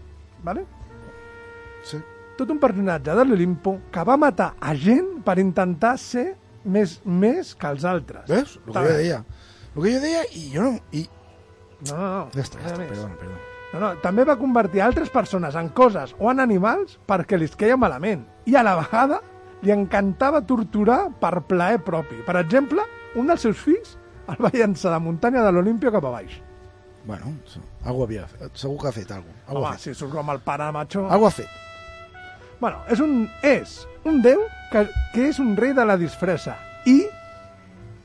Vale? 0.44 0.66
Sí. 1.88 1.98
Tot 2.36 2.50
un 2.50 2.58
personatge 2.60 3.14
de 3.16 3.24
l'Olimpo 3.24 3.76
que 3.92 4.04
va 4.04 4.16
matar 4.20 4.52
a 4.60 4.74
gent 4.74 5.22
per 5.24 5.38
intentar 5.40 5.96
ser 6.00 6.32
més, 6.64 6.98
més 7.04 7.54
que 7.54 7.70
els 7.72 7.84
altres. 7.88 8.28
¿Ves? 8.28 8.58
Lo 8.66 8.72
que 8.72 8.78
Està 8.78 8.82
yo 8.84 8.88
bé. 8.88 8.98
decía. 8.98 9.24
Lo 9.74 9.82
que 9.82 9.92
yo 9.92 10.00
decía 10.00 10.22
y 10.32 10.50
yo 10.50 10.62
no... 10.62 10.78
Y... 10.92 11.08
No, 11.88 11.96
no, 11.96 12.08
no. 12.18 12.30
Ya 12.30 12.40
Res 12.42 12.50
está. 12.50 12.58
més. 12.78 12.88
Perdona, 12.92 13.16
perdona. 13.18 13.38
No, 13.72 13.80
no, 13.80 13.90
també 14.04 14.24
va 14.28 14.36
convertir 14.36 14.82
altres 14.84 15.08
persones 15.10 15.54
en 15.56 15.70
coses 15.72 16.14
o 16.20 16.28
en 16.30 16.40
animals 16.44 16.98
perquè 17.08 17.38
li 17.40 17.48
queia 17.48 17.76
malament. 17.80 18.26
I 18.44 18.56
a 18.56 18.62
la 18.66 18.74
vegada 18.76 19.22
li 19.62 19.72
encantava 19.72 20.42
torturar 20.44 21.06
per 21.20 21.40
plaer 21.48 21.78
propi. 21.84 22.18
Per 22.26 22.36
exemple, 22.42 22.84
un 23.16 23.26
dels 23.30 23.40
seus 23.46 23.56
fills 23.62 23.96
el 24.28 24.36
va 24.44 24.50
llançar 24.52 24.92
de 24.92 24.98
muntanya 25.02 25.42
de 25.46 25.52
l'Olimpio 25.52 25.92
cap 25.94 26.04
a 26.04 26.10
baix. 26.18 26.36
Bueno, 27.04 27.32
algo 27.84 28.04
havia 28.04 28.26
fet. 28.30 28.52
Segur 28.54 28.76
que 28.82 28.88
ha 28.88 28.92
fet 28.94 29.10
algo. 29.10 29.32
Algo 29.48 29.64
Home, 29.64 29.72
ha 29.72 29.78
fet. 29.78 29.88
si 29.88 29.94
surt 29.98 30.12
com 30.14 30.28
el 30.30 30.38
pare 30.44 30.68
macho... 30.72 31.06
Algo 31.10 31.26
ha 31.26 31.32
fet. 31.34 31.48
Bueno, 32.60 32.78
és 32.92 33.00
un, 33.02 33.24
és 33.42 33.72
un 34.06 34.20
déu 34.22 34.44
que, 34.70 34.84
que 35.14 35.24
és 35.32 35.40
un 35.42 35.56
rei 35.58 35.72
de 35.74 35.84
la 35.88 35.96
disfressa. 35.98 36.54
I 36.86 37.00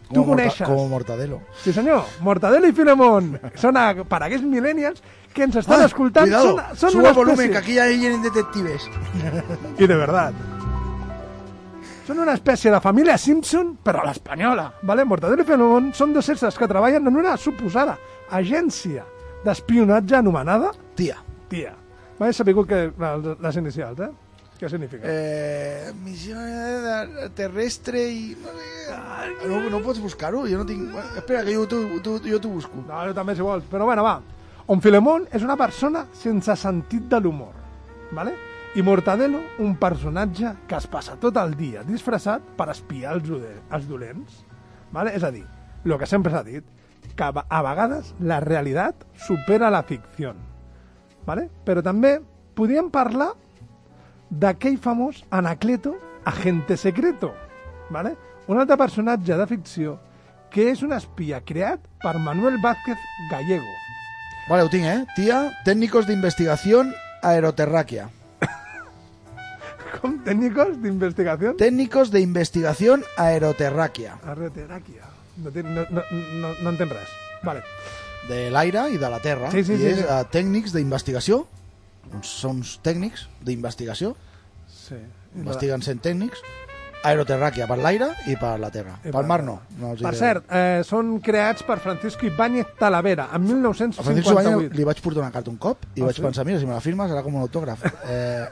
tu 0.08 0.16
Como, 0.16 0.26
morta- 0.32 0.32
coneixes... 0.32 0.68
como 0.68 0.88
Mortadelo. 0.90 1.42
Sí, 1.62 1.74
senyor. 1.74 2.06
Mortadelo 2.26 2.66
i 2.70 2.74
Filemón. 2.74 3.36
Són 3.60 3.78
a, 3.78 3.92
per 4.08 4.24
aquests 4.26 4.48
millennials 4.50 5.04
que 5.34 5.44
ens 5.44 5.56
estan 5.56 5.84
escoltant. 5.86 6.32
Ah, 6.34 6.42
Cuidado, 6.42 6.54
Són, 6.74 6.78
són 6.78 6.92
suba 6.98 7.04
una 7.10 7.14
volumen, 7.14 7.40
espècie- 7.40 7.52
que 7.52 7.58
aquí 7.58 7.74
ya 7.76 7.86
vienen 7.88 8.22
detectives. 8.24 8.88
I 9.84 9.88
de 9.88 9.96
verdad. 9.96 10.34
Són 12.08 12.22
una 12.24 12.34
espècie 12.38 12.72
de 12.72 12.80
família 12.80 13.18
Simpson, 13.20 13.74
però 13.84 14.02
a 14.02 14.08
l'espanyola. 14.08 14.70
¿vale? 14.82 15.04
Mortadelo 15.06 15.44
i 15.44 15.46
Filemón 15.46 15.90
són 15.94 16.14
dos 16.16 16.30
éssers 16.32 16.56
que 16.58 16.68
treballen 16.72 17.06
en 17.10 17.18
una 17.20 17.36
suposada 17.38 17.98
agència 18.32 19.04
d'espionatge 19.44 20.16
anomenada 20.16 20.72
Tía. 20.96 21.18
TIA. 21.52 21.74
M'he 22.20 22.32
sabut 22.34 22.66
que 22.68 22.80
les, 23.44 23.60
inicials, 23.60 24.00
eh? 24.00 24.10
Què 24.58 24.70
significa? 24.72 25.04
Eh, 25.06 25.92
misión 26.04 26.40
eh, 26.42 27.28
terrestre 27.36 28.08
y... 28.10 28.36
No, 29.46 29.60
no 29.70 29.82
pots 29.86 30.00
buscar-ho? 30.02 30.48
Jo 30.50 30.58
no 30.64 30.66
tinc... 30.66 30.90
Espera, 31.20 31.44
que 31.46 31.54
jo 31.54 31.68
t'ho 31.70 31.84
tu, 32.02 32.16
jo 32.26 32.40
t'ho 32.42 32.50
busco. 32.56 32.82
No, 32.88 33.04
jo 33.06 33.14
també 33.14 33.36
si 33.38 33.46
vols, 33.46 33.68
però 33.70 33.86
bueno, 33.86 34.02
va. 34.08 34.16
On 34.68 34.82
Filemón 34.84 35.30
és 35.32 35.46
una 35.46 35.56
persona 35.56 36.02
sense 36.12 36.52
sentit 36.60 37.06
de 37.08 37.22
l'humor, 37.24 37.54
¿vale? 38.12 38.34
i 38.76 38.84
Mortadelo, 38.84 39.40
un 39.64 39.78
personatge 39.80 40.52
que 40.68 40.76
es 40.76 40.88
passa 40.92 41.16
tot 41.22 41.40
el 41.40 41.54
dia 41.56 41.86
disfressat 41.88 42.44
per 42.58 42.68
espiar 42.74 43.14
els, 43.16 43.32
els 43.72 43.88
dolents. 43.88 44.42
¿vale? 44.92 45.16
És 45.16 45.24
a 45.24 45.32
dir, 45.32 45.46
el 45.86 45.96
que 45.96 46.10
sempre 46.12 46.36
s'ha 46.36 46.44
dit, 46.44 46.68
que 47.16 47.32
a 47.32 47.62
vegades 47.64 48.12
la 48.20 48.42
realitat 48.44 49.08
supera 49.16 49.72
la 49.72 49.86
ficció. 49.88 50.36
¿vale? 51.26 51.48
Però 51.64 51.82
també 51.82 52.18
podríem 52.54 52.92
parlar 52.92 53.32
d'aquell 54.30 54.78
famós 54.84 55.24
Anacleto, 55.32 55.96
agente 56.26 56.76
secreto, 56.76 57.32
¿vale? 57.90 58.18
un 58.52 58.60
altre 58.60 58.76
personatge 58.76 59.40
de 59.40 59.48
ficció 59.48 60.00
que 60.52 60.70
és 60.74 60.84
un 60.84 60.92
espia 60.92 61.40
creat 61.40 61.88
per 62.04 62.18
Manuel 62.20 62.60
Vázquez 62.60 63.00
Gallego. 63.32 63.87
Vale, 64.48 64.70
tinc, 64.72 64.86
eh? 64.86 65.06
Tia, 65.16 65.42
técnicos 65.66 66.08
de 66.08 66.14
investigación 66.14 66.94
aeroterráquea. 67.22 68.08
Com 69.98 70.20
tècnicos 70.24 70.78
d'investigació? 70.84 71.56
Técnicos 71.60 72.12
de 72.14 72.22
investigación 72.22 73.04
aeroterráquea. 73.18 74.18
Arreteràquia. 74.24 75.10
No, 75.38 75.52
no, 75.52 75.84
no, 75.92 76.72
no, 76.72 76.86
res. 76.94 77.12
Vale. 77.44 77.64
De 78.30 78.48
l'aire 78.52 78.88
i 78.94 78.98
de 79.02 79.10
la 79.10 79.20
terra. 79.24 79.52
Sí, 79.52 79.64
sí, 79.64 79.76
I 79.76 79.82
sí, 79.82 79.90
és 79.92 80.00
sí. 80.00 80.06
eh, 80.08 80.24
tècnics 80.32 80.74
d'investigació. 80.76 81.42
Uns, 82.14 82.32
són 82.44 82.62
uns 82.64 82.78
tècnics 82.86 83.28
d'investigació. 83.44 84.14
Sí. 84.72 85.00
Investiguen 85.36 85.84
sent 85.84 86.00
tècnics. 86.04 86.40
Aeroterràquia 87.04 87.68
per 87.68 87.78
l'aire 87.78 88.08
i 88.28 88.36
per 88.36 88.60
la 88.60 88.70
terra. 88.74 88.98
I 89.04 89.10
Pel 89.10 89.14
per- 89.14 89.26
mar 89.26 89.44
no. 89.44 89.62
no 89.78 89.90
Per 89.96 90.00
diré. 90.00 90.18
cert, 90.18 90.44
eh, 90.52 90.82
són 90.84 91.20
creats 91.22 91.64
per 91.64 91.80
Francisco 91.80 92.26
Ibáñez 92.26 92.66
Talavera 92.80 93.30
en 93.30 93.30
A 93.30 93.46
Francisco 93.46 94.34
1958. 94.34 94.76
li 94.76 94.84
vaig 94.84 95.02
portar 95.02 95.22
una 95.22 95.32
carta 95.32 95.50
un 95.50 95.58
cop 95.58 95.78
i 95.96 96.02
Ah, 96.02 96.06
vaig 96.06 96.16
sí? 96.16 96.22
pensar, 96.22 96.46
mira, 96.46 96.60
si 96.60 96.66
me 96.66 96.74
la 96.74 96.82
firmes 96.82 97.10
serà 97.12 97.22
com 97.24 97.36
un 97.36 97.42
autògraf. 97.42 97.80
Eh... 98.10 98.48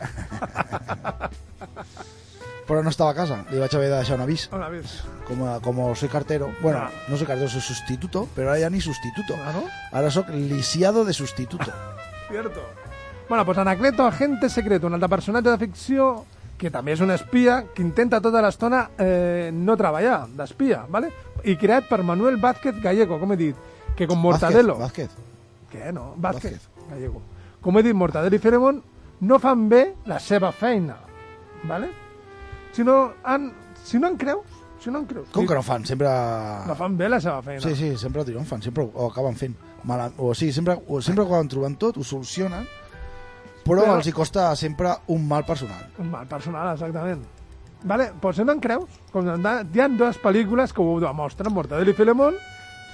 Però 2.66 2.82
no 2.82 2.89
estava 2.89 3.12
a 3.12 3.14
casa, 3.14 3.43
li 3.52 3.60
vaig 3.62 3.76
haver 3.78 3.91
de 3.91 3.98
deixar 4.00 4.16
un 4.18 4.24
avís. 4.24 4.48
Hola, 4.52 4.70
ves. 4.70 5.04
Como, 5.28 5.62
como 5.62 5.93
soy 5.96 6.10
cartero, 6.10 6.50
bueno, 6.64 6.80
Ah. 6.80 6.89
no 7.08 7.16
soy 7.16 7.28
cartero, 7.28 7.48
soy 7.48 7.62
sustituto, 7.62 8.28
pero 8.36 8.50
ahora 8.50 8.60
ya 8.60 8.70
ni 8.72 8.82
sustituto. 8.82 9.36
Ah, 9.46 9.52
no? 9.54 9.64
Ahora 9.91 10.10
soy 10.10 10.24
lisiado 10.50 11.06
de 11.06 11.14
sustituto. 11.14 11.72
Cierto. 12.30 12.60
Bueno, 13.30 13.46
pues 13.46 13.58
Anacleto, 13.60 14.06
agente 14.08 14.50
secreto, 14.50 14.88
un 14.88 14.96
altre 14.96 15.10
personatge 15.10 15.50
de 15.50 15.58
ficció 15.60 16.26
que 16.58 16.72
també 16.72 16.93
és 16.95 17.01
un 17.03 17.12
espia 17.12 17.62
que 17.76 17.84
intenta 17.84 18.22
tota 18.24 18.41
l'estona 18.43 18.86
eh, 18.97 19.51
no 19.53 19.76
treballar, 19.78 20.26
d'espia, 20.38 20.86
¿vale? 20.89 21.12
i 21.45 21.56
creat 21.60 21.88
per 21.89 22.01
Manuel 22.03 22.38
Vázquez 22.41 22.80
Gallego, 22.82 23.20
com 23.20 23.34
he 23.34 23.38
dit, 23.38 23.56
que 23.95 24.08
com 24.08 24.20
Mortadelo... 24.20 24.78
Vázquez, 24.80 25.14
Què, 25.72 25.91
no? 25.93 26.14
Vázquez, 26.16 26.58
Vázquez. 26.58 26.89
Gallego. 26.89 27.22
Com 27.62 27.78
he 27.78 27.84
dit, 27.86 27.95
Mortadelo 27.97 28.38
i 28.38 28.41
Filemón 28.41 28.82
no 29.26 29.39
fan 29.39 29.68
bé 29.70 29.84
la 30.10 30.20
seva 30.20 30.51
feina, 30.56 30.97
¿vale? 31.64 31.91
Si 32.76 32.84
no, 32.84 33.14
han, 33.24 33.51
si 33.84 33.99
no 33.99 34.10
en 34.12 34.18
creus, 34.18 34.64
si 34.84 34.91
no 34.91 34.99
en 34.99 35.06
creus... 35.10 35.30
Com 35.34 35.47
que 35.47 35.56
no 35.56 35.64
fan? 35.66 35.86
Sempre... 35.88 36.10
No 36.68 36.76
fan 36.78 36.97
bé 36.97 37.10
la 37.10 37.22
seva 37.24 37.41
feina. 37.45 37.64
Sí, 37.64 37.76
sí, 37.76 37.93
sempre 37.97 38.22
ho 38.22 38.26
triomfen, 38.28 38.62
sempre 38.66 38.86
ho, 38.86 39.10
acaben 39.10 39.38
fent. 39.39 39.56
Mala... 39.86 40.10
O 40.18 40.34
sigui, 40.36 40.53
sempre, 40.53 40.78
o 40.88 41.01
sempre 41.01 41.24
ho 41.24 41.28
acaben 41.30 41.51
trobant 41.51 41.78
tot, 41.82 41.97
ho 41.97 42.03
solucionen, 42.03 42.66
però, 43.66 43.82
Però- 43.84 43.95
els 43.97 44.07
hi 44.07 44.13
costa 44.13 44.51
sempre 44.55 44.93
un 45.07 45.28
mal 45.28 45.43
personal. 45.45 45.88
Un 45.99 46.11
mal 46.11 46.28
personal, 46.30 46.74
exactament. 46.76 47.24
Vale, 47.86 48.11
si 48.34 48.43
no 48.43 48.51
en 48.53 48.59
creus, 48.59 48.89
com 49.11 49.28
hi 49.28 49.80
ha 49.82 49.88
dues 49.89 50.18
pel·lícules 50.22 50.72
que 50.74 50.82
ho 50.82 50.99
demostren, 50.99 51.53
Mortadelo 51.53 51.91
i 51.91 51.93
Filemón 51.93 52.34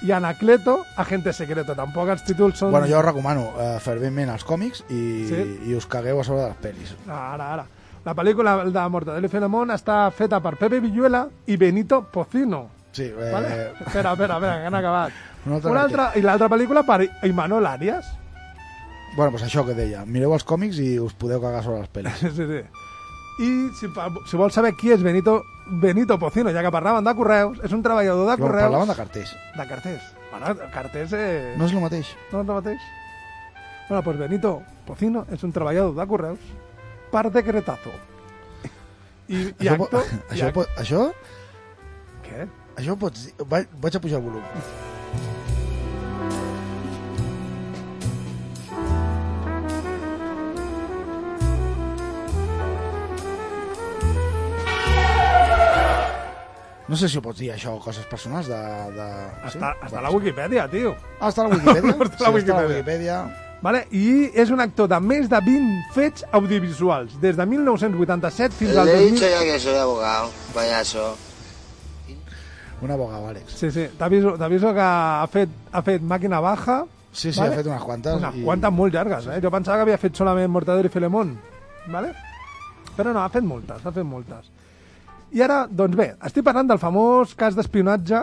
i 0.02 0.10
Anacleto, 0.12 0.82
Agente 0.96 1.32
Secreto. 1.32 1.74
Tampoc 1.78 2.08
els 2.12 2.24
títols 2.26 2.58
són... 2.58 2.72
Bueno, 2.74 2.88
jo 2.90 3.00
recomano 3.00 3.46
eh, 3.56 3.78
ferventment 3.80 4.32
els 4.34 4.44
còmics 4.44 4.82
i, 4.90 5.00
Sí. 5.30 5.42
i 5.70 5.74
us 5.78 5.86
cagueu 5.86 6.20
a 6.20 6.24
sobre 6.24 6.42
de 6.42 6.48
les 6.50 6.60
pel·lis. 6.60 6.94
Ara, 7.08 7.52
ara. 7.54 7.66
La 8.04 8.14
pel·lícula 8.18 8.64
de 8.66 8.84
Mortadelo 8.90 9.28
i 9.28 9.30
Filemón 9.30 9.70
està 9.70 10.10
feta 10.10 10.40
per 10.42 10.56
Pepe 10.58 10.80
Villuela 10.82 11.28
i 11.46 11.56
Benito 11.56 12.02
Pocino. 12.12 12.66
Sí, 12.92 13.04
eh, 13.04 13.30
Vale? 13.32 13.52
Espera, 13.86 14.12
espera, 14.12 14.34
espera, 14.36 14.58
que 14.60 14.66
han 14.66 14.74
acabat. 14.74 15.12
Un 15.46 15.54
altre 15.54 15.70
Una 15.70 15.82
altra, 15.86 16.10
I 16.18 16.20
l'altra 16.20 16.48
pel·lícula 16.50 16.82
per 16.84 17.06
Imanol 17.30 17.66
Arias. 17.66 18.10
Bueno, 19.16 19.30
pues 19.34 19.42
això 19.44 19.64
que 19.66 19.74
deia, 19.76 20.06
mireu 20.08 20.32
els 20.32 20.44
còmics 20.48 20.78
i 20.80 20.94
us 21.02 21.12
podeu 21.20 21.40
cagar 21.42 21.62
sobre 21.64 21.82
les 21.82 21.90
pel·lis. 21.92 22.22
Sí, 22.38 22.46
sí. 22.48 22.62
I 23.42 23.46
si, 23.78 23.88
si 24.28 24.36
vols 24.36 24.52
saber 24.54 24.74
qui 24.76 24.90
és 24.92 25.00
Benito, 25.02 25.38
Benito 25.80 26.18
Pocino, 26.20 26.50
ja 26.52 26.60
que 26.62 26.70
parlaven 26.70 27.04
de 27.04 27.14
correus, 27.16 27.58
és 27.64 27.72
un 27.72 27.80
treballador 27.82 28.26
de 28.28 28.34
Bueno, 28.36 28.44
correus... 28.44 28.66
parlaven 28.68 28.88
de 28.92 28.96
carters. 28.98 29.32
De 29.56 29.66
carters. 29.70 30.02
Bueno, 30.30 30.52
carters 30.74 31.14
és... 31.16 31.46
No 31.58 31.64
és 31.64 31.72
el 31.72 31.80
mateix. 31.80 32.10
No 32.30 32.42
és 32.42 32.48
el 32.48 32.54
mateix? 32.54 32.84
Bueno, 33.88 34.02
pues 34.04 34.18
Benito 34.20 34.52
Pocino 34.86 35.24
és 35.32 35.42
un 35.48 35.52
treballador 35.52 35.96
de 35.96 36.06
correus 36.12 36.44
per 37.10 37.24
decretazo. 37.32 37.92
I, 39.28 39.48
i 39.64 39.68
això, 39.68 39.78
po- 39.80 39.88
acto... 39.88 40.04
i 40.28 40.36
això, 40.36 40.52
po- 40.52 40.68
això, 40.84 41.06
Què? 42.28 42.46
això 42.84 42.98
pots 43.00 43.26
dir... 43.30 43.48
Vaig, 43.48 43.68
vaig 43.80 43.96
a 43.96 44.04
pujar 44.04 44.20
el 44.20 44.28
volum. 44.28 44.44
No 56.92 56.96
sé 57.00 57.08
si 57.08 57.16
ho 57.16 57.22
pots 57.24 57.38
dir, 57.40 57.48
això, 57.54 57.72
coses 57.80 58.04
personals 58.10 58.50
de... 58.52 58.58
de... 58.98 59.06
Està, 59.48 59.70
està 59.86 59.98
a 60.02 60.02
la 60.04 60.10
Wikipedia, 60.12 60.66
tio. 60.68 60.92
Ah, 61.18 61.30
està 61.30 61.46
a 61.46 61.48
la 61.48 61.54
Wikipedia? 61.56 61.94
Està 62.04 62.04
a 62.04 62.04
la 62.04 62.04
sí, 62.04 62.12
està 62.12 62.26
a 62.26 62.28
la 62.28 62.34
Wikipedia. 62.36 62.76
Wikipedia. 62.76 63.18
Vale? 63.62 63.80
I 63.96 64.04
és 64.42 64.50
un 64.52 64.60
actor 64.60 64.88
de 64.90 64.98
més 65.00 65.28
de 65.30 65.38
20 65.46 65.94
fets 65.94 66.24
audiovisuals, 66.36 67.14
des 67.22 67.36
de 67.38 67.46
1987 67.46 68.58
fins 68.58 68.76
al 68.76 68.90
Le 68.90 68.96
he 68.98 69.04
2000... 69.06 69.14
dicho 69.14 69.30
ya 69.30 69.42
que 69.46 69.58
soy 69.62 69.76
abogado, 69.78 70.28
payaso. 70.52 71.16
Un 72.82 72.90
abogado, 72.90 73.28
Àlex. 73.30 73.52
Sí, 73.56 73.70
sí, 73.70 73.86
t'aviso 73.96 74.74
que 74.74 74.82
ha 74.82 75.26
fet, 75.30 75.48
ha 75.72 75.82
fet 75.86 76.02
Màquina 76.02 76.40
Baja, 76.44 76.82
Sí, 77.12 77.30
sí, 77.32 77.38
Vale. 77.38 77.52
ha 77.54 77.56
fet 77.60 77.66
unes 77.68 77.82
quantes. 77.84 78.14
unes 78.16 78.36
i- 78.40 78.42
quantes 78.44 78.72
molt 78.72 78.94
llargues, 78.94 79.26
eh? 79.28 79.38
Jo 79.44 79.50
pensava 79.52 79.76
que 79.78 79.82
havia 79.86 79.98
fet 80.00 80.16
solament 80.16 80.48
Mortadelo 80.50 80.88
i 80.88 80.92
Filemón, 80.92 81.34
vale? 81.92 82.12
però 82.96 83.12
no, 83.12 83.20
ha 83.22 83.28
fet 83.28 83.44
moltes, 83.44 83.84
ha 83.86 83.92
fet 83.92 84.04
moltes. 84.04 84.48
I 85.32 85.40
ara, 85.40 85.62
doncs 85.64 85.96
bé, 85.96 86.10
estic 86.28 86.44
parlant 86.44 86.68
del 86.68 86.80
famós 86.80 87.32
cas 87.38 87.54
d'espionatge 87.56 88.18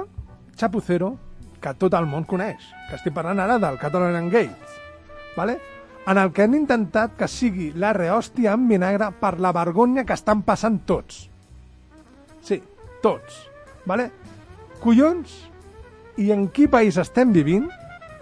Chapucero, 0.60 1.16
que 1.60 1.74
tot 1.82 1.96
el 1.98 2.06
món 2.06 2.28
coneix, 2.30 2.62
que 2.86 3.00
estic 3.00 3.16
parlant 3.16 3.42
ara 3.42 3.58
del 3.62 3.80
Catalan 3.82 4.30
Gates, 4.30 4.78
vale? 5.38 5.58
en 6.10 6.18
el 6.18 6.32
que 6.34 6.46
han 6.46 6.56
intentat 6.58 7.16
que 7.18 7.28
sigui 7.30 7.72
la 7.78 7.92
rehòstia 7.94 8.54
en 8.54 8.68
vinagre 8.70 9.10
per 9.20 9.36
la 9.42 9.52
vergonya 9.54 10.06
que 10.06 10.16
estan 10.16 10.42
passant 10.46 10.80
tots. 10.90 11.26
Sí, 12.46 12.58
tots. 13.04 13.44
Vale? 13.90 14.08
Collons, 14.82 15.34
i 16.18 16.32
en 16.34 16.48
quin 16.54 16.70
país 16.72 16.98
estem 17.02 17.34
vivint, 17.34 17.68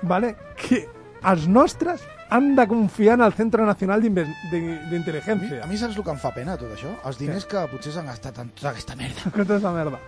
vale? 0.01 0.35
que 0.55 0.85
els 1.27 1.47
nostres 1.47 2.03
han 2.29 2.55
de 2.55 2.67
confiar 2.67 3.15
en 3.15 3.21
el 3.25 3.33
Centre 3.33 3.65
Nacional 3.65 4.03
d'Intel·ligència. 4.03 5.63
a 5.63 5.67
mi 5.67 5.77
saps 5.77 5.95
el 5.95 6.03
que 6.03 6.11
em 6.11 6.19
fa 6.19 6.33
pena, 6.35 6.57
tot 6.59 6.73
això? 6.75 6.91
Els 7.07 7.19
diners 7.19 7.47
que 7.47 7.63
potser 7.71 7.93
s'han 7.95 8.09
gastat 8.11 8.39
en 8.43 8.51
tota 8.55 8.71
aquesta 8.73 8.95
merda. 8.99 9.27
Aquesta 9.31 9.57
és 9.57 9.63
la 9.63 9.73
merda. 9.75 9.99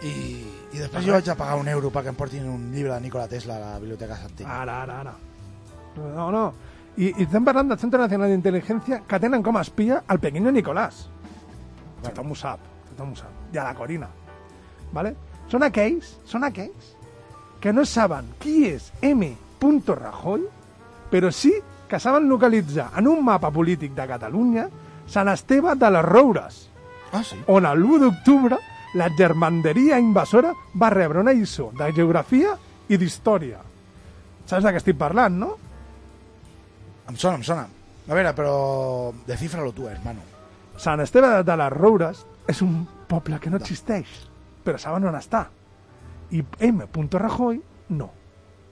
I, 0.00 0.12
i 0.72 0.78
després 0.80 1.04
jo 1.04 1.12
vaig 1.12 1.28
a 1.28 1.36
pagar 1.36 1.58
un 1.60 1.68
euro 1.68 1.90
perquè 1.92 2.08
em 2.08 2.16
portin 2.16 2.46
un 2.48 2.70
llibre 2.72 2.94
de 2.94 3.00
Nikola 3.04 3.28
Tesla 3.28 3.58
a 3.58 3.60
la 3.60 3.78
biblioteca 3.78 4.16
Santi. 4.16 4.46
Ara, 4.48 4.80
ara, 4.82 5.00
ara. 5.04 5.14
No, 6.00 6.30
no. 6.32 6.44
I, 6.96 7.10
i 7.10 7.26
estem 7.26 7.44
parlant 7.44 7.68
del 7.68 7.78
Centre 7.78 8.00
Nacional 8.00 8.32
d'Intel·ligència 8.32 9.02
que 9.08 9.20
tenen 9.20 9.44
com 9.44 9.58
a 9.58 9.64
espia 9.66 10.00
el 10.08 10.20
pequeño 10.20 10.52
Nicolás. 10.52 11.08
Tothom 12.00 12.32
ho 12.32 12.38
sap, 12.38 12.64
tothom 12.88 13.12
ho 13.12 13.18
sap. 13.18 13.36
I 13.52 13.60
a 13.60 13.66
la 13.68 13.74
Corina. 13.76 14.08
Vale? 14.96 15.12
Són 15.52 15.66
aquells, 15.66 16.16
són 16.24 16.46
aquells 16.48 16.94
que 17.60 17.72
no 17.76 17.84
saben 17.84 18.32
qui 18.40 18.64
és 18.70 18.88
M. 19.04 19.34
Rajoy, 19.60 20.46
però 21.10 21.30
sí 21.34 21.52
que 21.88 21.98
saben 21.98 22.28
localitzar 22.28 22.90
en 22.96 23.08
un 23.10 23.24
mapa 23.24 23.50
polític 23.50 23.92
de 23.96 24.06
Catalunya 24.06 24.68
Sant 25.10 25.28
Esteve 25.28 25.74
de 25.74 25.90
les 25.90 26.04
Roures, 26.06 26.66
Ah, 27.12 27.24
sí? 27.26 27.34
on 27.50 27.66
l'1 27.66 27.98
d'octubre 27.98 28.58
la 28.94 29.08
germanderia 29.18 29.98
invasora 29.98 30.52
va 30.78 30.90
rebre 30.90 31.18
una 31.18 31.32
lliçó 31.34 31.70
de 31.74 31.92
geografia 31.92 32.54
i 32.88 32.98
d'història. 32.98 33.58
Saps 34.46 34.64
de 34.66 34.70
què 34.70 34.78
estic 34.78 34.98
parlant, 34.98 35.36
no? 35.38 35.50
Em 37.10 37.16
sona, 37.18 37.36
em 37.38 37.44
sona. 37.46 37.66
A 38.10 38.14
veure, 38.14 38.32
però... 38.34 38.54
Descifra-lo 39.26 39.70
tu, 39.74 39.86
hermano. 39.86 40.22
Sant 40.78 41.02
Esteve 41.02 41.42
de 41.46 41.56
les 41.58 41.72
Roures 41.74 42.24
és 42.50 42.62
un 42.66 42.80
poble 43.10 43.38
que 43.38 43.50
no 43.50 43.60
existeix, 43.60 44.10
però 44.64 44.78
saben 44.78 45.06
on 45.06 45.18
està. 45.18 45.44
I 46.34 46.42
M. 46.66 46.86
Rajoy, 47.12 47.60
no. 47.94 48.10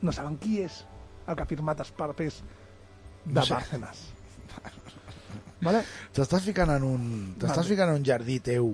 No 0.03 0.14
saben 0.14 0.39
qui 0.39 0.62
és 0.62 0.84
el 1.29 1.37
que 1.37 1.45
ha 1.45 1.51
firmat 1.51 1.81
els 1.85 1.91
papers 1.97 2.41
de 3.24 3.35
No 3.35 3.45
sé. 3.45 3.55
Bárcenas. 3.55 4.05
Vale? 5.61 5.81
T'estàs 6.14 6.45
ficant 6.47 6.70
en 6.70 6.85
un... 6.87 7.07
T'estàs 7.39 7.64
Vale. 7.64 7.70
ficant 7.72 7.91
en 7.91 7.99
un 7.99 8.05
jardí 8.07 8.37
teu. 8.47 8.68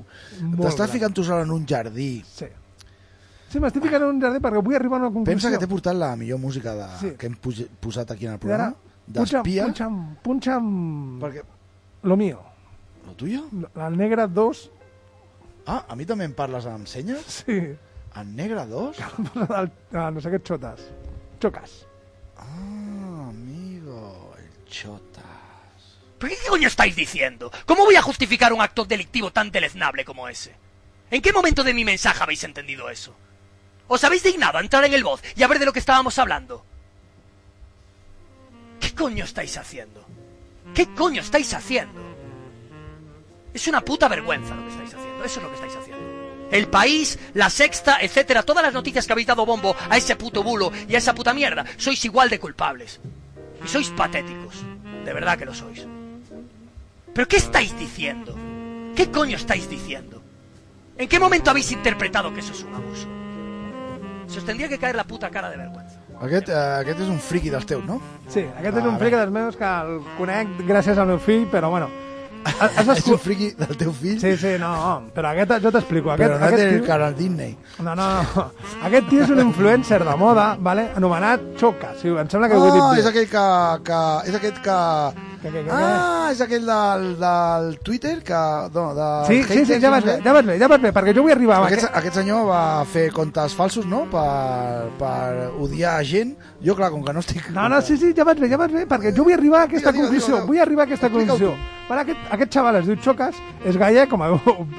T'estàs 0.61 0.91
ficant 0.93 1.15
tu 1.17 1.25
sol 1.25 1.41
en 1.47 1.53
un 1.55 1.65
jardí. 1.67 2.11
Sí. 2.29 2.47
Sí, 3.49 3.61
m'estic 3.63 3.87
ficant 3.87 4.03
en 4.05 4.17
un 4.17 4.21
jardí 4.21 4.41
perquè 4.45 4.61
vull 4.67 4.77
arribar 4.77 4.99
a 4.99 5.05
una 5.07 5.11
conclusió. 5.15 5.33
Pensa 5.33 5.53
que 5.55 5.61
t'he 5.63 5.71
portat 5.71 5.97
la 5.97 6.11
millor 6.21 6.41
música 6.43 6.75
de... 6.77 6.89
Sí. 7.01 7.13
que 7.19 7.31
hem 7.31 7.39
posat 7.81 8.13
aquí 8.13 8.27
en 8.29 8.35
el 8.37 8.43
programa. 8.43 8.75
D'espia. 9.07 9.65
punxa'm, 9.69 9.97
punxa'm 10.25 10.69
Perquè... 11.23 11.43
lo 12.09 12.17
mío. 12.17 12.41
Lo 13.07 13.13
tuyo? 13.21 13.43
El 13.77 13.97
negre 14.01 14.29
2, 14.29 14.71
Ah, 15.67 15.81
a 15.89 15.95
mi 15.97 16.05
també 16.05 16.27
em 16.29 16.33
parles 16.37 16.67
amb 16.69 16.85
senyes? 16.87 17.23
sí. 17.47 17.57
En 18.21 18.35
negre 18.37 18.67
2? 18.69 18.99
Del, 19.49 19.71
ah, 19.97 20.11
no 20.13 20.21
sé 20.21 20.29
què 20.35 20.39
xotes. 20.45 20.83
Xocas. 21.41 21.73
Ah, 22.55 23.29
amigo, 23.29 24.35
el 24.39 24.65
chota. 24.71 25.23
¿Pero 26.19 26.35
qué 26.35 26.49
coño 26.49 26.69
estáis 26.69 26.97
diciendo? 26.97 27.51
¿Cómo 27.67 27.85
voy 27.85 27.97
a 27.97 28.03
justificar 28.03 28.53
un 28.53 28.61
acto 28.63 28.85
delictivo 28.85 29.33
tan 29.33 29.51
deleznable 29.51 30.05
como 30.05 30.29
ese? 30.29 30.55
¿En 31.11 31.21
qué 31.21 31.33
momento 31.33 31.65
de 31.65 31.75
mi 31.75 31.85
mensaje 31.85 32.23
habéis 32.23 32.45
entendido 32.45 32.89
eso? 32.89 33.15
¿Os 33.89 34.03
habéis 34.05 34.23
dignado 34.23 34.59
a 34.59 34.61
entrar 34.61 34.85
en 34.85 34.95
el 34.95 35.05
voz 35.05 35.23
y 35.37 35.43
a 35.43 35.49
ver 35.49 35.59
de 35.59 35.67
lo 35.67 35.73
que 35.73 35.79
estábamos 35.81 36.19
hablando? 36.19 36.65
¿Qué 38.81 38.95
coño 38.95 39.25
estáis 39.25 39.57
haciendo? 39.57 40.07
¿Qué 40.75 40.93
coño 40.95 41.21
estáis 41.21 41.53
haciendo? 41.53 42.01
Es 43.53 43.69
una 43.69 43.83
puta 43.83 44.09
vergüenza 44.09 44.55
lo 44.55 44.63
que 44.63 44.71
estáis 44.71 44.95
haciendo. 44.95 45.25
Eso 45.25 45.41
es 45.41 45.43
lo 45.43 45.49
que 45.51 45.55
estáis 45.55 45.77
haciendo. 45.77 46.14
El 46.55 46.69
país, 46.69 47.19
la 47.35 47.51
sexta, 47.51 47.99
etcétera, 48.01 48.45
todas 48.45 48.63
las 48.63 48.73
noticias 48.73 49.07
que 49.07 49.13
habéis 49.13 49.27
dado 49.27 49.45
bombo 49.45 49.75
a 49.91 49.97
ese 49.97 50.15
puto 50.15 50.45
bulo 50.45 50.71
y 50.89 50.95
a 50.95 50.99
esa 50.99 51.13
puta 51.13 51.35
mierda, 51.35 51.65
sois 51.77 52.05
igual 52.05 52.31
de 52.31 52.39
culpables. 52.39 53.01
Y 53.65 53.67
sois 53.69 53.91
patéticos. 53.91 54.63
De 55.05 55.13
verdad 55.13 55.37
que 55.37 55.47
lo 55.47 55.53
sois. 55.53 55.85
¿Pero 57.13 57.27
qué 57.27 57.37
estáis 57.39 57.77
diciendo? 57.77 58.37
¿Qué 58.95 59.11
coño 59.11 59.37
estáis 59.37 59.69
diciendo? 59.69 60.23
¿En 60.97 61.09
qué 61.09 61.19
momento 61.19 61.51
habéis 61.51 61.73
interpretado 61.73 62.33
que 62.33 62.39
eso 62.39 62.53
es 62.53 62.63
un 62.63 62.75
abuso? 62.75 63.09
Se 64.29 64.39
os 64.39 64.45
tendría 64.45 64.69
que 64.69 64.79
caer 64.79 64.95
la 64.95 65.05
puta 65.05 65.31
cara 65.31 65.51
de 65.51 65.57
vergüenza. 65.57 65.99
Aquest, 66.23 66.49
eh, 66.49 66.55
aquest 66.55 67.01
és 67.03 67.09
un 67.11 67.19
friki 67.19 67.51
dels 67.51 67.67
teus, 67.67 67.83
no? 67.85 67.99
Sí, 68.31 68.47
aquest 68.47 68.79
és 68.79 68.85
Ah, 68.85 68.89
un 68.89 68.99
fric 69.03 69.17
dels 69.19 69.33
meus 69.35 69.57
que 69.59 69.67
el 69.67 69.99
conec 70.17 70.55
gràcies 70.71 70.97
al 71.03 71.11
meu 71.11 71.19
fill, 71.19 71.49
però 71.51 71.69
bueno... 71.75 71.91
Has, 72.45 72.77
has 72.79 72.89
És 72.99 73.07
un 73.09 73.19
friki 73.19 73.51
del 73.59 73.77
teu 73.81 73.93
fill? 73.93 74.19
Sí, 74.21 74.37
sí, 74.37 74.55
no, 74.61 74.71
però 75.17 75.31
aquest 75.33 75.55
jo 75.65 75.71
t'explico. 75.75 76.11
Aquest, 76.13 76.29
Però 76.31 76.39
no 76.39 76.47
aquest 76.47 76.61
té 76.63 76.69
el 76.69 76.79
tio- 76.81 76.87
cara 76.87 77.07
al 77.09 77.15
Disney. 77.17 77.57
No, 77.81 77.95
no, 77.95 78.09
no. 78.37 78.45
Aquest 78.85 79.09
tio 79.09 79.23
és 79.25 79.31
un 79.31 79.41
influencer 79.47 80.03
de 80.05 80.17
moda, 80.21 80.57
vale? 80.61 80.91
anomenat 80.97 81.41
Choca. 81.61 81.95
Sí, 82.01 82.09
em 82.09 82.29
sembla 82.29 82.49
que 82.49 82.57
ho 82.61 82.67
he 82.69 82.73
dit 82.73 82.83
Ah, 82.83 82.99
és 83.01 83.07
aquell 83.07 83.29
que... 83.33 83.47
que 83.89 84.03
és 84.31 84.35
aquest 84.41 84.61
que... 84.65 84.79
Ah, 85.75 86.31
és 86.33 86.41
aquell 86.41 86.65
del, 86.65 87.03
del 87.21 87.67
Twitter 87.85 88.15
que... 88.25 88.41
No, 88.75 88.85
de 88.97 89.09
Sí, 89.29 89.43
sí, 89.45 89.65
sí, 89.69 89.79
ja 89.83 89.91
vas 89.93 90.05
bé, 90.05 90.15
ja 90.25 90.33
vas 90.33 90.47
bé, 90.47 90.57
ja 90.59 90.69
vas 90.73 90.81
bé, 90.81 90.93
perquè 90.97 91.13
jo 91.17 91.23
vull 91.27 91.35
arribar... 91.35 91.59
Aquest, 91.67 91.85
aquest- 91.85 91.99
aquest 92.01 92.19
senyor 92.21 92.47
va 92.49 92.61
fer 92.89 93.11
comptes 93.13 93.55
falsos, 93.59 93.85
no?, 93.87 94.05
per, 94.13 94.89
per 94.99 95.51
odiar 95.61 95.99
gent. 96.09 96.33
Jo, 96.65 96.75
clar, 96.79 96.91
com 96.95 97.05
que 97.05 97.13
no 97.13 97.21
estic... 97.21 97.51
No, 97.53 97.69
no, 97.69 97.83
sí, 97.85 97.97
sí, 98.01 98.15
ja 98.17 98.25
vas 98.25 98.41
bé, 98.41 98.49
ja 98.49 98.57
vas 98.61 98.73
bé, 98.73 98.87
perquè 98.89 99.13
jo 99.17 99.25
vull 99.29 99.37
arribar 99.37 99.61
a 99.61 99.69
aquesta 99.69 99.93
Digue, 99.93 100.09
digue, 100.09 100.21
conclusió, 100.21 100.35
digue, 100.41 100.47
vull 100.49 100.63
arribar 100.65 100.87
a 100.87 100.89
aquesta 100.91 101.11
conclusió. 101.13 101.53
Vale, 101.89 102.01
aquest, 102.07 102.27
aquest 102.39 102.55
xaval 102.57 102.81
es 102.81 102.87
diu 102.89 102.97
Xocas, 103.05 103.37
és 103.69 103.77
gallec, 103.77 104.09
com 104.09 104.23
heu, 104.25 104.39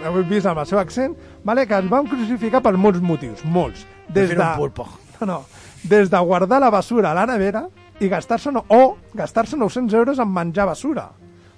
heu 0.10 0.22
vist 0.26 0.50
amb 0.50 0.64
el 0.64 0.66
seu 0.66 0.80
accent, 0.82 1.14
vale, 1.46 1.68
que 1.70 1.78
es 1.78 1.90
van 1.92 2.10
crucificar 2.10 2.64
per 2.66 2.74
molts 2.82 3.00
motius, 3.06 3.46
molts. 3.46 3.86
Des 4.10 4.30
de, 4.34 4.42
no, 5.22 5.28
no, 5.30 5.40
des 5.86 6.10
de 6.10 6.18
guardar 6.26 6.58
la 6.62 6.72
basura 6.74 7.12
a 7.12 7.18
la 7.22 7.28
nevera 7.30 7.68
i 8.00 8.10
gastar-se 8.12 8.52
no, 8.52 8.66
o 8.68 8.98
gastar-se 9.14 9.58
900 9.58 9.94
euros 9.94 10.20
en 10.20 10.32
menjar 10.32 10.68
basura, 10.68 11.10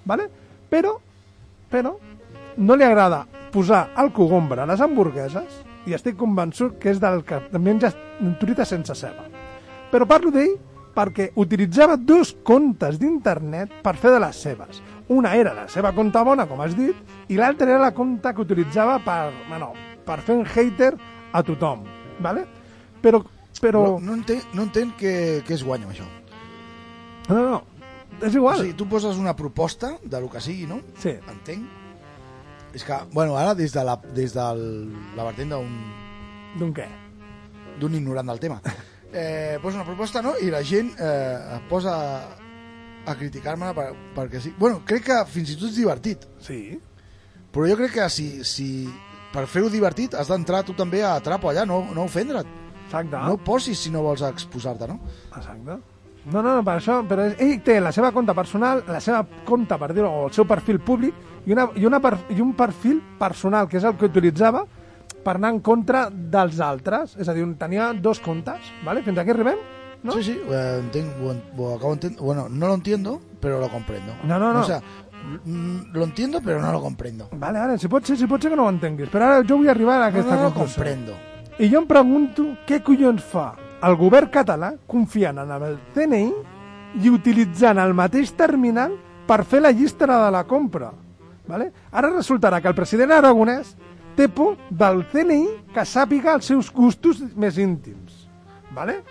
vale? 0.05 0.29
Però, 0.69 0.97
però, 1.71 1.95
no 2.57 2.75
li 2.75 2.85
agrada 2.85 3.25
posar 3.51 3.87
el 3.97 4.11
cogombre 4.13 4.61
a 4.61 4.69
les 4.69 4.81
hamburgueses 4.81 5.63
i 5.87 5.95
estic 5.95 6.17
convençut 6.19 6.77
que 6.81 6.91
és 6.91 7.01
del 7.01 7.23
que 7.25 7.39
menja 7.57 7.93
truita 8.39 8.65
sense 8.65 8.95
ceba. 8.97 9.25
Però 9.91 10.05
parlo 10.05 10.33
d'ell 10.33 10.57
perquè 10.97 11.31
utilitzava 11.37 11.95
dos 11.95 12.33
comptes 12.43 12.97
d'internet 12.99 13.79
per 13.85 13.95
fer 13.95 14.11
de 14.15 14.21
les 14.21 14.41
seves. 14.47 14.81
Una 15.13 15.35
era 15.39 15.53
la 15.55 15.67
seva 15.71 15.93
compte 15.95 16.23
bona, 16.25 16.47
com 16.49 16.59
has 16.61 16.75
dit, 16.75 16.97
i 17.31 17.37
l'altra 17.37 17.69
era 17.69 17.85
la 17.85 17.93
compte 17.95 18.33
que 18.33 18.43
utilitzava 18.43 18.97
per, 19.05 19.31
bueno, 19.47 19.71
per 20.03 20.19
fer 20.25 20.35
un 20.35 20.43
hater 20.45 20.95
a 21.31 21.43
tothom. 21.45 21.85
¿vale? 22.19 22.45
Però, 23.01 23.23
però... 23.61 23.83
No, 23.83 23.99
no 23.99 24.17
entenc, 24.19 24.53
no 24.53 24.67
entenc 24.67 24.97
què, 25.01 25.13
què 25.45 25.55
es 25.57 25.63
guanya 25.65 25.89
això. 25.91 26.07
No, 27.27 27.35
no, 27.35 27.49
no. 27.51 27.63
És 28.21 28.33
igual. 28.33 28.59
O 28.59 28.63
sigui, 28.63 28.73
tu 28.79 28.87
poses 28.89 29.17
una 29.19 29.35
proposta 29.35 29.93
de 30.03 30.21
lo 30.21 30.29
que 30.31 30.41
sigui, 30.41 30.65
no? 30.69 30.79
Sí. 31.01 31.13
Entenc. 31.29 31.67
És 32.73 32.83
que, 32.85 32.97
bueno, 33.13 33.37
ara 33.37 33.53
des 33.55 33.73
de 33.73 33.83
la, 33.83 33.95
des 34.15 34.33
del, 34.35 34.63
la 35.17 35.25
vertent 35.27 35.53
d'un 35.55 35.71
D'un 36.57 36.73
què? 36.73 36.87
d'un 37.77 37.93
ignorant 37.93 38.25
del 38.31 38.39
tema. 38.41 38.61
Eh, 39.13 39.59
posa 39.61 39.77
una 39.77 39.85
proposta, 39.85 40.21
no? 40.25 40.33
I 40.41 40.49
la 40.49 40.63
gent 40.65 40.89
eh, 40.99 41.57
es 41.57 41.61
posa 41.69 41.93
a 43.07 43.13
criticar-me 43.15 43.69
per, 43.77 43.85
perquè 44.15 44.41
sí. 44.41 44.51
Bueno, 44.57 44.81
crec 44.85 45.05
que 45.05 45.17
fins 45.29 45.51
i 45.53 45.57
tot 45.59 45.69
és 45.69 45.77
divertit. 45.77 46.25
Sí. 46.43 46.57
Però 47.53 47.67
jo 47.69 47.77
crec 47.79 47.93
que 47.99 48.07
si, 48.09 48.25
si 48.43 48.67
per 49.31 49.45
fer-ho 49.47 49.69
divertit 49.69 50.17
has 50.17 50.27
d'entrar 50.33 50.63
tu 50.65 50.73
també 50.77 51.03
a 51.05 51.13
trapo 51.23 51.51
allà, 51.51 51.63
no, 51.69 51.83
no 51.93 52.07
ofendre't. 52.09 52.49
Exacte. 52.87 53.21
No 53.29 53.37
posis 53.37 53.79
si 53.85 53.93
no 53.93 54.01
vols 54.03 54.25
exposar-te, 54.27 54.89
no? 54.89 54.99
Exacte. 55.35 55.77
No, 56.27 56.41
no, 56.41 56.57
no, 56.57 56.63
per 56.65 56.75
això, 56.77 56.99
però 57.07 57.29
ell 57.31 57.61
té 57.63 57.77
la 57.79 57.93
seva 57.95 58.11
compte 58.11 58.33
personal, 58.35 58.83
la 58.87 58.99
seva 59.03 59.21
compte, 59.47 59.77
per 59.79 59.93
dir-ho, 59.95 60.09
o 60.09 60.25
el 60.27 60.33
seu 60.35 60.47
perfil 60.49 60.81
públic, 60.83 61.15
i, 61.45 61.53
una, 61.55 61.69
i, 61.79 61.85
una 61.87 62.01
per, 62.03 62.17
i 62.35 62.41
un 62.43 62.51
perfil 62.57 62.99
personal, 63.19 63.69
que 63.71 63.79
és 63.79 63.87
el 63.87 63.95
que 63.95 64.09
utilitzava 64.09 64.65
per 65.23 65.37
anar 65.37 65.53
en 65.55 65.61
contra 65.63 66.07
dels 66.11 66.59
altres. 66.63 67.15
És 67.19 67.31
a 67.31 67.35
dir, 67.35 67.47
tenia 67.59 67.93
dos 67.93 68.19
comptes, 68.23 68.71
¿vale? 68.83 69.03
Fins 69.05 69.23
aquí 69.23 69.31
arribem? 69.31 69.59
¿no? 70.03 70.13
Sí, 70.13 70.23
sí, 70.23 70.41
eh, 70.49 70.79
entenc, 70.79 71.15
ho, 71.23 71.33
ho 71.57 71.75
acabo 71.75 71.95
d'entendre. 71.95 72.21
Bueno, 72.21 72.47
no 72.49 72.67
lo 72.67 72.73
entiendo, 72.73 73.21
pero 73.39 73.59
lo 73.59 73.69
comprendo. 73.69 74.13
No, 74.23 74.39
no, 74.39 74.53
no. 74.53 74.61
O 74.61 74.63
sea, 74.63 74.81
mm, 75.45 75.93
lo 75.93 76.03
entiendo, 76.03 76.41
pero 76.43 76.61
no 76.61 76.71
lo 76.71 76.81
comprendo. 76.81 77.29
Vale, 77.31 77.59
vale, 77.59 77.77
si 77.77 77.87
pot 77.87 78.05
ser, 78.05 78.17
si 78.17 78.27
pot 78.27 78.41
ser 78.41 78.51
que 78.51 78.57
no 78.57 78.65
ho 78.65 78.73
entenguis, 78.73 79.09
però 79.09 79.31
ara 79.31 79.45
jo 79.47 79.57
vull 79.57 79.69
arribar 79.69 80.01
a 80.01 80.11
aquesta 80.11 80.35
no, 80.35 80.43
no, 80.43 80.51
conclusió. 80.51 80.83
comprendo. 80.83 81.15
I 81.57 81.71
jo 81.71 81.79
em 81.81 81.87
pregunto 81.89 82.51
què 82.67 82.83
collons 82.85 83.23
fa 83.23 83.53
el 83.83 83.95
govern 83.97 84.31
català 84.33 84.71
confiant 84.89 85.37
en 85.43 85.51
el 85.53 85.75
CNI 85.93 86.23
i 87.03 87.11
utilitzant 87.13 87.77
el 87.81 87.93
mateix 87.97 88.31
terminal 88.37 88.95
per 89.27 89.43
fer 89.45 89.61
la 89.61 89.73
llista 89.75 90.07
de 90.07 90.31
la 90.33 90.43
compra. 90.49 90.91
Vale? 91.47 91.69
Ara 91.91 92.11
resultarà 92.11 92.61
que 92.61 92.71
el 92.71 92.75
president 92.75 93.13
aragonès 93.15 93.75
té 94.17 94.27
por 94.27 94.57
del 94.69 95.03
CNI 95.11 95.43
que 95.75 95.85
sàpiga 95.85 96.33
els 96.35 96.49
seus 96.49 96.71
gustos 96.73 97.21
més 97.35 97.59
íntims. 97.61 98.25
Vale? 98.73 99.01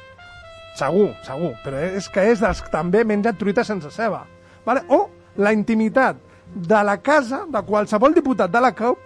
Segur, 0.77 1.13
segur, 1.25 1.55
però 1.65 1.81
és 1.97 2.09
que 2.13 2.27
és 2.33 2.43
dels 2.43 2.61
que 2.61 2.73
també 2.73 3.05
menja 3.05 3.33
truita 3.33 3.65
sense 3.65 3.91
ceba. 3.95 4.25
Vale? 4.67 4.83
O 4.93 5.07
la 5.41 5.55
intimitat 5.55 6.19
de 6.55 6.83
la 6.85 6.99
casa 7.05 7.45
de 7.53 7.63
qualsevol 7.65 8.15
diputat 8.17 8.51
de 8.53 8.61
la 8.61 8.73
CUP 8.77 8.99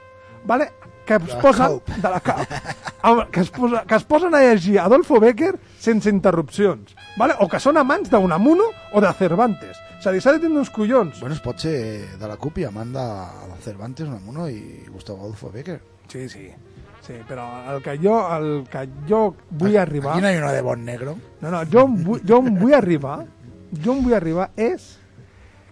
vale? 0.45 0.71
Que 1.19 1.31
es 1.33 1.35
posen 1.43 1.73
CUP. 1.79 1.89
de 1.97 2.09
la 2.09 2.21
amb- 3.03 3.31
que, 3.31 3.41
es 3.41 3.51
posa, 3.51 3.85
que 3.87 3.95
es 3.97 4.05
posen 4.05 4.35
a 4.35 4.41
llegir 4.45 4.79
Adolfo 4.79 5.19
Becker 5.19 5.57
sense 5.79 6.09
interrupcions, 6.11 6.95
vale? 7.17 7.35
o 7.41 7.49
que 7.51 7.59
són 7.59 7.77
amants 7.81 8.11
d'Unamuno 8.13 8.69
o 8.93 9.01
de 9.03 9.13
Cervantes. 9.19 9.79
A 10.01 10.13
dir, 10.15 10.23
s'ha 10.23 10.33
de 10.33 10.39
tindre 10.41 10.63
uns 10.63 10.71
collons. 10.73 11.19
Bueno, 11.21 11.35
es 11.35 11.43
pot 11.45 11.59
ser 11.61 12.17
de 12.17 12.29
la 12.29 12.37
CUP 12.41 12.63
i 12.63 12.65
amant 12.65 12.93
de, 12.95 13.03
de 13.51 13.57
Cervantes, 13.65 14.07
Unamuno 14.09 14.47
i 14.49 14.85
Gustavo 14.89 15.21
Adolfo 15.27 15.51
Becker. 15.53 15.81
Sí, 16.09 16.29
sí. 16.29 16.47
Sí, 17.05 17.15
però 17.29 17.45
el 17.75 17.83
que 17.83 17.97
jo, 17.99 18.15
el 18.37 18.65
que 18.71 18.87
jo 19.09 19.35
vull 19.51 19.77
arribar... 19.81 20.15
Aquí 20.15 20.23
no 20.23 20.31
hi 20.31 20.37
ha 20.39 20.45
una 20.45 20.53
de 20.53 20.63
bon 20.63 20.85
negro. 20.85 21.17
No, 21.41 21.51
no, 21.51 21.65
jo, 21.67 21.85
on 21.89 21.99
vull, 22.05 22.21
jo 22.29 22.39
on 22.39 22.55
vull 22.61 22.75
arribar, 22.77 23.19
jo 23.83 23.93
on 23.97 24.03
vull 24.05 24.15
arribar 24.15 24.51
és 24.57 24.87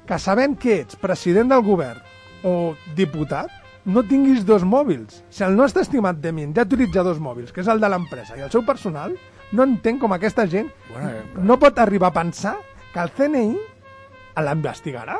que 0.09 0.18
sabent 0.18 0.57
que 0.59 0.80
ets 0.82 0.97
president 0.97 1.49
del 1.53 1.62
govern 1.62 2.01
o 2.49 2.74
diputat, 2.97 3.53
no 3.89 4.05
tinguis 4.05 4.45
dos 4.47 4.64
mòbils. 4.68 5.22
Si 5.32 5.45
el 5.45 5.57
nostre 5.57 5.82
estimat 5.82 6.20
Demin 6.20 6.53
ja 6.57 6.66
utilitza 6.66 7.03
dos 7.07 7.20
mòbils, 7.22 7.55
que 7.55 7.62
és 7.64 7.70
el 7.72 7.80
de 7.80 7.89
l'empresa 7.89 8.36
i 8.36 8.45
el 8.45 8.53
seu 8.53 8.64
personal, 8.66 9.14
no 9.57 9.64
entenc 9.64 10.03
com 10.03 10.12
aquesta 10.12 10.45
gent 10.47 10.68
Bueno, 10.91 11.09
eh, 11.09 11.22
no 11.41 11.57
pot 11.61 11.78
arribar 11.80 12.11
a 12.12 12.18
pensar 12.20 12.59
que 12.93 13.01
el 13.01 13.12
CNI 13.16 13.47
l'investigarà. 14.45 15.16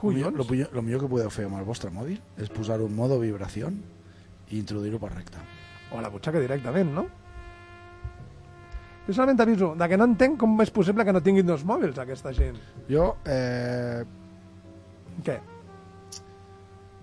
Collons. 0.00 0.36
lo, 0.36 0.44
millor, 0.48 0.74
lo 0.74 0.82
millor 0.82 1.02
que 1.04 1.10
podeu 1.12 1.30
fer 1.30 1.46
amb 1.46 1.58
el 1.60 1.64
vostre 1.68 1.90
mòbil 1.92 2.18
és 2.40 2.50
posar-ho 2.52 2.88
en 2.88 2.94
modo 2.96 3.18
vibració 3.20 3.70
i 4.50 4.58
introduir-ho 4.58 4.98
per 4.98 5.12
recte. 5.12 5.38
O 5.92 5.98
a 5.98 6.02
la 6.02 6.10
butxaca 6.10 6.40
directament, 6.40 6.92
no? 6.94 7.06
Jo 9.06 9.14
solament 9.14 9.38
t'aviso 9.38 9.74
de 9.78 9.88
que 9.88 9.98
no 10.00 10.08
entenc 10.08 10.38
com 10.40 10.58
és 10.64 10.72
possible 10.72 11.04
que 11.04 11.12
no 11.12 11.22
tinguin 11.22 11.46
dos 11.46 11.64
mòbils, 11.68 11.98
aquesta 11.98 12.32
gent. 12.36 12.58
Jo, 12.88 13.14
eh, 13.24 14.02
Què? 15.24 15.36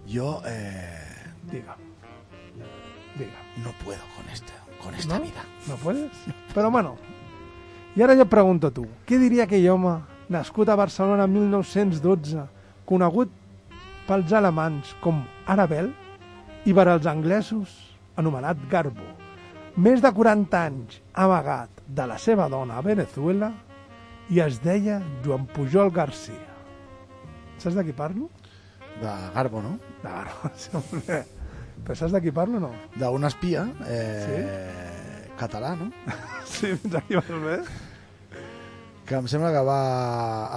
Yo, 0.08 0.42
eh, 0.46 1.04
Diga. 1.52 1.76
Diga. 3.18 3.40
no 3.64 3.72
puedo 3.84 4.00
con 4.16 4.30
esta, 4.32 4.54
con 4.82 4.96
esta 4.96 5.18
¿No? 5.18 5.24
vida. 5.24 5.44
No 5.68 5.76
puedes? 5.76 6.12
Però 6.54 6.72
bueno. 6.72 6.96
I 7.98 8.04
ara 8.04 8.14
jo 8.16 8.22
et 8.28 8.30
pregunto 8.30 8.68
a 8.70 8.72
tu, 8.72 8.84
què 9.10 9.18
diria 9.18 9.48
aquell 9.48 9.66
home 9.74 9.96
nascut 10.30 10.70
a 10.70 10.76
Barcelona 10.78 11.26
en 11.26 11.34
1912, 11.34 12.44
conegut 12.86 13.32
pels 14.06 14.34
alemans 14.38 14.92
com 15.02 15.24
Arabel 15.50 15.90
i 16.70 16.76
per 16.78 16.86
als 16.92 17.08
anglesos 17.10 17.74
anomenat 18.18 18.62
Garbo, 18.70 19.08
més 19.82 20.04
de 20.04 20.12
40 20.14 20.62
anys 20.62 21.00
amagat 21.14 21.82
de 21.88 22.06
la 22.06 22.20
seva 22.22 22.46
dona 22.54 22.78
a 22.78 22.86
Venezuela 22.86 23.50
i 24.30 24.44
es 24.46 24.62
deia 24.62 25.00
Joan 25.26 25.48
Pujol 25.50 25.90
Garcia. 25.90 26.46
Saps 27.58 27.74
de 27.76 27.84
qui 27.88 27.98
parlo? 27.98 28.30
De 29.02 29.12
Garbo, 29.36 29.62
no? 29.62 29.76
De 30.04 30.10
Garbo, 30.10 30.52
sí, 30.62 30.70
hombre. 30.74 31.24
Però 31.86 31.96
saps 31.96 32.12
de 32.16 32.22
qui 32.24 32.32
parlo 32.34 32.58
o 32.58 32.64
no? 32.68 32.72
d'un 32.98 33.24
espia 33.28 33.68
eh, 33.88 35.28
català, 35.40 35.76
no? 35.78 35.92
Sí, 36.48 36.72
fins 36.82 36.96
aquí 36.98 37.16
vas 37.20 37.28
bé. 37.44 37.58
Que 39.08 39.16
em 39.20 39.28
sembla 39.30 39.52
que 39.54 39.62
va 39.68 39.80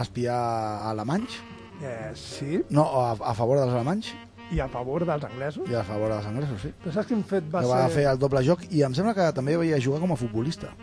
espiar 0.02 0.40
alemanys, 0.90 1.38
Eh, 1.80 2.10
sí, 2.12 2.58
no, 2.68 2.82
a, 3.00 3.14
a 3.14 3.32
favor 3.32 3.56
dels 3.56 3.70
alemanys 3.72 4.10
i 4.52 4.58
a 4.60 4.66
favor 4.68 5.00
dels 5.08 5.22
anglesos. 5.24 5.64
i 5.70 5.74
a 5.78 5.80
favor 5.86 6.10
dels 6.12 6.26
anglesos, 6.28 6.58
sí. 6.60 6.72
Però 6.82 6.92
saps 6.92 7.08
quin 7.08 7.22
fet 7.24 7.46
va 7.48 7.62
que 7.64 7.70
va 7.70 7.78
ser... 7.86 7.94
fer 7.94 8.04
el 8.10 8.18
doble 8.20 8.42
joc 8.44 8.66
i 8.68 8.82
em 8.84 8.92
sembla 8.98 9.14
que 9.16 9.28
també 9.32 9.54
vaig 9.56 9.78
jugar 9.80 10.00
com 10.02 10.12
a 10.12 10.18
futbolista. 10.20 10.74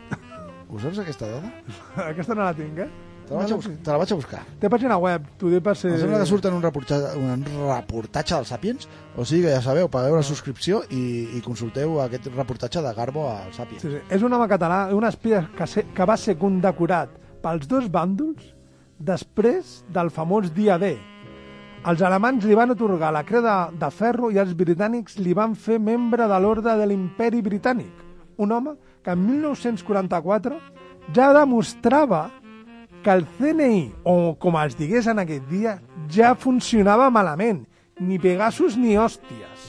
Ho 0.70 0.80
saps, 0.82 0.98
aquesta 1.04 1.30
dada? 1.30 1.52
Aquesta 2.12 2.34
no 2.34 2.48
la 2.48 2.56
tinc, 2.58 2.82
eh? 2.82 2.90
Te 3.28 3.34
la 3.36 3.42
vaig 3.42 3.52
a, 3.52 3.56
bus 3.60 3.66
te 3.84 3.92
la 3.92 3.98
vaig 4.00 4.12
a 4.14 4.16
buscar. 4.16 4.42
Té 4.62 4.70
pàgina 4.72 4.96
web, 5.04 5.26
t'ho 5.40 5.50
dic 5.52 5.64
per 5.66 5.74
ser... 5.76 5.90
Em 5.98 6.00
sembla 6.00 6.22
que 6.22 6.28
surt 6.30 6.46
en 6.48 6.54
un 6.56 6.62
reportatge, 6.64 7.10
un 7.20 7.44
reportatge 7.44 8.38
del 8.38 8.48
Sapiens, 8.48 8.88
o 9.20 9.26
sigui 9.28 9.44
que 9.44 9.52
ja 9.52 9.60
sabeu, 9.66 9.90
pagueu 9.92 10.16
la 10.16 10.24
subscripció 10.24 10.80
i, 10.96 11.02
i 11.36 11.42
consulteu 11.44 11.98
aquest 12.06 12.30
reportatge 12.32 12.84
de 12.86 12.94
Garbo 12.96 13.26
al 13.34 13.52
Sapiens. 13.58 13.84
Sí, 13.84 13.92
sí. 13.98 14.00
És 14.16 14.24
un 14.24 14.32
home 14.32 14.48
català, 14.48 14.86
un 14.96 15.04
espia 15.10 15.44
que, 15.58 15.68
se, 15.68 15.84
que 15.92 16.08
va 16.08 16.16
ser 16.16 16.38
condecorat 16.40 17.20
pels 17.44 17.68
dos 17.68 17.92
bàndols 17.92 18.54
després 18.98 19.82
del 19.92 20.14
famós 20.14 20.48
dia 20.56 20.80
D. 20.80 20.96
Els 21.88 22.02
alemanys 22.02 22.48
li 22.48 22.56
van 22.56 22.72
otorgar 22.74 23.12
la 23.12 23.28
creu 23.28 23.44
de, 23.44 23.60
de 23.76 23.92
ferro 23.92 24.32
i 24.32 24.40
els 24.40 24.56
britànics 24.56 25.20
li 25.20 25.36
van 25.36 25.52
fer 25.56 25.84
membre 25.84 26.32
de 26.32 26.40
l'ordre 26.40 26.80
de 26.80 26.88
l'imperi 26.88 27.44
britànic. 27.44 27.92
Un 28.40 28.56
home 28.56 28.80
que 29.04 29.12
en 29.12 29.24
1944 29.28 30.58
ja 31.16 31.32
demostrava 31.36 32.30
que 33.04 33.14
el 33.14 33.26
CNI, 33.38 33.94
o 34.04 34.36
com 34.40 34.58
es 34.62 34.78
digués 34.78 35.08
en 35.08 35.20
aquest 35.24 35.46
dia, 35.50 35.78
ja 36.12 36.34
funcionava 36.36 37.10
malament, 37.14 37.66
ni 38.00 38.20
pegassos 38.22 38.78
ni 38.78 38.98
hòsties. 38.98 39.68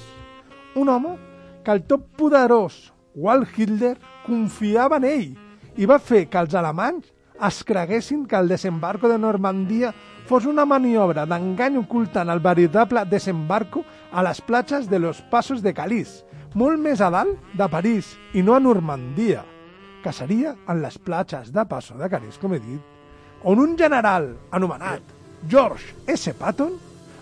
Un 0.77 0.89
home 0.93 1.17
que 1.65 1.75
el 1.75 1.85
tot 1.89 2.05
poderós 2.17 2.89
Walt 3.15 3.51
Hitler 3.57 3.97
confiava 4.27 4.99
en 5.01 5.07
ell 5.09 5.31
i 5.79 5.87
va 5.89 5.99
fer 5.99 6.27
que 6.31 6.39
els 6.41 6.55
alemanys 6.55 7.09
es 7.49 7.63
creguessin 7.65 8.27
que 8.27 8.37
el 8.37 8.49
desembarco 8.51 9.09
de 9.09 9.19
Normandia 9.19 9.93
fos 10.27 10.47
una 10.47 10.67
maniobra 10.67 11.25
d'engany 11.27 11.79
ocultant 11.81 12.31
el 12.31 12.43
veritable 12.45 13.05
desembarco 13.09 13.85
a 14.13 14.25
les 14.27 14.41
platges 14.43 14.91
de 14.91 14.99
los 14.99 15.23
Passos 15.31 15.63
de 15.63 15.73
Calís, 15.75 16.25
molt 16.55 16.81
més 16.83 17.01
a 17.01 17.11
dalt 17.15 17.39
de 17.57 17.69
París 17.71 18.17
i 18.35 18.43
no 18.43 18.57
a 18.57 18.61
Normandia, 18.61 19.45
que 20.03 20.13
seria 20.13 20.55
en 20.69 20.83
les 20.83 20.99
platges 20.99 21.53
de 21.53 21.65
Passo 21.69 21.97
de 21.99 22.09
Calís, 22.11 22.39
com 22.39 22.55
he 22.55 22.61
dit, 22.63 22.98
on 23.45 23.59
un 23.61 23.77
general 23.79 24.33
anomenat 24.51 25.03
George 25.49 25.95
S. 26.07 26.33
Patton, 26.35 26.73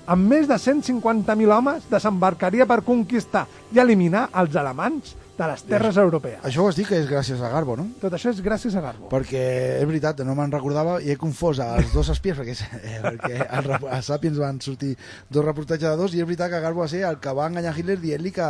amb 0.06 0.28
més 0.30 0.46
de 0.48 0.54
150.000 0.54 1.50
homes, 1.52 1.84
desembarcaria 1.90 2.64
per 2.66 2.80
conquistar 2.86 3.46
i 3.74 3.80
eliminar 3.82 4.28
els 4.38 4.54
alemanys 4.56 5.16
de 5.36 5.44
les 5.50 5.62
terres 5.68 5.98
europees. 6.00 6.38
Això 6.48 6.62
ho 6.64 6.68
has 6.70 6.76
dit 6.78 6.86
que 6.88 6.96
és 6.96 7.08
gràcies 7.10 7.42
a 7.44 7.50
Garbo, 7.52 7.74
no? 7.76 7.88
Tot 8.00 8.14
això 8.16 8.30
és 8.32 8.38
gràcies 8.40 8.72
a 8.78 8.80
Garbo. 8.80 9.10
Perquè 9.12 9.42
és 9.82 9.84
veritat, 9.84 10.22
no 10.24 10.32
me'n 10.38 10.54
recordava 10.54 10.94
i 11.04 11.10
he 11.12 11.16
confós 11.20 11.58
els 11.60 11.92
dos 11.92 12.08
espies 12.14 12.38
perquè, 12.38 12.54
eh, 12.80 13.00
perquè 13.04 13.42
rep- 13.66 13.84
a 13.92 14.00
Sapiens 14.00 14.38
van 14.40 14.60
sortir 14.64 14.94
dos 15.28 15.44
reportatges 15.44 15.90
de 15.90 15.96
dos 16.00 16.14
i 16.14 16.22
és 16.22 16.28
veritat 16.30 16.50
que 16.54 16.60
Garbo 16.64 16.80
va 16.86 16.88
ser 16.88 17.02
el 17.04 17.18
que 17.20 17.34
va 17.36 17.50
enganyar 17.50 17.74
Hitler 17.76 17.98
dient-li 18.00 18.32
que, 18.32 18.48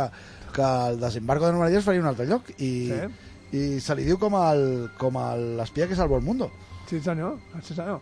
que 0.55 0.63
el 0.91 0.99
desembarco 1.01 1.45
de 1.49 1.51
Normandia 1.57 1.79
es 1.79 1.85
faria 1.89 2.05
un 2.05 2.07
altre 2.07 2.25
lloc 2.29 2.53
i, 2.57 2.71
Sí. 2.87 3.57
i 3.57 3.79
se 3.81 3.95
li 3.95 4.05
diu 4.07 4.17
com 4.21 4.35
el- 4.39 4.91
com 4.97 5.17
el- 5.17 5.57
l'espia 5.57 5.87
que 5.89 5.95
salvó 5.95 6.15
el 6.21 6.23
mundo. 6.23 6.51
Sí, 6.87 6.99
senyor. 7.03 7.37
Sí, 7.61 7.73
senyor. 7.75 7.99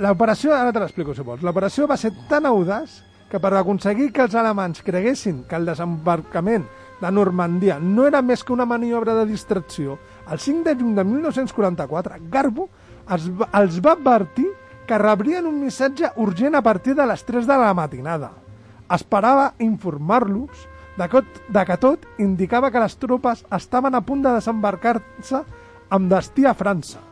L'operació, 0.00 0.54
ara 0.54 0.72
te 0.72 0.80
l'explico 0.80 1.14
si 1.14 1.24
vols, 1.26 1.42
l'operació 1.44 1.86
va 1.90 1.96
ser 2.00 2.12
tan 2.30 2.46
audaç 2.48 3.02
que 3.28 3.40
per 3.42 3.50
aconseguir 3.58 4.12
que 4.14 4.22
els 4.24 4.34
alemanys 4.38 4.82
creguessin 4.86 5.42
que 5.48 5.56
el 5.58 5.66
desembarcament 5.66 6.64
de 7.00 7.10
Normandia 7.12 7.78
no 7.82 8.06
era 8.06 8.22
més 8.22 8.44
que 8.44 8.54
una 8.54 8.64
maniobra 8.64 9.14
de 9.18 9.26
distracció, 9.28 9.98
el 10.30 10.38
5 10.38 10.62
de 10.64 10.74
juny 10.78 10.94
de 10.96 11.04
1944, 11.04 12.20
Garbo 12.30 12.68
es, 13.12 13.26
va- 13.36 13.50
els 13.60 13.80
va 13.84 13.92
advertir 13.98 14.46
que 14.86 14.96
rebrien 15.02 15.44
un 15.46 15.58
missatge 15.60 16.12
urgent 16.22 16.54
a 16.54 16.62
partir 16.62 16.94
de 16.94 17.04
les 17.06 17.24
3 17.26 17.46
de 17.46 17.56
la 17.58 17.74
matinada. 17.74 18.30
Esperava 18.94 19.52
informar-los 19.58 20.64
de, 20.96 21.08
de 21.48 21.64
que 21.66 21.76
tot 21.82 22.06
indicava 22.22 22.70
que 22.70 22.80
les 22.80 22.96
tropes 22.96 23.44
estaven 23.52 23.94
a 23.94 24.00
punt 24.00 24.22
de 24.22 24.32
desembarcar-se 24.38 25.42
amb 25.90 26.08
destí 26.12 26.46
a 26.46 26.54
França. 26.54 27.02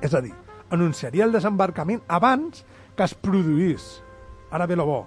És 0.00 0.14
a 0.14 0.20
dir, 0.24 0.34
anunciaria 0.70 1.26
el 1.26 1.32
desembarcament 1.32 2.02
abans 2.08 2.64
que 2.96 3.04
es 3.04 3.14
produís. 3.14 4.02
Ara 4.50 4.66
ve 4.66 4.76
lo 4.76 4.86
bo. 4.86 5.00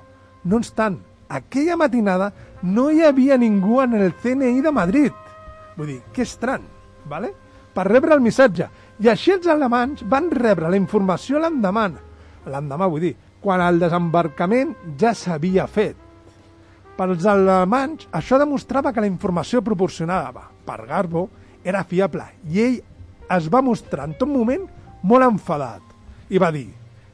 No 0.43 0.59
obstant, 0.59 0.99
aquella 1.29 1.77
matinada 1.79 2.31
no 2.61 2.89
hi 2.91 3.03
havia 3.03 3.37
ningú 3.37 3.81
en 3.81 3.95
el 3.99 4.13
CNI 4.13 4.61
de 4.61 4.71
Madrid. 4.71 5.11
Vull 5.77 5.95
dir, 5.95 6.01
que 6.13 6.21
estrany, 6.21 6.63
¿vale? 7.09 7.33
per 7.73 7.87
rebre 7.89 8.13
el 8.13 8.21
missatge. 8.21 8.69
I 9.01 9.09
així 9.11 9.33
els 9.33 9.49
alemanys 9.49 10.05
van 10.09 10.29
rebre 10.31 10.69
la 10.69 10.79
informació 10.79 11.41
l'endemà. 11.41 11.87
L'endemà, 12.45 12.87
vull 12.87 13.07
dir, 13.07 13.13
quan 13.43 13.63
el 13.65 13.81
desembarcament 13.81 14.75
ja 14.99 15.13
s'havia 15.17 15.65
fet. 15.67 15.97
Per 16.93 17.07
als 17.09 17.25
alemanys, 17.25 18.05
això 18.13 18.37
demostrava 18.37 18.93
que 18.93 19.01
la 19.01 19.09
informació 19.09 19.63
proporcionada 19.65 20.45
per 20.63 20.83
Garbo 20.85 21.27
era 21.63 21.83
fiable 21.87 22.27
i 22.51 22.61
ell 22.61 22.77
es 23.33 23.47
va 23.49 23.63
mostrar 23.65 24.05
en 24.05 24.13
tot 24.19 24.29
moment 24.29 24.67
molt 25.03 25.27
enfadat 25.27 25.81
i 26.29 26.39
va 26.39 26.51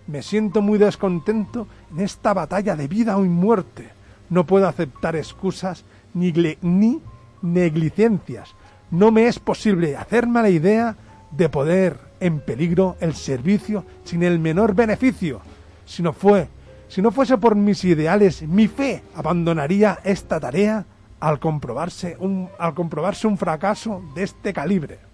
Me 0.07 0.23
siento 0.23 0.61
muy 0.61 0.79
descontento 0.79 1.67
en 1.91 1.99
esta 2.01 2.33
batalla 2.33 2.75
de 2.75 2.87
vida 2.87 3.17
o 3.17 3.21
muerte. 3.21 3.89
No 4.29 4.45
puedo 4.45 4.67
aceptar 4.67 5.15
excusas 5.15 5.83
ni, 6.13 6.31
ni 6.61 6.99
negligencias. 7.41 8.55
No 8.89 9.11
me 9.11 9.27
es 9.27 9.37
posible 9.37 9.95
hacerme 9.95 10.41
la 10.41 10.49
idea 10.49 10.95
de 11.31 11.49
poner 11.49 11.99
en 12.19 12.39
peligro 12.39 12.95
el 12.99 13.13
servicio 13.13 13.85
sin 14.03 14.23
el 14.23 14.39
menor 14.39 14.73
beneficio. 14.73 15.41
Si 15.85 16.01
no 16.01 16.11
fue, 16.11 16.47
si 16.87 17.03
no 17.03 17.11
fuese 17.11 17.37
por 17.37 17.55
mis 17.55 17.83
ideales, 17.85 18.41
mi 18.41 18.67
fe 18.67 19.03
abandonaría 19.15 19.99
esta 20.03 20.39
tarea 20.39 20.85
al 21.19 21.39
comprobarse 21.39 22.17
un, 22.19 22.49
al 22.57 22.73
comprobarse 22.73 23.27
un 23.27 23.37
fracaso 23.37 24.01
de 24.15 24.23
este 24.23 24.53
calibre. 24.53 25.08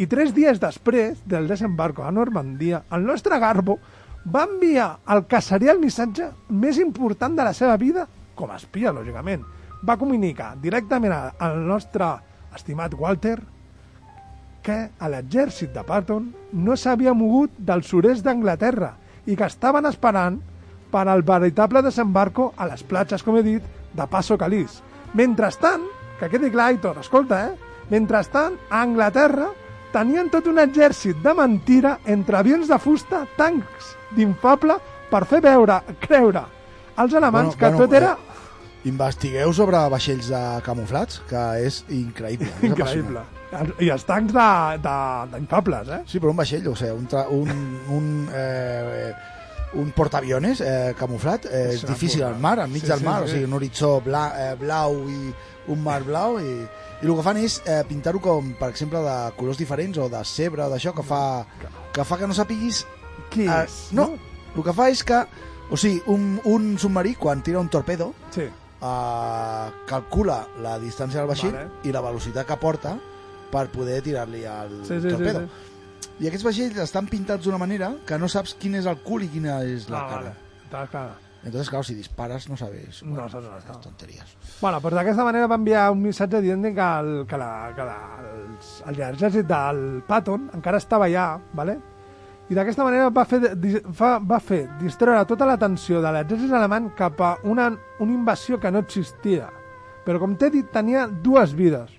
I 0.00 0.06
tres 0.08 0.32
dies 0.32 0.60
després 0.60 1.20
del 1.28 1.48
desembarco 1.48 2.04
a 2.04 2.12
Normandia, 2.12 2.82
el 2.92 3.04
nostre 3.04 3.38
Garbo 3.38 3.78
va 4.24 4.46
enviar 4.48 4.88
al 5.04 5.26
que 5.28 5.40
seria 5.44 5.72
el 5.74 5.82
missatge 5.82 6.30
més 6.48 6.78
important 6.80 7.36
de 7.36 7.44
la 7.44 7.52
seva 7.52 7.76
vida, 7.76 8.06
com 8.34 8.50
a 8.50 8.56
espia, 8.56 8.92
lògicament. 8.94 9.42
Va 9.84 9.98
comunicar 10.00 10.54
directament 10.62 11.12
al 11.12 11.58
nostre 11.66 12.08
estimat 12.56 12.94
Walter 12.94 13.36
que 14.62 14.78
a 14.96 15.08
l'exèrcit 15.10 15.72
de 15.74 15.82
Patton 15.84 16.30
no 16.52 16.76
s'havia 16.78 17.12
mogut 17.18 17.56
del 17.58 17.82
sud-est 17.84 18.24
d'Anglaterra 18.24 18.94
i 19.26 19.36
que 19.36 19.48
estaven 19.50 19.88
esperant 19.90 20.38
per 20.92 21.06
al 21.08 21.24
veritable 21.26 21.82
desembarco 21.82 22.52
a 22.56 22.68
les 22.70 22.84
platges, 22.86 23.24
com 23.24 23.36
he 23.36 23.42
dit, 23.42 23.64
de 23.92 24.06
Passo 24.06 24.38
Calís. 24.38 24.80
Mentrestant, 25.18 25.84
que 26.20 26.30
quedi 26.30 26.52
clar, 26.52 26.70
Aitor, 26.70 27.00
escolta, 27.02 27.42
eh? 27.48 27.72
Mentrestant, 27.90 28.54
a 28.70 28.84
Anglaterra 28.86 29.50
tenien 29.92 30.28
tot 30.32 30.46
un 30.50 30.58
exèrcit 30.62 31.16
de 31.22 31.34
mentira 31.34 31.98
entre 32.06 32.36
avions 32.40 32.68
de 32.68 32.78
fusta, 32.80 33.24
tancs 33.36 33.92
d'infable, 34.16 34.76
per 35.10 35.24
fer 35.28 35.40
veure, 35.44 35.80
creure 36.00 36.42
als 36.96 37.14
alemanys 37.14 37.56
que 37.56 37.70
tot 37.76 37.92
era 37.92 38.14
Eh, 38.82 38.88
investigueu 38.88 39.52
sobre 39.54 39.78
vaixells 39.92 40.26
de 40.32 40.40
camuflats, 40.66 41.20
que 41.28 41.42
és 41.62 41.84
increïble. 41.94 42.48
és 42.60 42.64
increïble. 42.70 43.20
I 43.78 43.90
els 43.94 44.02
tancs 44.08 44.32
d'infables, 44.32 45.88
eh? 45.88 46.00
Sí, 46.08 46.18
però 46.18 46.32
un 46.32 46.36
vaixell, 46.40 46.66
o 46.66 46.74
sigui, 46.74 46.90
un, 46.96 47.06
tra- 47.06 47.28
un, 47.30 47.50
un, 47.94 48.08
eh, 48.34 49.12
un 49.78 49.90
portaaviones 49.94 50.60
eh, 50.64 50.94
camuflat 50.98 51.46
eh, 51.46 51.74
és 51.76 51.84
difícil 51.86 52.24
al 52.26 52.38
mar, 52.40 52.58
enmig 52.64 52.82
Sí, 52.82 52.88
del 52.90 52.98
sí, 52.98 53.04
mar, 53.06 53.20
sí. 53.22 53.24
o 53.24 53.32
sigui, 53.34 53.44
un 53.44 53.52
horitzó 53.60 53.92
bla, 54.04 54.24
eh, 54.48 54.54
blau 54.60 54.98
i 55.08 55.32
un 55.72 55.82
mar 55.84 56.02
blau 56.02 56.40
i, 56.40 56.56
i 57.02 57.06
el 57.08 57.16
que 57.18 57.22
fan 57.26 57.36
és 57.42 57.60
eh, 57.66 57.82
pintar-ho 57.88 58.20
com, 58.22 58.52
per 58.58 58.68
exemple, 58.70 59.00
de 59.02 59.16
colors 59.36 59.58
diferents 59.58 59.98
o 59.98 60.08
de 60.08 60.20
cebre 60.24 60.62
o 60.62 60.70
d'això 60.70 60.92
que 60.94 61.02
fa, 61.02 61.44
que 61.92 62.04
fa 62.04 62.18
que 62.20 62.28
no 62.30 62.34
sapiguis... 62.34 62.84
Qui 63.32 63.46
eh, 63.48 63.62
és? 63.64 63.88
no, 63.96 64.12
el 64.54 64.62
que 64.62 64.72
fa 64.76 64.88
és 64.92 65.02
que, 65.04 65.18
o 65.72 65.76
sigui, 65.76 66.02
un, 66.12 66.38
un 66.44 66.76
submarí 66.78 67.14
quan 67.18 67.42
tira 67.42 67.58
un 67.60 67.68
torpedo 67.72 68.12
Sí. 68.30 68.42
eh, 68.46 69.66
calcula 69.88 70.46
la 70.62 70.78
distància 70.78 71.20
del 71.22 71.28
vaixell 71.30 71.52
Vale. 71.56 71.70
i 71.88 71.92
la 71.94 72.02
velocitat 72.04 72.46
que 72.46 72.56
porta 72.60 72.94
per 73.52 73.66
poder 73.72 74.00
tirar-li 74.02 74.44
al 74.48 74.78
Sí, 74.84 74.94
sí, 75.00 75.00
sí, 75.02 75.08
torpedo. 75.16 75.42
sí. 75.46 75.68
I 76.22 76.28
aquests 76.28 76.44
vaixells 76.46 76.78
estan 76.84 77.06
pintats 77.10 77.44
d'una 77.44 77.58
manera 77.58 77.92
que 78.06 78.18
no 78.20 78.28
saps 78.28 78.54
quin 78.60 78.74
és 78.78 78.86
el 78.86 78.98
cul 79.02 79.24
i 79.26 79.28
quina 79.32 79.62
és 79.64 79.88
la 79.90 80.04
Ah, 80.04 80.08
cara. 80.08 80.22
vale. 80.22 80.34
Clar, 80.70 80.88
clar. 80.88 81.31
Entonces, 81.42 81.68
claro, 81.70 81.82
si 81.82 81.94
disparas 81.94 82.48
no 82.48 82.56
sabes. 82.56 83.02
No 83.02 83.28
saps 83.28 83.48
on 83.48 83.56
està. 83.58 83.78
Tonteries. 83.82 84.36
Bueno, 84.60 84.78
doncs 84.78 84.94
d'aquesta 84.94 85.24
manera 85.26 85.48
va 85.50 85.58
enviar 85.58 85.88
un 85.90 86.02
missatge 86.04 86.42
dient 86.44 86.62
que, 86.68 86.90
el, 87.02 87.14
que, 87.26 87.40
la, 87.40 87.50
que 87.74 87.86
la, 87.88 87.96
l'exèrcit 88.98 89.48
del 89.48 90.04
Patton 90.06 90.52
encara 90.54 90.78
estava 90.78 91.10
allà, 91.10 91.32
¿vale? 91.58 91.80
i 92.52 92.56
d'aquesta 92.56 92.84
manera 92.84 93.08
va 93.14 93.22
fer, 93.24 93.38
fa, 93.96 94.16
va 94.18 94.36
fer 94.42 94.66
distreure 94.80 95.22
tota 95.28 95.46
l'atenció 95.48 96.02
de 96.04 96.10
l'exèrcit 96.12 96.52
alemany 96.52 96.90
cap 96.98 97.20
a 97.24 97.30
una, 97.48 97.70
una 98.02 98.12
invasió 98.12 98.58
que 98.60 98.70
no 98.70 98.82
existia. 98.82 99.46
Però, 100.04 100.18
com 100.20 100.34
t'he 100.36 100.50
dit, 100.52 100.68
tenia 100.74 101.06
dues 101.06 101.54
vides. 101.56 101.94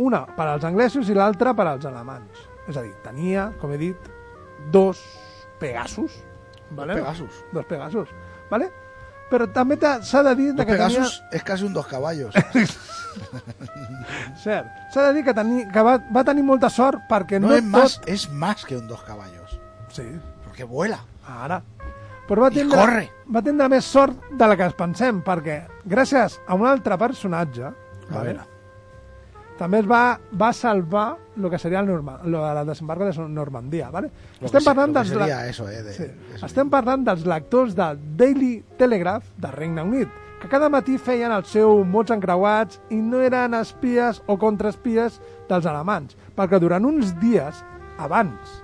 Una 0.00 0.22
per 0.36 0.46
als 0.48 0.64
anglesos 0.64 1.10
i 1.10 1.16
l'altra 1.18 1.52
per 1.58 1.66
als 1.68 1.84
alemanys. 1.90 2.46
És 2.70 2.78
a 2.78 2.84
dir, 2.86 2.94
tenia, 3.04 3.50
com 3.60 3.74
he 3.74 3.80
dit, 3.82 4.08
dos 4.72 5.02
Pegasus. 5.60 6.16
Vale? 6.70 6.96
Pegasus. 6.96 7.42
Dos 7.52 7.66
Pegasus. 7.68 8.14
Vale? 8.50 8.70
Però 9.30 9.46
també 9.50 9.78
s'ha 9.80 10.22
de 10.22 10.34
dir 10.36 10.50
de 10.52 10.58
Dos 10.58 10.66
que 10.66 10.72
Pegasus 10.72 11.22
es 11.32 11.42
casi 11.42 11.64
un 11.64 11.72
dos 11.72 11.86
caballos. 11.86 12.34
Cert. 14.42 14.66
S'ha 14.92 15.06
de 15.08 15.12
dir 15.16 15.24
que, 15.24 15.34
teni... 15.34 15.64
que 15.72 15.82
va, 15.86 15.96
va 16.14 16.24
tenir 16.26 16.44
molta 16.46 16.68
sort 16.70 17.06
perquè 17.10 17.40
no, 17.40 17.48
No, 17.48 17.54
es 17.56 17.62
tot... 17.64 17.70
más, 17.72 18.00
es 18.06 18.28
más 18.30 18.64
que 18.64 18.76
un 18.76 18.86
dos 18.88 19.02
caballos. 19.02 19.58
Sí, 19.90 20.04
Porque 20.44 20.64
vuela. 20.64 21.00
ara. 21.26 21.62
Però 22.28 22.40
va 22.40 22.48
I 22.52 22.54
tindre, 22.56 22.78
corre. 22.80 23.04
va 23.34 23.42
tindre 23.44 23.68
més 23.68 23.84
sort 23.84 24.30
de 24.32 24.46
la 24.48 24.56
que 24.56 24.64
ens 24.64 24.76
pensem, 24.78 25.18
perquè 25.24 25.58
gràcies 25.84 26.38
a 26.46 26.54
un 26.56 26.66
altre 26.66 26.96
personatge, 27.00 27.64
A 27.68 28.14
vale, 28.14 28.30
veure. 28.32 28.46
També 29.58 29.78
es 29.80 29.86
va, 29.90 30.18
va 30.40 30.52
salvar 30.52 31.16
el 31.36 31.48
que 31.50 31.58
seria 31.58 31.80
el, 31.80 31.86
Norma, 31.86 32.18
lo 32.24 32.44
de 32.46 32.54
la 32.54 32.64
desembarco 32.64 33.04
de 33.04 33.28
Normandia. 33.28 33.90
Vale? 33.90 34.10
Lo 34.40 34.46
Estem 34.46 34.60
que 34.60 34.64
parlant 34.66 34.92
dels 34.96 35.14
la- 35.14 35.46
eso, 35.48 35.68
eh, 35.68 35.82
de- 35.82 35.92
sí. 35.92 36.04
eso. 36.34 36.46
Estem 36.46 36.70
parlant 36.70 37.04
dels 37.06 37.24
lectors 37.26 37.74
de 37.74 37.88
Daily 38.16 38.64
Telegraph 38.78 39.24
de 39.36 39.50
Regne 39.50 39.82
Unit, 39.82 40.08
que 40.40 40.48
cada 40.48 40.68
matí 40.68 40.98
feien 40.98 41.32
els 41.32 41.48
seus 41.48 41.86
mots 41.86 42.10
encreuats 42.10 42.80
i 42.90 42.96
no 42.96 43.20
eren 43.20 43.54
espies 43.54 44.22
o 44.26 44.36
contraespies 44.38 45.20
dels 45.48 45.66
alemanys, 45.66 46.16
perquè 46.36 46.58
durant 46.60 46.84
uns 46.84 47.14
dies 47.20 47.62
abans 47.98 48.60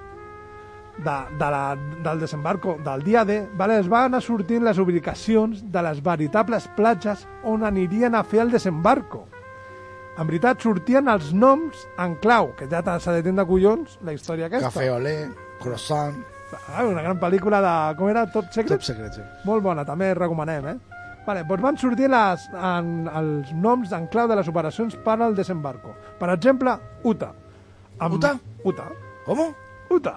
de, 0.98 1.16
de 1.38 1.50
la, 1.50 1.76
del 2.04 2.20
desembarco 2.20 2.76
del 2.84 3.02
dia 3.02 3.24
D, 3.24 3.46
vale, 3.56 3.78
es 3.80 3.88
van 3.88 4.10
anar 4.10 4.20
sortint 4.20 4.62
les 4.66 4.76
ubicacions 4.78 5.62
de 5.72 5.82
les 5.86 6.02
veritables 6.02 6.66
platges 6.76 7.26
on 7.44 7.64
anirien 7.64 8.14
a 8.14 8.24
fer 8.24 8.40
el 8.42 8.50
desembarco. 8.50 9.26
En 10.20 10.28
veritat, 10.28 10.60
sortien 10.60 11.08
els 11.08 11.30
noms 11.32 11.86
en 11.98 12.14
clau, 12.20 12.50
que 12.58 12.68
ja 12.68 12.82
s'ha 12.84 13.14
de 13.16 13.22
tindre 13.24 13.46
collons 13.48 13.96
la 14.04 14.12
història 14.12 14.50
aquesta. 14.50 14.68
Café 14.68 14.90
olé, 14.92 15.14
croissant, 15.62 16.18
Ah, 16.74 16.84
una 16.84 17.02
gran 17.02 17.18
pel·lícula 17.20 17.60
de... 17.62 17.72
Com 17.98 18.08
era? 18.10 18.24
Top 18.26 18.48
Secret? 18.50 18.80
top 18.80 18.82
secret. 18.82 19.14
sí. 19.14 19.22
Molt 19.46 19.62
bona, 19.62 19.84
també 19.86 20.12
recomanem, 20.18 20.66
eh? 20.66 21.00
Vale, 21.26 21.44
doncs 21.46 21.62
van 21.62 21.78
sortir 21.78 22.08
les, 22.10 22.46
en, 22.56 22.88
els 23.20 23.52
noms 23.54 23.92
en 23.94 24.08
clau 24.10 24.26
de 24.30 24.38
les 24.40 24.48
operacions 24.50 24.96
per 25.04 25.18
al 25.20 25.36
desembarco. 25.36 25.94
Per 26.18 26.30
exemple, 26.34 26.74
UTA. 27.06 27.30
Amb... 28.00 28.16
UTA? 28.16 28.32
UTA. 28.64 28.88
¿Cómo? 29.26 29.50
UTA. 29.90 30.16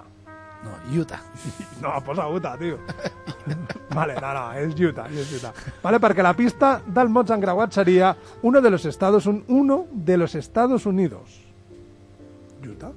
No, 0.64 1.02
Utah. 1.02 1.22
No, 1.82 1.94
posa 2.04 2.28
Utah, 2.30 2.58
tio. 2.58 2.78
vale, 3.98 4.16
no, 4.16 4.34
no, 4.34 4.44
és 4.56 4.74
Utah, 4.80 5.10
és 5.12 5.34
Utah. 5.36 5.52
Vale, 5.84 6.00
perquè 6.00 6.24
la 6.24 6.34
pista 6.34 6.78
del 6.86 7.12
mots 7.12 7.34
encreuat 7.36 7.76
seria 7.76 8.16
uno 8.42 8.62
de 8.62 8.70
los 8.72 8.86
Estados, 8.86 9.26
un, 9.28 9.44
uno 9.48 9.86
de 9.92 10.18
los 10.18 10.36
Estados 10.36 10.86
Unidos. 10.86 11.42
Utah. 12.64 12.94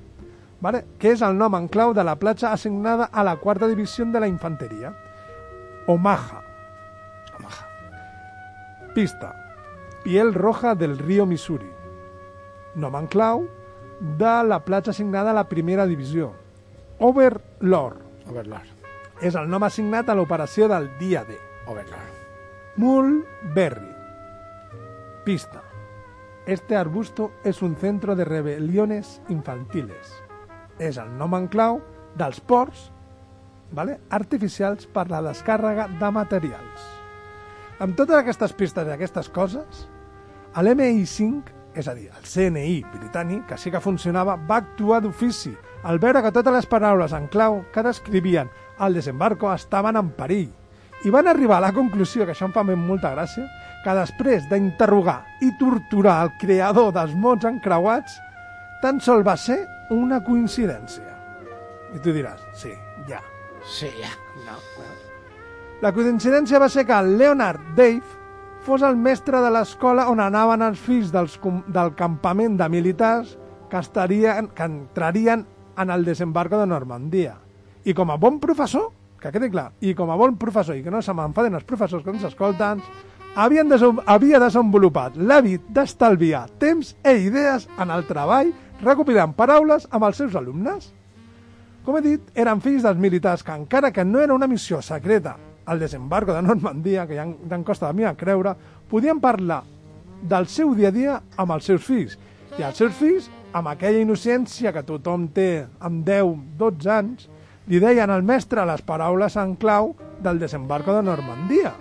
Vale, 0.61 0.85
que 0.99 1.13
és 1.13 1.23
el 1.23 1.37
nom 1.37 1.55
en 1.59 1.67
clau 1.69 1.93
de 1.95 2.05
la 2.07 2.17
platja 2.17 2.53
assignada 2.55 3.11
a 3.13 3.25
la 3.27 3.37
quarta 3.37 3.69
divisió 3.69 4.07
de 4.07 4.21
la 4.21 4.29
infanteria. 4.31 4.95
Omaha. 5.87 6.41
Omaha. 7.39 7.67
Pista. 8.95 9.35
Piel 10.05 10.33
roja 10.33 10.75
del 10.75 10.97
río 10.99 11.27
Missouri. 11.27 11.69
Nom 12.77 12.97
en 12.97 13.07
clau 13.07 13.49
de 14.01 14.43
la 14.47 14.65
platja 14.65 14.93
assignada 14.93 15.31
a 15.31 15.35
la 15.35 15.49
primera 15.49 15.87
divisió. 15.87 16.33
Overlord. 16.99 18.01
Overlord. 18.31 18.73
És 19.21 19.37
el 19.37 19.49
nom 19.49 19.65
assignat 19.65 20.09
a 20.09 20.17
l'operació 20.17 20.69
del 20.69 20.89
dia 21.01 21.25
D. 21.29 21.37
Overlord. 21.67 22.15
Mulberry. 22.77 23.93
Pista. 25.25 25.63
Este 26.47 26.77
arbusto 26.77 27.33
es 27.45 27.61
un 27.63 27.77
centro 27.77 28.15
de 28.17 28.25
rebeliones 28.25 29.21
infantiles. 29.29 30.13
És 30.79 30.97
el 30.97 31.11
nom 31.19 31.35
en 31.35 31.49
clau 31.49 31.81
dels 32.17 32.41
ports 32.41 32.91
vale, 33.73 33.99
artificials 34.11 34.87
per 34.87 35.09
la 35.11 35.23
descàrrega 35.25 35.89
de 36.01 36.11
materials. 36.15 36.87
Amb 37.83 37.97
totes 37.99 38.17
aquestes 38.17 38.55
pistes 38.57 38.89
i 38.89 38.95
aquestes 38.95 39.29
coses, 39.29 39.85
l'MI5, 40.57 41.53
és 41.77 41.89
a 41.89 41.95
dir, 41.97 42.09
el 42.09 42.25
CNI 42.25 42.79
britànic, 42.95 43.45
que 43.51 43.59
sí 43.61 43.71
que 43.71 43.83
funcionava, 43.85 44.39
va 44.49 44.63
actuar 44.63 45.03
d'ofici 45.05 45.53
al 45.87 46.01
veure 46.03 46.23
que 46.25 46.33
totes 46.35 46.55
les 46.55 46.67
paraules 46.67 47.13
en 47.15 47.29
clau 47.31 47.61
que 47.73 47.85
descrivien 47.87 48.51
el 48.83 48.97
desembarco 48.99 49.53
estaven 49.53 49.97
en 49.97 50.11
perill. 50.19 50.49
I 51.07 51.13
van 51.15 51.29
arribar 51.31 51.61
a 51.61 51.67
la 51.69 51.73
conclusió, 51.77 52.25
que 52.27 52.35
això 52.35 52.49
em 52.49 52.55
fa 52.55 52.65
molta 52.67 53.13
gràcia, 53.15 53.47
que 53.85 53.95
després 53.95 54.49
d'interrogar 54.51 55.21
i 55.47 55.53
torturar 55.61 56.17
el 56.25 56.33
creador 56.41 56.91
dels 56.97 57.15
mots 57.15 57.47
encreuats, 57.47 58.19
tan 58.83 58.99
sol 59.01 59.23
va 59.27 59.37
ser 59.37 59.61
una 59.95 60.19
coincidència. 60.25 61.15
I 61.95 62.03
tu 62.03 62.11
diràs, 62.13 62.43
sí, 62.59 62.75
ja. 63.09 63.23
Sí, 63.63 63.91
ya. 64.01 64.11
No. 64.47 64.59
La 65.83 65.93
coincidència 65.93 66.59
va 66.59 66.69
ser 66.73 66.87
que 66.89 66.99
el 66.99 67.17
Leonard 67.19 67.61
Dave 67.77 68.03
fos 68.67 68.83
el 68.83 68.97
mestre 68.99 69.39
de 69.45 69.51
l'escola 69.55 70.09
on 70.11 70.19
anaven 70.19 70.65
els 70.67 70.81
fills 70.83 71.13
dels, 71.15 71.39
del 71.71 71.93
campament 71.95 72.57
de 72.59 72.67
militars 72.73 73.37
que, 73.71 73.79
estarien, 73.79 74.49
que 74.49 74.67
entrarien 74.67 75.47
en 75.77 75.91
el 75.91 76.05
desembarco 76.05 76.59
de 76.59 76.67
Normandia. 76.67 77.37
I 77.85 77.95
com 77.95 78.11
a 78.11 78.17
bon 78.17 78.41
professor, 78.41 78.91
que 79.21 79.33
quedi 79.33 79.51
clar, 79.51 79.71
i 79.81 79.95
com 79.95 80.11
a 80.11 80.17
bon 80.19 80.37
professor, 80.41 80.77
i 80.77 80.83
que 80.83 80.91
no 80.91 81.03
se 81.03 81.15
m'enfaden 81.15 81.55
els 81.55 81.67
professors 81.69 82.05
que 82.05 82.13
ens 82.15 82.27
escolten, 82.27 82.83
havien 83.37 83.73
havia 84.07 84.41
desenvolupat 84.41 85.17
l'hàbit 85.17 85.67
d'estalviar 85.69 86.47
temps 86.59 86.95
e 87.05 87.17
idees 87.27 87.69
en 87.79 87.93
el 87.93 88.07
treball 88.09 88.53
recopilant 88.83 89.35
paraules 89.37 89.87
amb 89.91 90.09
els 90.09 90.17
seus 90.17 90.37
alumnes. 90.37 90.93
Com 91.85 91.99
he 91.99 92.03
dit, 92.03 92.23
eren 92.35 92.61
fills 92.65 92.83
dels 92.83 92.99
militars 92.99 93.45
que, 93.47 93.55
encara 93.55 93.93
que 93.93 94.05
no 94.05 94.21
era 94.21 94.35
una 94.35 94.49
missió 94.51 94.81
secreta 94.83 95.37
al 95.67 95.79
desembarco 95.79 96.35
de 96.35 96.43
Normandia, 96.43 97.07
que 97.07 97.15
ja 97.15 97.27
em 97.27 97.65
costa 97.65 97.89
de 97.89 97.95
mi 97.95 98.05
a 98.05 98.17
creure, 98.17 98.55
podien 98.91 99.21
parlar 99.21 99.63
del 100.23 100.47
seu 100.47 100.75
dia 100.75 100.89
a 100.89 100.95
dia 100.95 101.21
amb 101.37 101.53
els 101.55 101.67
seus 101.69 101.85
fills. 101.85 102.17
I 102.59 102.65
els 102.65 102.79
seus 102.79 102.95
fills, 102.97 103.31
amb 103.53 103.71
aquella 103.71 104.03
innocència 104.03 104.73
que 104.75 104.85
tothom 104.87 105.29
té 105.35 105.67
amb 105.81 106.07
10-12 106.07 106.91
anys, 106.93 107.29
li 107.67 107.81
deien 107.83 108.11
al 108.11 108.23
mestre 108.23 108.65
les 108.67 108.83
paraules 108.87 109.37
en 109.37 109.57
clau 109.59 109.95
del 110.23 110.39
desembarco 110.39 110.95
de 110.95 111.03
Normandia. 111.03 111.73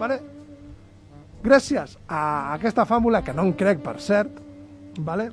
Vale? 0.00 0.20
Gràcies 1.44 1.96
a 2.06 2.52
aquesta 2.54 2.84
fàmula, 2.84 3.22
que 3.24 3.32
no 3.32 3.46
en 3.48 3.54
crec, 3.56 3.80
per 3.84 3.96
cert, 4.00 4.42
vale? 4.98 5.30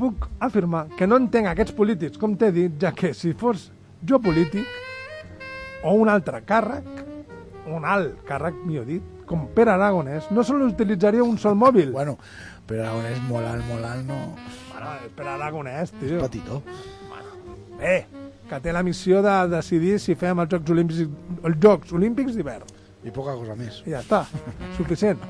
puc 0.00 0.30
afirmar 0.40 0.86
que 0.96 1.06
no 1.06 1.18
entenc 1.20 1.50
aquests 1.50 1.74
polítics, 1.76 2.18
com 2.18 2.32
t'he 2.38 2.48
dit, 2.56 2.76
ja 2.80 2.94
que 2.96 3.12
si 3.12 3.34
fos 3.36 3.66
jo 4.08 4.16
polític 4.24 4.64
o 5.84 5.92
un 6.00 6.08
altre 6.08 6.40
càrrec, 6.48 6.88
un 7.68 7.84
alt 7.84 8.22
càrrec, 8.28 8.56
millor 8.64 8.86
dit, 8.88 9.02
com 9.28 9.46
Pere 9.54 9.74
Aragonès, 9.74 10.30
no 10.30 10.44
sol 10.46 10.62
utilitzaria 10.68 11.24
un 11.24 11.38
sol 11.38 11.54
mòbil. 11.58 11.92
Bueno, 11.92 12.16
pero 12.66 12.84
Aragonés 12.86 13.20
molar, 13.28 13.58
molar, 13.68 13.98
no... 14.06 14.18
Bueno, 14.72 14.96
és 15.04 15.12
Pere 15.16 15.34
Aragonès, 15.36 15.92
tio. 16.00 16.20
Patito. 16.22 16.62
Eh, 17.80 18.04
que 18.48 18.60
té 18.60 18.72
la 18.72 18.82
missió 18.82 19.22
de 19.22 19.36
decidir 19.48 19.98
si 20.02 20.16
fem 20.18 20.40
els 20.42 20.50
Jocs 20.52 20.74
Olímpics, 20.74 21.06
els 21.46 21.62
Jocs 21.62 21.92
Olímpics 21.96 22.36
d'hivern. 22.36 22.66
Y 23.02 23.10
poca 23.10 23.32
cosa 23.32 23.54
més. 23.56 23.78
I 23.88 23.94
ja 23.94 24.02
està, 24.02 24.24
suficient. 24.78 25.20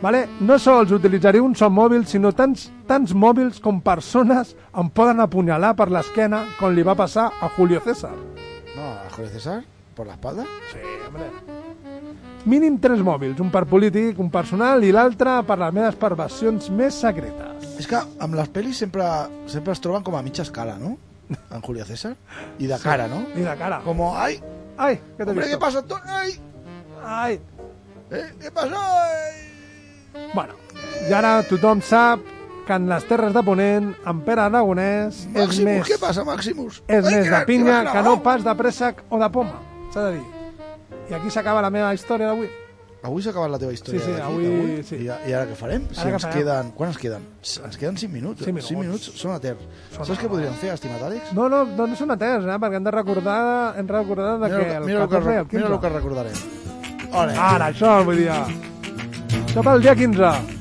Vale? 0.00 0.22
No 0.40 0.56
sols 0.62 0.94
utilitzaré 0.94 1.42
un 1.42 1.56
sol 1.58 1.72
mòbil, 1.74 2.06
sinó 2.08 2.30
tants, 2.32 2.68
tants 2.88 3.12
mòbils 3.12 3.58
com 3.60 3.82
persones 3.84 4.54
em 4.78 4.88
poden 4.94 5.20
apunyalar 5.20 5.74
per 5.76 5.90
l'esquena 5.92 6.44
com 6.60 6.72
li 6.72 6.86
va 6.86 6.96
passar 6.96 7.28
a 7.42 7.50
Julio 7.56 7.82
César. 7.84 8.14
No, 8.76 8.92
a 8.94 9.10
Julio 9.16 9.32
César, 9.34 9.62
por 9.98 10.06
la 10.06 10.14
espalda. 10.16 10.46
Sí, 10.72 10.84
hombre. 11.08 11.28
Mínim 12.48 12.78
tres 12.80 13.00
mòbils, 13.04 13.40
un 13.44 13.50
per 13.52 13.64
polític, 13.68 14.18
un 14.22 14.30
personal 14.32 14.84
i 14.86 14.92
l'altre 14.94 15.34
per 15.44 15.58
les 15.60 15.72
meves 15.76 15.96
perversions 16.00 16.70
més 16.72 16.96
secretes. 16.96 17.66
És 17.82 17.86
que 17.90 17.98
amb 18.24 18.38
les 18.38 18.48
pel·lis 18.54 18.78
sempre, 18.80 19.04
sempre 19.50 19.74
es 19.76 19.82
troben 19.84 20.02
com 20.06 20.16
a 20.16 20.22
mitja 20.24 20.46
escala, 20.46 20.78
no? 20.80 20.94
En 21.52 21.60
Julio 21.60 21.84
César. 21.84 22.14
I 22.58 22.66
de 22.70 22.78
cara, 22.80 23.04
no? 23.10 23.20
I 23.36 23.44
de 23.44 23.56
cara. 23.60 23.82
Como, 23.84 24.14
ay, 24.16 24.38
Ai, 24.78 24.94
què 25.18 25.26
t'he 25.26 25.34
vist? 25.34 25.48
¿qué 25.50 25.58
pasa? 25.58 25.80
Antonio? 25.82 26.04
Ay, 26.14 26.38
Ai. 27.04 27.40
eh, 28.12 28.32
¿qué 28.40 28.50
pasó? 28.54 28.76
Ay. 28.78 30.28
Bueno, 30.32 30.54
i 31.08 31.12
ara 31.12 31.42
tothom 31.50 31.82
sap 31.82 32.22
que 32.66 32.72
en 32.78 32.86
les 32.88 33.04
Terres 33.10 33.34
de 33.34 33.42
Ponent, 33.42 33.90
en 34.06 34.20
Pere 34.24 34.44
Aragonès 34.46 35.24
és 35.26 35.34
Maximus, 35.34 35.64
més, 35.66 35.86
¿qué 35.88 35.98
pasa, 35.98 36.24
Maximus? 36.24 36.80
és 36.86 37.04
Ay, 37.04 37.14
més 37.14 37.24
que- 37.26 37.30
de 37.34 37.38
que 37.40 37.44
pinya 37.50 37.82
vas 37.82 37.92
que 37.92 38.02
no 38.06 38.16
pas 38.22 38.44
de 38.46 38.54
préssec 38.54 39.02
o 39.10 39.18
de 39.18 39.28
poma, 39.34 39.58
s'ha 39.92 40.06
de 40.08 40.12
dir. 40.20 40.26
I 41.08 41.14
aquí 41.16 41.30
s'acaba 41.32 41.62
la 41.64 41.70
meva 41.70 41.92
història 41.96 42.26
d'avui. 42.32 42.48
Avui 43.08 43.22
s'ha 43.22 43.30
acabat 43.30 43.52
la 43.52 43.58
teva 43.62 43.72
història 43.72 44.00
Sí, 44.02 44.10
sí, 44.12 44.20
avui 44.20 44.44
d'avui? 44.44 44.82
sí. 44.82 44.96
I, 45.04 45.06
I 45.30 45.32
ara 45.38 45.46
què 45.46 45.54
farem? 45.54 45.84
Si 45.92 46.00
Ara 46.02 46.10
què 46.10 46.16
ens 46.18 46.24
farem? 46.26 46.38
queden... 46.40 46.70
Quan 46.74 46.88
ens 46.90 46.98
queden? 46.98 47.22
Ens 47.68 47.76
queden 47.78 47.96
5 47.96 48.12
minuts. 48.12 48.42
Cinc 48.44 48.58
5 48.58 48.80
minuts. 48.82 49.06
minuts 49.06 49.22
són 49.22 49.36
eterns. 49.36 49.62
Són 49.94 50.00
Saps 50.04 50.08
què 50.08 50.12
eterns. 50.18 50.32
podríem 50.34 50.54
fer, 50.58 50.72
estimat 50.74 51.04
Àlex? 51.06 51.30
No, 51.38 51.46
no, 51.48 51.62
no, 51.64 51.86
no 51.86 51.96
són 52.00 52.10
atès, 52.16 52.42
eh? 52.44 52.58
perquè 52.64 52.80
hem 52.80 52.88
de 52.88 52.94
recordar, 52.96 53.38
hem 53.78 53.86
de 53.86 53.92
recordar 53.94 54.32
de 54.34 54.48
Mira, 54.48 54.58
que 54.58 54.76
el, 54.80 54.84
mira, 54.90 55.02
el 55.04 55.08
que, 55.08 55.14
14 55.14 55.30
i 55.30 55.38
el 55.38 55.44
re- 55.44 55.52
mira 55.52 55.68
15. 55.68 55.74
el 55.74 55.80
que 55.80 55.94
recordarem. 55.94 56.36
Ole. 57.22 57.38
Ara, 57.38 57.70
això 57.70 57.94
vull 58.04 58.16
dir. 58.18 58.28
Això 59.46 59.62
pel 59.70 59.80
dia 59.86 59.94
15. 59.94 60.57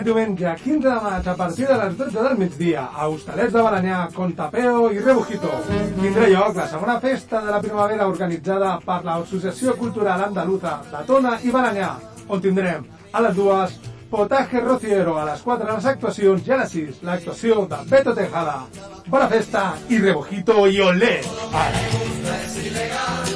Aquest 0.00 0.14
diumenge, 0.14 0.52
15 0.64 0.88
de 0.88 1.00
maig, 1.04 1.26
a 1.28 1.34
partir 1.36 1.66
de 1.68 1.74
les 1.76 1.96
12 1.98 2.22
del 2.24 2.38
migdia, 2.38 2.86
a 2.96 3.08
Hostalets 3.12 3.52
de 3.52 3.64
Balanyà, 3.66 3.98
Contapeo 4.14 4.86
i 4.94 5.02
Rebujito, 5.04 5.50
tindrà 5.98 6.28
lloc 6.30 6.56
la 6.56 6.68
segona 6.70 6.94
festa 7.02 7.42
de 7.44 7.52
la 7.52 7.58
primavera 7.60 8.06
organitzada 8.08 8.70
per 8.86 8.96
l'Associació 9.04 9.74
Cultural 9.76 10.24
Andaluza 10.30 10.78
de 10.88 11.02
Tona 11.04 11.34
i 11.44 11.52
Balanyà, 11.52 11.90
on 12.32 12.40
tindrem 12.40 12.86
a 13.12 13.22
les 13.26 13.36
dues 13.36 13.74
Potaje 14.08 14.64
Rociero, 14.64 15.18
a 15.20 15.26
les 15.28 15.42
4 15.44 15.68
les 15.68 15.88
actuacions 15.92 16.48
i 16.48 16.54
a 16.56 16.62
les 16.62 16.72
6 16.78 17.02
l'actuació 17.04 17.66
de 17.68 17.82
Beto 17.90 18.16
Tejada. 18.16 18.62
Bona 19.06 19.28
festa 19.28 19.74
i 19.92 20.00
Rebujito 20.00 20.64
i 20.64 20.80
olé! 20.80 21.18
Ara. 21.52 23.29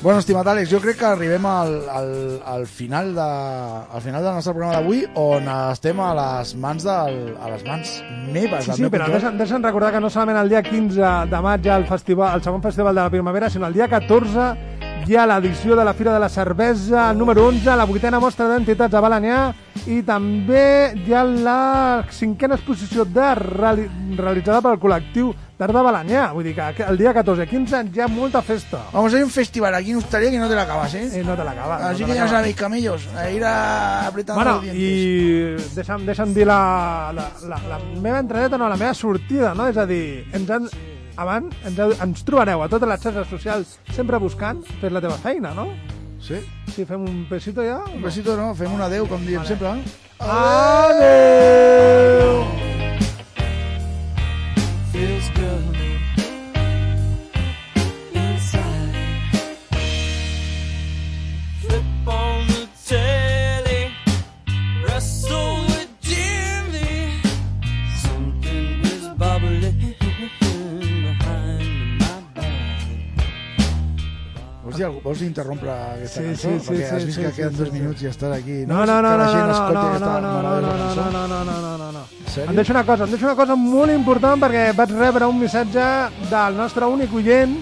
Bueno, 0.00 0.20
estimat 0.22 0.46
Àlex, 0.46 0.68
jo 0.70 0.78
crec 0.78 1.00
que 1.00 1.06
arribem 1.08 1.46
al, 1.50 1.72
al, 1.90 2.12
al, 2.46 2.66
final, 2.70 3.16
de, 3.16 3.24
al 3.90 4.00
final 4.00 4.22
del 4.22 4.36
nostre 4.36 4.52
programa 4.54 4.76
d'avui 4.76 5.00
on 5.18 5.48
estem 5.50 5.98
a 5.98 6.12
les 6.14 6.52
mans 6.54 6.86
del, 6.86 7.16
a 7.34 7.50
les 7.50 7.64
mans 7.66 7.96
meves. 8.30 8.68
Sí, 8.68 8.76
sí, 8.78 8.90
però 8.92 9.08
deixa'm, 9.10 9.34
deixa'm 9.40 9.66
recordar 9.66 9.90
que 9.96 10.02
no 10.04 10.10
solament 10.14 10.38
el 10.44 10.54
dia 10.54 10.62
15 10.62 11.10
de 11.32 11.40
maig 11.42 11.66
hi 11.66 11.72
ha 11.72 11.80
el, 11.82 11.88
festival, 11.90 12.36
el 12.38 12.46
segon 12.46 12.62
festival 12.62 12.94
de 12.94 13.02
la 13.02 13.10
primavera, 13.10 13.50
sinó 13.50 13.66
el 13.66 13.74
dia 13.74 13.90
14 13.90 14.46
hi 15.08 15.18
ha 15.18 15.26
l'edició 15.26 15.74
de 15.74 15.88
la 15.88 15.96
Fira 15.98 16.14
de 16.14 16.22
la 16.22 16.28
Cervesa 16.30 17.12
número 17.16 17.48
11, 17.48 17.74
la 17.74 17.88
vuitena 17.88 18.22
mostra 18.22 18.46
d'entitats 18.52 18.94
a 18.94 19.02
Balanyà 19.02 19.42
i 19.90 19.98
també 20.06 20.92
hi 20.94 21.14
ha 21.16 21.26
la 21.26 21.60
cinquena 22.14 22.54
exposició 22.54 23.02
de 23.02 23.34
reali 23.42 23.90
realitzada 24.14 24.62
pel 24.62 24.78
col·lectiu 24.78 25.34
d'Art 25.58 25.74
de 25.74 25.82
Balanyà. 25.82 26.28
Vull 26.32 26.44
dir 26.46 26.54
que 26.54 26.84
el 26.86 26.96
dia 27.00 27.12
14 27.16 27.42
i 27.42 27.48
15 27.50 27.80
hi 27.94 28.00
ha 28.00 28.08
molta 28.08 28.40
festa. 28.42 28.78
Vamos 28.92 29.12
a 29.12 29.16
ir 29.18 29.22
a 29.22 29.26
un 29.26 29.30
festival 29.34 29.74
aquí 29.74 29.90
en 29.90 29.96
Ustaria 29.98 30.30
que 30.30 30.38
no 30.38 30.48
te 30.48 30.54
la 30.54 30.62
acabas, 30.62 30.94
¿eh? 30.94 31.08
Eh, 31.18 31.24
no 31.26 31.34
te 31.36 31.44
l'acabes. 31.44 31.84
Así 31.88 32.02
no 32.02 32.08
que 32.08 32.14
ya 32.14 32.28
sabéis, 32.28 32.56
camellos, 32.56 33.08
a 33.16 33.30
ir 33.30 33.42
a 33.44 34.06
apretando 34.06 34.38
Bueno, 34.42 34.54
los 34.56 34.62
dientes. 34.62 34.82
i 34.82 35.74
deixa'm, 35.74 36.06
deixa'm 36.06 36.32
dir 36.34 36.46
la, 36.46 36.60
la, 37.14 37.26
la, 37.48 37.58
la 37.74 37.78
meva 38.00 38.18
entradeta, 38.22 38.56
no, 38.58 38.68
la 38.68 38.76
meva 38.76 38.94
sortida, 38.94 39.54
no? 39.54 39.66
És 39.66 39.76
a 39.76 39.86
dir, 39.86 40.26
ens 40.32 40.50
han, 40.50 40.68
abans 41.18 41.54
ens, 41.66 41.78
ens 42.06 42.24
trobareu 42.24 42.62
a 42.62 42.68
totes 42.70 42.88
les 42.88 43.00
xarxes 43.02 43.26
socials 43.26 43.78
sempre 43.96 44.18
buscant 44.22 44.62
fer 44.80 44.92
la 44.94 45.00
teva 45.02 45.18
feina, 45.18 45.50
no? 45.58 45.66
Sí. 46.22 46.38
Sí, 46.74 46.84
fem 46.86 47.02
un 47.02 47.26
besito 47.30 47.62
ja? 47.66 47.80
Un 47.94 48.02
besito, 48.02 48.36
no? 48.38 48.54
Fem 48.54 48.70
un 48.74 48.80
adeu, 48.82 49.06
com 49.10 49.18
diem 49.26 49.42
sempre. 49.46 49.68
Eh? 49.74 49.82
Adeu! 50.98 52.44
feels 54.92 55.28
good 55.36 55.47
dir, 74.78 74.88
vols 75.04 75.20
interrompre 75.26 75.70
aquesta 75.70 76.20
Sí, 76.20 76.26
cançó? 76.26 76.48
sí, 76.48 76.58
sí, 76.60 76.72
Perquè 76.72 76.88
has 76.94 77.00
sí, 77.02 77.06
vist 77.06 77.18
sí, 77.18 77.24
que 77.26 77.32
queden 77.36 77.52
sí, 77.52 77.58
dos 77.58 77.68
sí, 77.68 77.74
minuts 77.78 78.02
i 78.02 78.06
estàs 78.10 78.32
aquí. 78.38 78.58
No, 78.66 78.84
no, 78.86 78.98
no, 79.02 79.16
no, 79.16 79.24
no, 79.24 79.34
no, 79.34 79.70
no, 79.70 79.98
no, 79.98 80.20
no, 80.20 81.10
no, 81.10 81.10
no, 81.10 81.44
no, 81.44 81.60
no, 81.60 81.78
no, 81.78 81.92
no? 81.92 82.06
Em 82.38 82.54
deixo 82.54 82.72
una 82.72 82.84
cosa, 82.86 83.04
em 83.04 83.10
deixo 83.10 83.26
una 83.26 83.34
cosa 83.36 83.56
molt 83.58 83.90
important 83.92 84.38
perquè 84.40 84.68
vaig 84.76 84.90
rebre 84.94 85.26
un 85.26 85.38
missatge 85.40 85.84
del 86.30 86.56
nostre 86.56 86.86
únic 86.86 87.12
oient 87.18 87.56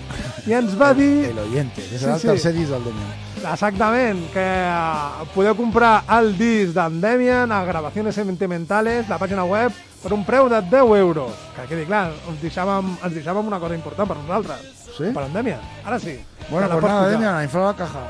i 0.46 0.52
ens 0.54 0.74
va 0.78 0.92
dir 0.94 1.30
El 1.30 1.38
oyente, 1.38 1.80
que 1.82 1.98
Sí, 1.98 2.04
el 2.04 2.18
sí. 2.20 2.26
tercer 2.28 2.52
disc 2.54 2.70
del 2.70 2.84
Demian. 2.84 3.14
Exactament, 3.52 4.20
que 4.32 4.42
eh, 4.42 5.26
podeu 5.34 5.54
comprar 5.56 6.02
el 6.18 6.32
disc 6.38 6.74
d'en 6.74 7.00
Demian 7.00 7.52
a 7.52 7.64
Gravaciones 7.64 8.14
Sentimentales, 8.14 9.08
la 9.08 9.18
pàgina 9.18 9.44
web, 9.44 9.72
per 10.02 10.12
un 10.12 10.24
preu 10.26 10.48
de 10.48 10.60
10 10.62 10.96
euros. 11.00 11.32
Que 11.56 11.66
quedi 11.70 11.86
clar, 11.86 12.10
ens 12.28 12.40
deixàvem, 12.42 12.96
ens 13.02 13.14
deixàvem 13.14 13.46
una 13.46 13.58
cosa 13.62 13.74
important 13.78 14.08
per 14.08 14.16
nosaltres. 14.18 14.85
Sí? 14.96 15.04
Per 15.12 15.24
en 15.24 15.32
Demian. 15.32 15.60
Ara 15.84 15.98
sí. 15.98 16.24
Bueno, 16.50 16.68
pues 16.70 16.84
nada. 16.84 17.08
Demian, 17.10 17.34
a 17.36 17.42
inflar 17.44 17.64
la 17.64 17.76
caja. 17.76 18.00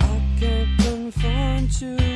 I 0.00 0.40
can't 0.40 0.80
confront 0.82 1.80
you. 1.80 2.09